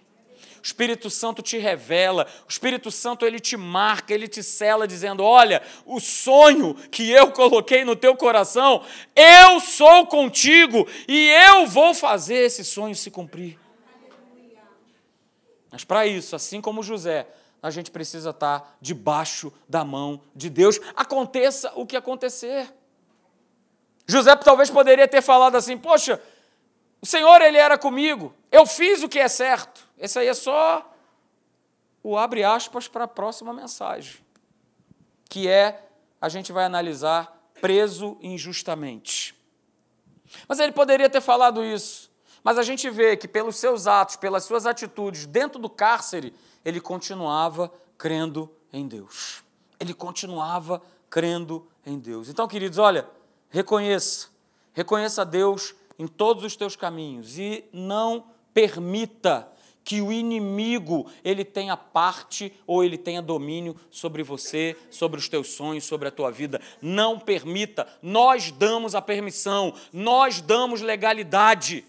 o 0.58 0.62
Espírito 0.62 1.08
Santo 1.08 1.40
te 1.40 1.56
revela, 1.56 2.26
o 2.46 2.50
Espírito 2.50 2.90
Santo 2.90 3.24
ele 3.24 3.40
te 3.40 3.56
marca, 3.56 4.12
ele 4.12 4.28
te 4.28 4.42
cela 4.42 4.86
dizendo: 4.86 5.24
"Olha, 5.24 5.62
o 5.86 5.98
sonho 6.00 6.74
que 6.74 7.10
eu 7.10 7.32
coloquei 7.32 7.82
no 7.82 7.96
teu 7.96 8.14
coração, 8.14 8.84
eu 9.16 9.60
sou 9.60 10.06
contigo 10.06 10.86
e 11.08 11.30
eu 11.30 11.66
vou 11.66 11.94
fazer 11.94 12.44
esse 12.44 12.62
sonho 12.62 12.94
se 12.94 13.10
cumprir". 13.10 13.58
Mas 15.70 15.82
para 15.82 16.06
isso, 16.06 16.36
assim 16.36 16.60
como 16.60 16.82
José, 16.82 17.26
a 17.64 17.70
gente 17.70 17.90
precisa 17.90 18.28
estar 18.28 18.76
debaixo 18.78 19.50
da 19.66 19.82
mão 19.82 20.20
de 20.36 20.50
Deus, 20.50 20.78
aconteça 20.94 21.72
o 21.74 21.86
que 21.86 21.96
acontecer. 21.96 22.70
José 24.06 24.36
talvez 24.36 24.68
poderia 24.68 25.08
ter 25.08 25.22
falado 25.22 25.56
assim: 25.56 25.78
Poxa, 25.78 26.20
o 27.00 27.06
Senhor 27.06 27.40
ele 27.40 27.56
era 27.56 27.78
comigo, 27.78 28.34
eu 28.52 28.66
fiz 28.66 29.02
o 29.02 29.08
que 29.08 29.18
é 29.18 29.28
certo. 29.28 29.88
Esse 29.96 30.18
aí 30.18 30.28
é 30.28 30.34
só 30.34 30.94
o 32.02 32.18
abre 32.18 32.44
aspas 32.44 32.86
para 32.86 33.04
a 33.04 33.08
próxima 33.08 33.50
mensagem, 33.54 34.18
que 35.30 35.48
é 35.48 35.88
a 36.20 36.28
gente 36.28 36.52
vai 36.52 36.66
analisar 36.66 37.34
preso 37.62 38.18
injustamente. 38.20 39.34
Mas 40.46 40.58
ele 40.58 40.72
poderia 40.72 41.08
ter 41.08 41.22
falado 41.22 41.64
isso, 41.64 42.10
mas 42.42 42.58
a 42.58 42.62
gente 42.62 42.90
vê 42.90 43.16
que 43.16 43.26
pelos 43.26 43.56
seus 43.56 43.86
atos, 43.86 44.16
pelas 44.16 44.44
suas 44.44 44.66
atitudes 44.66 45.24
dentro 45.24 45.58
do 45.58 45.70
cárcere, 45.70 46.34
ele 46.64 46.80
continuava 46.80 47.72
crendo 47.98 48.50
em 48.72 48.86
Deus. 48.86 49.42
Ele 49.78 49.92
continuava 49.92 50.82
crendo 51.10 51.66
em 51.84 51.98
Deus. 51.98 52.28
Então, 52.28 52.48
queridos, 52.48 52.78
olha, 52.78 53.08
reconheça, 53.50 54.28
reconheça 54.72 55.24
Deus 55.24 55.74
em 55.98 56.06
todos 56.06 56.42
os 56.42 56.56
teus 56.56 56.74
caminhos 56.74 57.38
e 57.38 57.64
não 57.72 58.26
permita 58.52 59.48
que 59.84 60.00
o 60.00 60.10
inimigo 60.10 61.06
ele 61.22 61.44
tenha 61.44 61.76
parte 61.76 62.52
ou 62.66 62.82
ele 62.82 62.96
tenha 62.96 63.20
domínio 63.20 63.76
sobre 63.90 64.22
você, 64.22 64.74
sobre 64.90 65.20
os 65.20 65.28
teus 65.28 65.48
sonhos, 65.52 65.84
sobre 65.84 66.08
a 66.08 66.10
tua 66.10 66.30
vida. 66.30 66.60
Não 66.80 67.18
permita. 67.18 67.86
Nós 68.00 68.50
damos 68.50 68.94
a 68.94 69.02
permissão, 69.02 69.74
nós 69.92 70.40
damos 70.40 70.80
legalidade. 70.80 71.84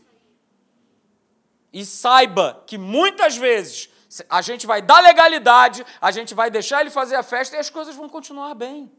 E 1.71 1.85
saiba 1.85 2.63
que 2.67 2.77
muitas 2.77 3.37
vezes 3.37 3.89
a 4.29 4.41
gente 4.41 4.65
vai 4.67 4.81
dar 4.81 5.01
legalidade, 5.01 5.85
a 5.99 6.11
gente 6.11 6.33
vai 6.33 6.49
deixar 6.49 6.81
ele 6.81 6.89
fazer 6.89 7.15
a 7.15 7.23
festa 7.23 7.55
e 7.55 7.59
as 7.59 7.69
coisas 7.69 7.95
vão 7.95 8.07
continuar 8.07 8.53
bem. 8.53 8.91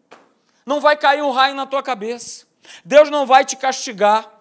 Não 0.65 0.81
vai 0.81 0.97
cair 0.97 1.23
um 1.23 1.31
raio 1.31 1.55
na 1.55 1.67
tua 1.67 1.83
cabeça. 1.83 2.47
Deus 2.85 3.11
não 3.11 3.27
vai 3.27 3.45
te 3.45 3.57
castigar. 3.57 4.33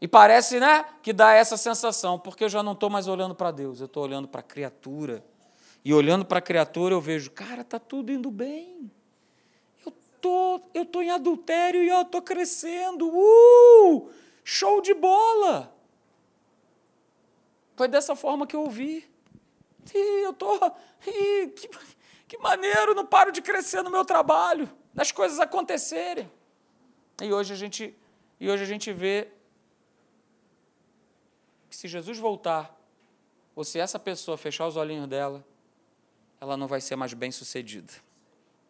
E 0.00 0.06
parece, 0.06 0.60
né, 0.60 0.84
que 1.02 1.12
dá 1.12 1.32
essa 1.32 1.56
sensação, 1.56 2.18
porque 2.18 2.44
eu 2.44 2.48
já 2.48 2.62
não 2.62 2.72
estou 2.72 2.90
mais 2.90 3.08
olhando 3.08 3.34
para 3.34 3.50
Deus, 3.50 3.80
eu 3.80 3.86
estou 3.86 4.04
olhando 4.04 4.28
para 4.28 4.40
a 4.40 4.44
criatura. 4.44 5.24
E 5.84 5.94
olhando 5.94 6.24
para 6.24 6.38
a 6.38 6.42
criatura, 6.42 6.94
eu 6.94 7.00
vejo, 7.00 7.30
cara, 7.30 7.62
está 7.62 7.78
tudo 7.78 8.12
indo 8.12 8.30
bem. 8.30 8.90
Eu 9.84 9.92
tô, 10.20 10.60
eu 10.74 10.84
tô 10.84 11.00
em 11.00 11.10
adultério 11.10 11.82
e 11.82 11.88
eu 11.88 12.02
estou 12.02 12.20
crescendo. 12.20 13.08
Uh! 13.08 14.10
Show 14.44 14.80
de 14.80 14.92
bola! 14.94 15.72
Foi 17.76 17.88
dessa 17.88 18.16
forma 18.16 18.46
que 18.46 18.56
eu 18.56 18.62
ouvi. 18.62 19.08
E 19.94 20.24
eu 20.24 20.32
tô, 20.32 20.56
e 21.06 21.48
que, 21.48 21.68
que 22.28 22.38
maneiro, 22.38 22.94
não 22.94 23.06
paro 23.06 23.30
de 23.30 23.40
crescer 23.40 23.82
no 23.82 23.90
meu 23.90 24.04
trabalho, 24.04 24.70
das 24.92 25.12
coisas 25.12 25.38
acontecerem. 25.38 26.30
E 27.22 27.32
hoje 27.32 27.52
a 27.52 27.56
gente, 27.56 27.96
e 28.38 28.50
hoje 28.50 28.62
a 28.62 28.66
gente 28.66 28.92
vê 28.92 29.28
que 31.70 31.76
se 31.76 31.88
Jesus 31.88 32.18
voltar, 32.18 32.74
ou 33.54 33.64
se 33.64 33.78
essa 33.78 33.98
pessoa 33.98 34.36
fechar 34.36 34.66
os 34.66 34.76
olhinhos 34.76 35.08
dela, 35.08 35.44
ela 36.40 36.56
não 36.56 36.66
vai 36.66 36.80
ser 36.80 36.96
mais 36.96 37.14
bem-sucedida. 37.14 37.92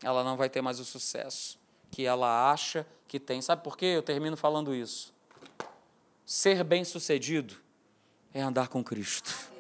Ela 0.02 0.22
não 0.22 0.36
vai 0.36 0.48
ter 0.48 0.62
mais 0.62 0.78
o 0.78 0.84
sucesso 0.84 1.58
que 1.90 2.04
ela 2.04 2.52
acha 2.52 2.86
que 3.08 3.18
tem. 3.18 3.40
Sabe 3.40 3.62
por 3.62 3.76
quê? 3.76 3.86
Eu 3.86 4.02
termino 4.02 4.36
falando 4.36 4.74
isso. 4.74 5.14
Ser 6.24 6.62
bem-sucedido 6.62 7.56
é 8.34 8.40
andar 8.40 8.68
com 8.68 8.82
Cristo. 8.84 9.55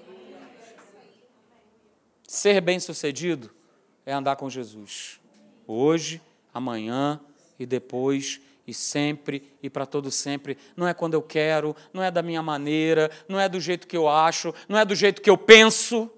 Ser 2.26 2.60
bem-sucedido 2.60 3.50
é 4.04 4.12
andar 4.12 4.36
com 4.36 4.50
Jesus. 4.50 5.20
Hoje, 5.66 6.20
amanhã 6.52 7.20
e 7.58 7.64
depois 7.64 8.40
e 8.66 8.74
sempre 8.74 9.52
e 9.62 9.70
para 9.70 9.86
todo 9.86 10.10
sempre. 10.10 10.58
Não 10.76 10.88
é 10.88 10.92
quando 10.92 11.14
eu 11.14 11.22
quero, 11.22 11.74
não 11.92 12.02
é 12.02 12.10
da 12.10 12.22
minha 12.22 12.42
maneira, 12.42 13.10
não 13.28 13.38
é 13.38 13.48
do 13.48 13.60
jeito 13.60 13.86
que 13.86 13.96
eu 13.96 14.08
acho, 14.08 14.52
não 14.68 14.78
é 14.78 14.84
do 14.84 14.94
jeito 14.94 15.22
que 15.22 15.30
eu 15.30 15.38
penso, 15.38 16.10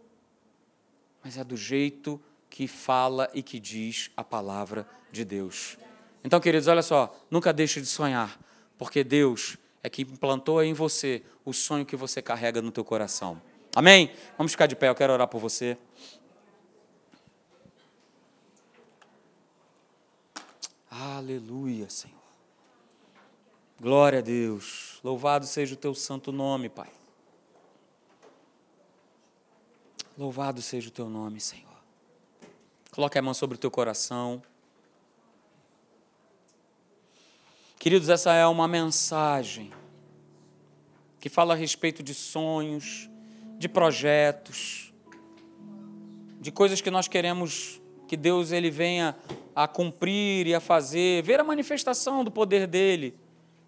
mas 1.23 1.37
é 1.37 1.45
do 1.45 1.57
jeito 1.57 2.21
que 2.49 2.67
fala 2.67 3.29
e 3.35 3.43
que 3.43 3.61
diz 3.61 4.11
a 4.17 4.25
palavra 4.25 4.89
de 5.13 5.25
Deus. 5.25 5.77
Então, 6.25 6.41
queridos, 6.41 6.69
olha 6.69 6.83
só, 6.83 7.15
nunca 7.31 7.53
deixe 7.53 7.81
de 7.81 7.87
sonhar, 7.87 8.39
porque 8.79 9.05
Deus 9.05 9.59
é 9.83 9.91
que 9.91 10.03
implantou 10.03 10.63
em 10.63 10.73
você 10.73 11.23
o 11.45 11.53
sonho 11.53 11.85
que 11.85 11.97
você 11.97 12.23
carrega 12.23 12.63
no 12.63 12.73
teu 12.73 12.85
coração. 12.85 13.41
Amém? 13.75 14.13
Vamos 14.37 14.53
ficar 14.53 14.67
de 14.67 14.75
pé, 14.75 14.89
eu 14.89 14.95
quero 14.95 15.13
orar 15.13 15.29
por 15.29 15.41
você. 15.41 15.77
Aleluia, 20.91 21.89
Senhor. 21.91 22.17
Glória 23.81 24.19
a 24.19 24.23
Deus. 24.23 24.99
Louvado 25.05 25.47
seja 25.47 25.75
o 25.75 25.77
teu 25.77 25.95
santo 25.95 26.33
nome, 26.33 26.69
Pai. 26.69 26.91
Louvado 30.17 30.61
seja 30.61 30.89
o 30.89 30.91
teu 30.91 31.09
nome, 31.09 31.41
Senhor. 31.41 31.69
Coloque 32.91 33.17
a 33.17 33.23
mão 33.23 33.33
sobre 33.33 33.55
o 33.55 33.59
teu 33.59 33.71
coração. 33.71 34.43
Queridos, 37.79 38.09
essa 38.09 38.35
é 38.35 38.45
uma 38.45 38.67
mensagem 38.67 39.73
que 41.21 41.29
fala 41.29 41.55
a 41.55 41.57
respeito 41.57 42.03
de 42.03 42.13
sonhos, 42.15 43.09
de 43.59 43.69
projetos, 43.69 44.95
de 46.41 46.53
coisas 46.53 46.81
que 46.81 46.91
nós 46.91 47.09
queremos 47.09 47.83
que 48.07 48.17
Deus 48.17 48.53
ele 48.53 48.71
venha 48.71 49.17
a 49.55 49.67
cumprir 49.67 50.47
e 50.47 50.55
a 50.55 50.61
fazer, 50.61 51.23
ver 51.23 51.41
a 51.41 51.45
manifestação 51.45 52.23
do 52.23 52.31
poder 52.31 52.67
dele 52.67 53.15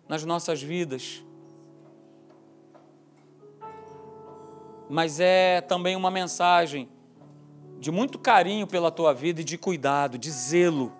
nas 0.09 0.24
nossas 0.24 0.62
vidas. 0.62 1.22
Mas 4.88 5.20
é 5.20 5.61
também 5.61 5.97
uma 5.97 6.11
mensagem 6.11 6.88
de 7.78 7.91
muito 7.91 8.18
carinho 8.18 8.66
pela 8.66 8.91
tua 8.91 9.12
vida 9.12 9.41
e 9.41 9.45
de 9.45 9.59
cuidado, 9.59 10.16
de 10.16 10.30
zelo. 10.30 10.93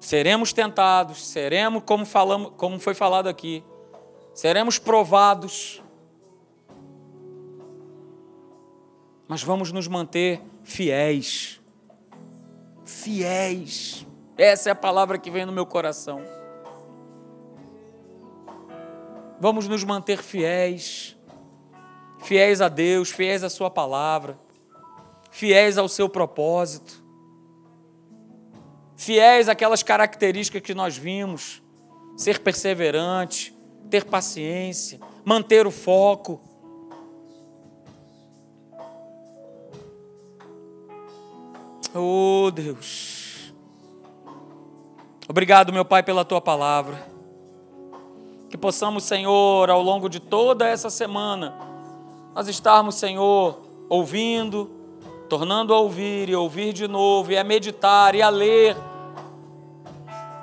Seremos 0.00 0.52
tentados, 0.52 1.26
seremos, 1.26 1.82
como, 1.84 2.04
falamos, 2.04 2.52
como 2.56 2.78
foi 2.80 2.94
falado 2.94 3.28
aqui, 3.28 3.62
seremos 4.38 4.78
provados, 4.78 5.82
mas 9.26 9.42
vamos 9.42 9.72
nos 9.72 9.88
manter 9.88 10.40
fiéis. 10.62 11.60
Fiéis. 12.84 14.06
Essa 14.36 14.68
é 14.68 14.72
a 14.72 14.76
palavra 14.76 15.18
que 15.18 15.28
vem 15.28 15.44
no 15.44 15.50
meu 15.50 15.66
coração. 15.66 16.22
Vamos 19.40 19.66
nos 19.66 19.82
manter 19.82 20.22
fiéis, 20.22 21.18
fiéis 22.20 22.60
a 22.60 22.68
Deus, 22.68 23.10
fiéis 23.10 23.42
à 23.42 23.50
Sua 23.50 23.68
palavra, 23.68 24.38
fiéis 25.32 25.76
ao 25.76 25.88
seu 25.88 26.08
propósito, 26.08 27.04
fiéis 28.96 29.48
àquelas 29.48 29.82
características 29.82 30.62
que 30.62 30.74
nós 30.74 30.96
vimos: 30.96 31.60
ser 32.16 32.38
perseverante, 32.38 33.57
ter 33.88 34.04
paciência, 34.04 35.00
manter 35.24 35.66
o 35.66 35.70
foco. 35.70 36.40
Oh 41.94 42.50
Deus. 42.50 43.52
Obrigado, 45.28 45.72
meu 45.72 45.84
Pai, 45.84 46.02
pela 46.02 46.24
tua 46.24 46.40
palavra. 46.40 47.06
Que 48.48 48.56
possamos, 48.56 49.04
Senhor, 49.04 49.68
ao 49.68 49.82
longo 49.82 50.08
de 50.08 50.20
toda 50.20 50.66
essa 50.66 50.88
semana, 50.88 51.54
nós 52.34 52.48
estarmos, 52.48 52.94
Senhor, 52.94 53.60
ouvindo, 53.88 54.70
tornando 55.28 55.74
a 55.74 55.78
ouvir 55.78 56.28
e 56.28 56.34
ouvir 56.34 56.72
de 56.72 56.88
novo, 56.88 57.32
e 57.32 57.36
a 57.36 57.44
meditar 57.44 58.14
e 58.14 58.22
a 58.22 58.30
ler. 58.30 58.76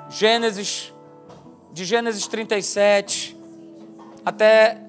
Gênesis, 0.08 0.92
de 1.72 1.84
Gênesis 1.84 2.26
37 2.26 3.35
até 4.26 4.82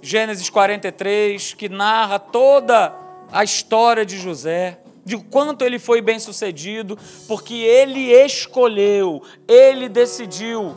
Gênesis 0.00 0.48
43, 0.48 1.54
que 1.54 1.68
narra 1.68 2.20
toda 2.20 2.94
a 3.32 3.42
história 3.42 4.06
de 4.06 4.16
José 4.16 4.78
de 5.04 5.16
quanto 5.18 5.64
ele 5.64 5.80
foi 5.80 6.00
bem 6.00 6.20
sucedido, 6.20 6.96
porque 7.26 7.54
ele 7.54 8.12
escolheu, 8.12 9.22
ele 9.48 9.88
decidiu 9.88 10.76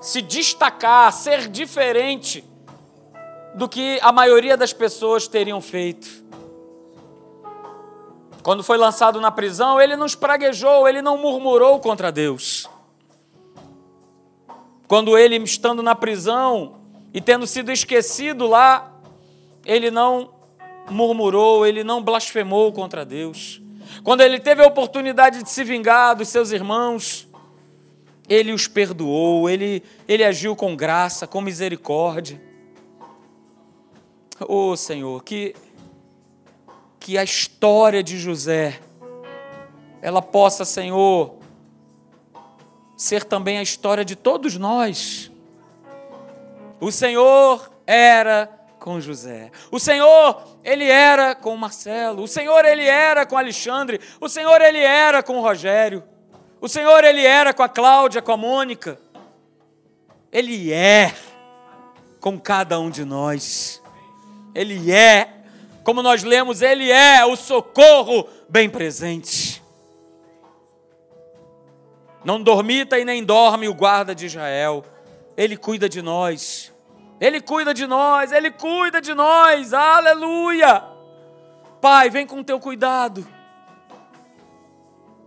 se 0.00 0.20
destacar, 0.20 1.12
ser 1.12 1.48
diferente 1.48 2.44
do 3.54 3.68
que 3.68 4.00
a 4.02 4.10
maioria 4.10 4.56
das 4.56 4.72
pessoas 4.72 5.28
teriam 5.28 5.60
feito. 5.60 6.24
Quando 8.42 8.64
foi 8.64 8.76
lançado 8.76 9.20
na 9.20 9.30
prisão, 9.30 9.80
ele 9.80 9.94
não 9.94 10.06
espraguejou, 10.06 10.88
ele 10.88 11.00
não 11.00 11.16
murmurou 11.16 11.78
contra 11.78 12.10
Deus. 12.10 12.68
Quando 14.88 15.16
ele, 15.16 15.36
estando 15.36 15.84
na 15.84 15.94
prisão 15.94 16.81
e 17.12 17.20
tendo 17.20 17.46
sido 17.46 17.70
esquecido 17.70 18.46
lá, 18.46 18.92
ele 19.64 19.90
não 19.90 20.30
murmurou, 20.90 21.66
ele 21.66 21.84
não 21.84 22.02
blasfemou 22.02 22.72
contra 22.72 23.04
Deus. 23.04 23.60
Quando 24.02 24.22
ele 24.22 24.40
teve 24.40 24.62
a 24.62 24.66
oportunidade 24.66 25.42
de 25.42 25.50
se 25.50 25.64
vingar 25.64 26.16
dos 26.16 26.28
seus 26.28 26.50
irmãos, 26.50 27.28
ele 28.28 28.52
os 28.52 28.66
perdoou, 28.66 29.48
ele, 29.48 29.82
ele 30.08 30.24
agiu 30.24 30.56
com 30.56 30.74
graça, 30.74 31.26
com 31.26 31.40
misericórdia. 31.40 32.40
Oh 34.48 34.76
Senhor, 34.76 35.22
que 35.22 35.54
que 37.02 37.18
a 37.18 37.24
história 37.24 38.00
de 38.00 38.16
José 38.16 38.78
ela 40.00 40.22
possa, 40.22 40.64
Senhor, 40.64 41.34
ser 42.96 43.24
também 43.24 43.58
a 43.58 43.62
história 43.62 44.04
de 44.04 44.14
todos 44.14 44.56
nós. 44.56 45.31
O 46.82 46.90
Senhor 46.90 47.70
era 47.86 48.50
com 48.80 49.00
José. 49.00 49.52
O 49.70 49.78
Senhor, 49.78 50.42
ele 50.64 50.88
era 50.88 51.34
com 51.34 51.56
Marcelo. 51.56 52.24
O 52.24 52.28
Senhor, 52.28 52.64
ele 52.64 52.84
era 52.84 53.24
com 53.24 53.38
Alexandre. 53.38 54.00
O 54.20 54.28
Senhor, 54.28 54.60
ele 54.60 54.80
era 54.80 55.22
com 55.22 55.40
Rogério. 55.40 56.02
O 56.60 56.68
Senhor, 56.68 57.04
ele 57.04 57.24
era 57.24 57.54
com 57.54 57.62
a 57.62 57.68
Cláudia, 57.68 58.20
com 58.20 58.32
a 58.32 58.36
Mônica. 58.36 58.98
Ele 60.32 60.72
é 60.72 61.14
com 62.20 62.36
cada 62.36 62.80
um 62.80 62.90
de 62.90 63.04
nós. 63.04 63.80
Ele 64.52 64.90
é 64.90 65.28
como 65.84 66.02
nós 66.02 66.24
lemos, 66.24 66.62
Ele 66.62 66.90
é 66.90 67.24
o 67.24 67.36
socorro 67.36 68.28
bem 68.48 68.68
presente. 68.68 69.62
Não 72.24 72.42
dormita 72.42 72.98
e 72.98 73.04
nem 73.04 73.24
dorme 73.24 73.68
o 73.68 73.74
guarda 73.74 74.14
de 74.14 74.26
Israel. 74.26 74.84
Ele 75.36 75.56
cuida 75.56 75.88
de 75.88 76.02
nós. 76.02 76.71
Ele 77.22 77.40
cuida 77.40 77.72
de 77.72 77.86
nós, 77.86 78.32
Ele 78.32 78.50
cuida 78.50 79.00
de 79.00 79.14
nós. 79.14 79.72
Aleluia! 79.72 80.82
Pai, 81.80 82.10
vem 82.10 82.26
com 82.26 82.40
o 82.40 82.44
teu 82.44 82.58
cuidado. 82.58 83.24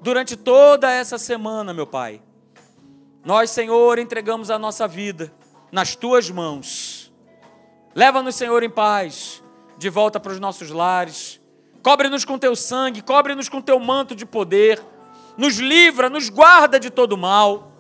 Durante 0.02 0.36
toda 0.36 0.92
essa 0.92 1.18
semana, 1.18 1.74
meu 1.74 1.88
Pai, 1.88 2.22
nós, 3.24 3.50
Senhor, 3.50 3.98
entregamos 3.98 4.52
a 4.52 4.60
nossa 4.60 4.86
vida 4.90 5.34
nas 5.72 5.96
tuas 5.96 6.30
mãos. 6.30 7.14
Leva-nos, 7.96 8.36
Senhor, 8.36 8.62
em 8.62 8.70
paz 8.70 9.42
de 9.78 9.90
volta 9.90 10.20
para 10.20 10.34
os 10.34 10.40
nossos 10.40 10.72
lares. 10.72 11.40
Cobre-nos 11.82 12.26
com 12.26 12.38
teu 12.38 12.58
sangue, 12.58 13.02
cobre-nos 13.02 13.48
com 13.48 13.62
teu 13.62 13.80
manto 13.80 14.14
de 14.14 14.26
poder. 14.26 14.84
Nos 15.38 15.60
livra, 15.60 16.10
nos 16.10 16.28
guarda 16.28 16.78
de 16.78 16.90
todo 16.90 17.16
mal. 17.16 17.72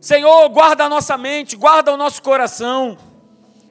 Senhor, 0.00 0.48
guarda 0.48 0.84
a 0.84 0.88
nossa 0.88 1.18
mente, 1.18 1.54
guarda 1.54 1.92
o 1.92 1.98
nosso 1.98 2.22
coração. 2.22 2.96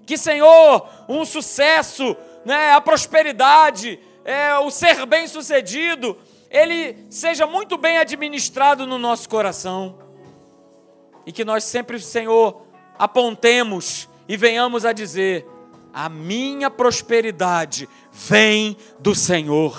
Que, 0.08 0.18
Senhor, 0.18 0.88
um 1.10 1.26
sucesso, 1.26 2.16
né, 2.46 2.72
a 2.72 2.80
prosperidade, 2.80 4.00
é, 4.24 4.58
o 4.58 4.72
ser 4.72 5.06
bem-sucedido, 5.06 6.18
ele 6.50 6.96
seja 7.10 7.46
muito 7.46 7.78
bem 7.78 7.98
administrado 7.98 8.88
no 8.88 8.98
nosso 8.98 9.28
coração. 9.28 10.00
E 11.26 11.32
que 11.34 11.44
nós 11.44 11.66
sempre, 11.66 12.00
Senhor, 12.00 12.66
apontemos 12.98 14.08
e 14.30 14.38
venhamos 14.38 14.86
a 14.86 14.94
dizer: 14.94 15.46
a 15.94 16.08
minha 16.08 16.70
prosperidade 16.70 17.90
vem 18.10 18.78
do 19.00 19.14
Senhor. 19.14 19.78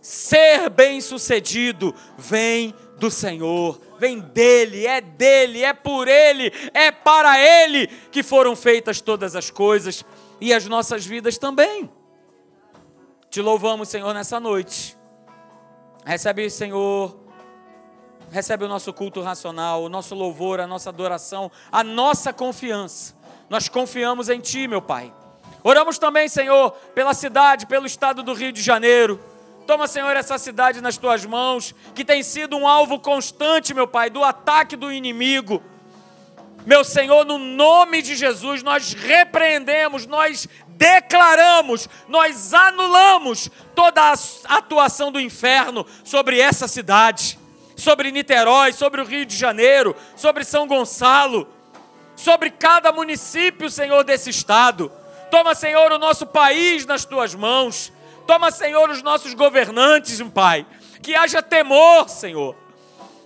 Ser 0.00 0.68
bem-sucedido 0.70 1.94
vem 2.18 2.74
do 3.02 3.10
Senhor, 3.10 3.80
vem 3.98 4.20
dele, 4.20 4.86
é 4.86 5.00
dele, 5.00 5.64
é 5.64 5.72
por 5.72 6.06
ele, 6.06 6.52
é 6.72 6.92
para 6.92 7.36
ele 7.36 7.88
que 8.12 8.22
foram 8.22 8.54
feitas 8.54 9.00
todas 9.00 9.34
as 9.34 9.50
coisas 9.50 10.04
e 10.40 10.54
as 10.54 10.66
nossas 10.66 11.04
vidas 11.04 11.36
também. 11.36 11.90
Te 13.28 13.40
louvamos, 13.40 13.88
Senhor, 13.88 14.14
nessa 14.14 14.38
noite. 14.38 14.96
Recebe, 16.06 16.48
Senhor, 16.48 17.18
recebe 18.30 18.66
o 18.66 18.68
nosso 18.68 18.92
culto 18.92 19.20
racional, 19.20 19.82
o 19.82 19.88
nosso 19.88 20.14
louvor, 20.14 20.60
a 20.60 20.66
nossa 20.68 20.88
adoração, 20.90 21.50
a 21.72 21.82
nossa 21.82 22.32
confiança 22.32 23.20
nós 23.52 23.68
confiamos 23.68 24.30
em 24.30 24.40
Ti, 24.40 24.66
meu 24.66 24.80
Pai. 24.80 25.12
Oramos 25.62 25.98
também, 25.98 26.26
Senhor, 26.26 26.70
pela 26.94 27.12
cidade, 27.12 27.66
pelo 27.66 27.84
estado 27.84 28.22
do 28.22 28.32
Rio 28.32 28.50
de 28.50 28.62
Janeiro. 28.62 29.20
Toma, 29.66 29.86
Senhor, 29.86 30.16
essa 30.16 30.38
cidade 30.38 30.80
nas 30.80 30.96
tuas 30.96 31.24
mãos, 31.24 31.74
que 31.94 32.04
tem 32.04 32.22
sido 32.22 32.56
um 32.56 32.66
alvo 32.66 32.98
constante, 32.98 33.74
meu 33.74 33.86
Pai, 33.86 34.10
do 34.10 34.22
ataque 34.22 34.76
do 34.76 34.92
inimigo. 34.92 35.62
Meu 36.66 36.84
Senhor, 36.84 37.24
no 37.24 37.38
nome 37.38 38.02
de 38.02 38.14
Jesus, 38.14 38.62
nós 38.62 38.92
repreendemos, 38.92 40.06
nós 40.06 40.48
declaramos, 40.68 41.88
nós 42.08 42.54
anulamos 42.54 43.50
toda 43.74 44.00
a 44.00 44.14
atuação 44.56 45.10
do 45.10 45.20
inferno 45.20 45.84
sobre 46.04 46.38
essa 46.38 46.68
cidade, 46.68 47.38
sobre 47.76 48.12
Niterói, 48.12 48.72
sobre 48.72 49.00
o 49.00 49.04
Rio 49.04 49.26
de 49.26 49.36
Janeiro, 49.36 49.96
sobre 50.16 50.44
São 50.44 50.66
Gonçalo 50.66 51.48
sobre 52.22 52.50
cada 52.50 52.92
município, 52.92 53.68
Senhor, 53.68 54.04
desse 54.04 54.30
estado. 54.30 54.90
Toma, 55.30 55.54
Senhor, 55.54 55.90
o 55.90 55.98
nosso 55.98 56.26
país 56.26 56.86
nas 56.86 57.04
tuas 57.04 57.34
mãos. 57.34 57.92
Toma, 58.32 58.50
Senhor, 58.50 58.88
os 58.88 59.02
nossos 59.02 59.34
governantes, 59.34 60.18
meu 60.18 60.30
Pai. 60.30 60.64
Que 61.02 61.14
haja 61.14 61.42
temor, 61.42 62.08
Senhor. 62.08 62.56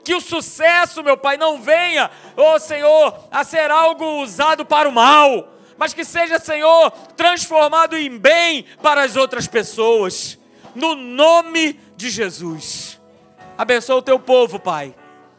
Que 0.02 0.16
o 0.16 0.20
sucesso, 0.20 1.00
meu 1.00 1.16
Pai, 1.16 1.36
não 1.36 1.62
venha, 1.62 2.10
oh 2.36 2.58
Senhor, 2.58 3.16
a 3.30 3.44
ser 3.44 3.70
algo 3.70 4.20
usado 4.20 4.66
para 4.66 4.88
o 4.88 4.92
mal, 4.92 5.54
mas 5.78 5.94
que 5.94 6.04
seja, 6.04 6.40
Senhor, 6.40 6.90
transformado 7.16 7.96
em 7.96 8.18
bem 8.18 8.64
para 8.82 9.04
as 9.04 9.14
outras 9.14 9.46
pessoas. 9.46 10.40
No 10.74 10.96
nome 10.96 11.78
de 11.96 12.10
Jesus. 12.10 13.00
Abençoa 13.56 13.98
o 13.98 14.02
teu 14.02 14.18
povo, 14.18 14.58
Pai. 14.58 14.92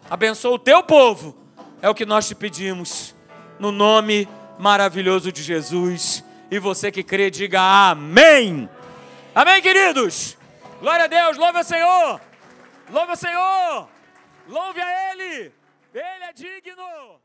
Abençoa 0.09 0.55
o 0.55 0.59
teu 0.59 0.81
povo. 0.81 1.35
É 1.81 1.89
o 1.89 1.93
que 1.93 2.05
nós 2.05 2.25
te 2.25 2.35
pedimos 2.35 3.13
no 3.59 3.73
nome 3.73 4.29
maravilhoso 4.57 5.29
de 5.29 5.43
Jesus. 5.43 6.23
E 6.49 6.57
você 6.57 6.89
que 6.89 7.03
crê, 7.03 7.29
diga 7.29 7.89
amém. 7.89 8.69
Amém, 9.37 9.61
queridos. 9.61 10.35
Glória 10.79 11.05
a 11.05 11.07
Deus, 11.07 11.37
louve 11.37 11.59
o 11.59 11.63
Senhor. 11.63 12.19
Louve 12.89 13.11
o 13.11 13.15
Senhor. 13.15 13.87
Louve 14.47 14.81
a 14.81 15.13
Ele. 15.13 15.53
Ele 15.93 16.23
é 16.23 16.33
digno. 16.33 17.21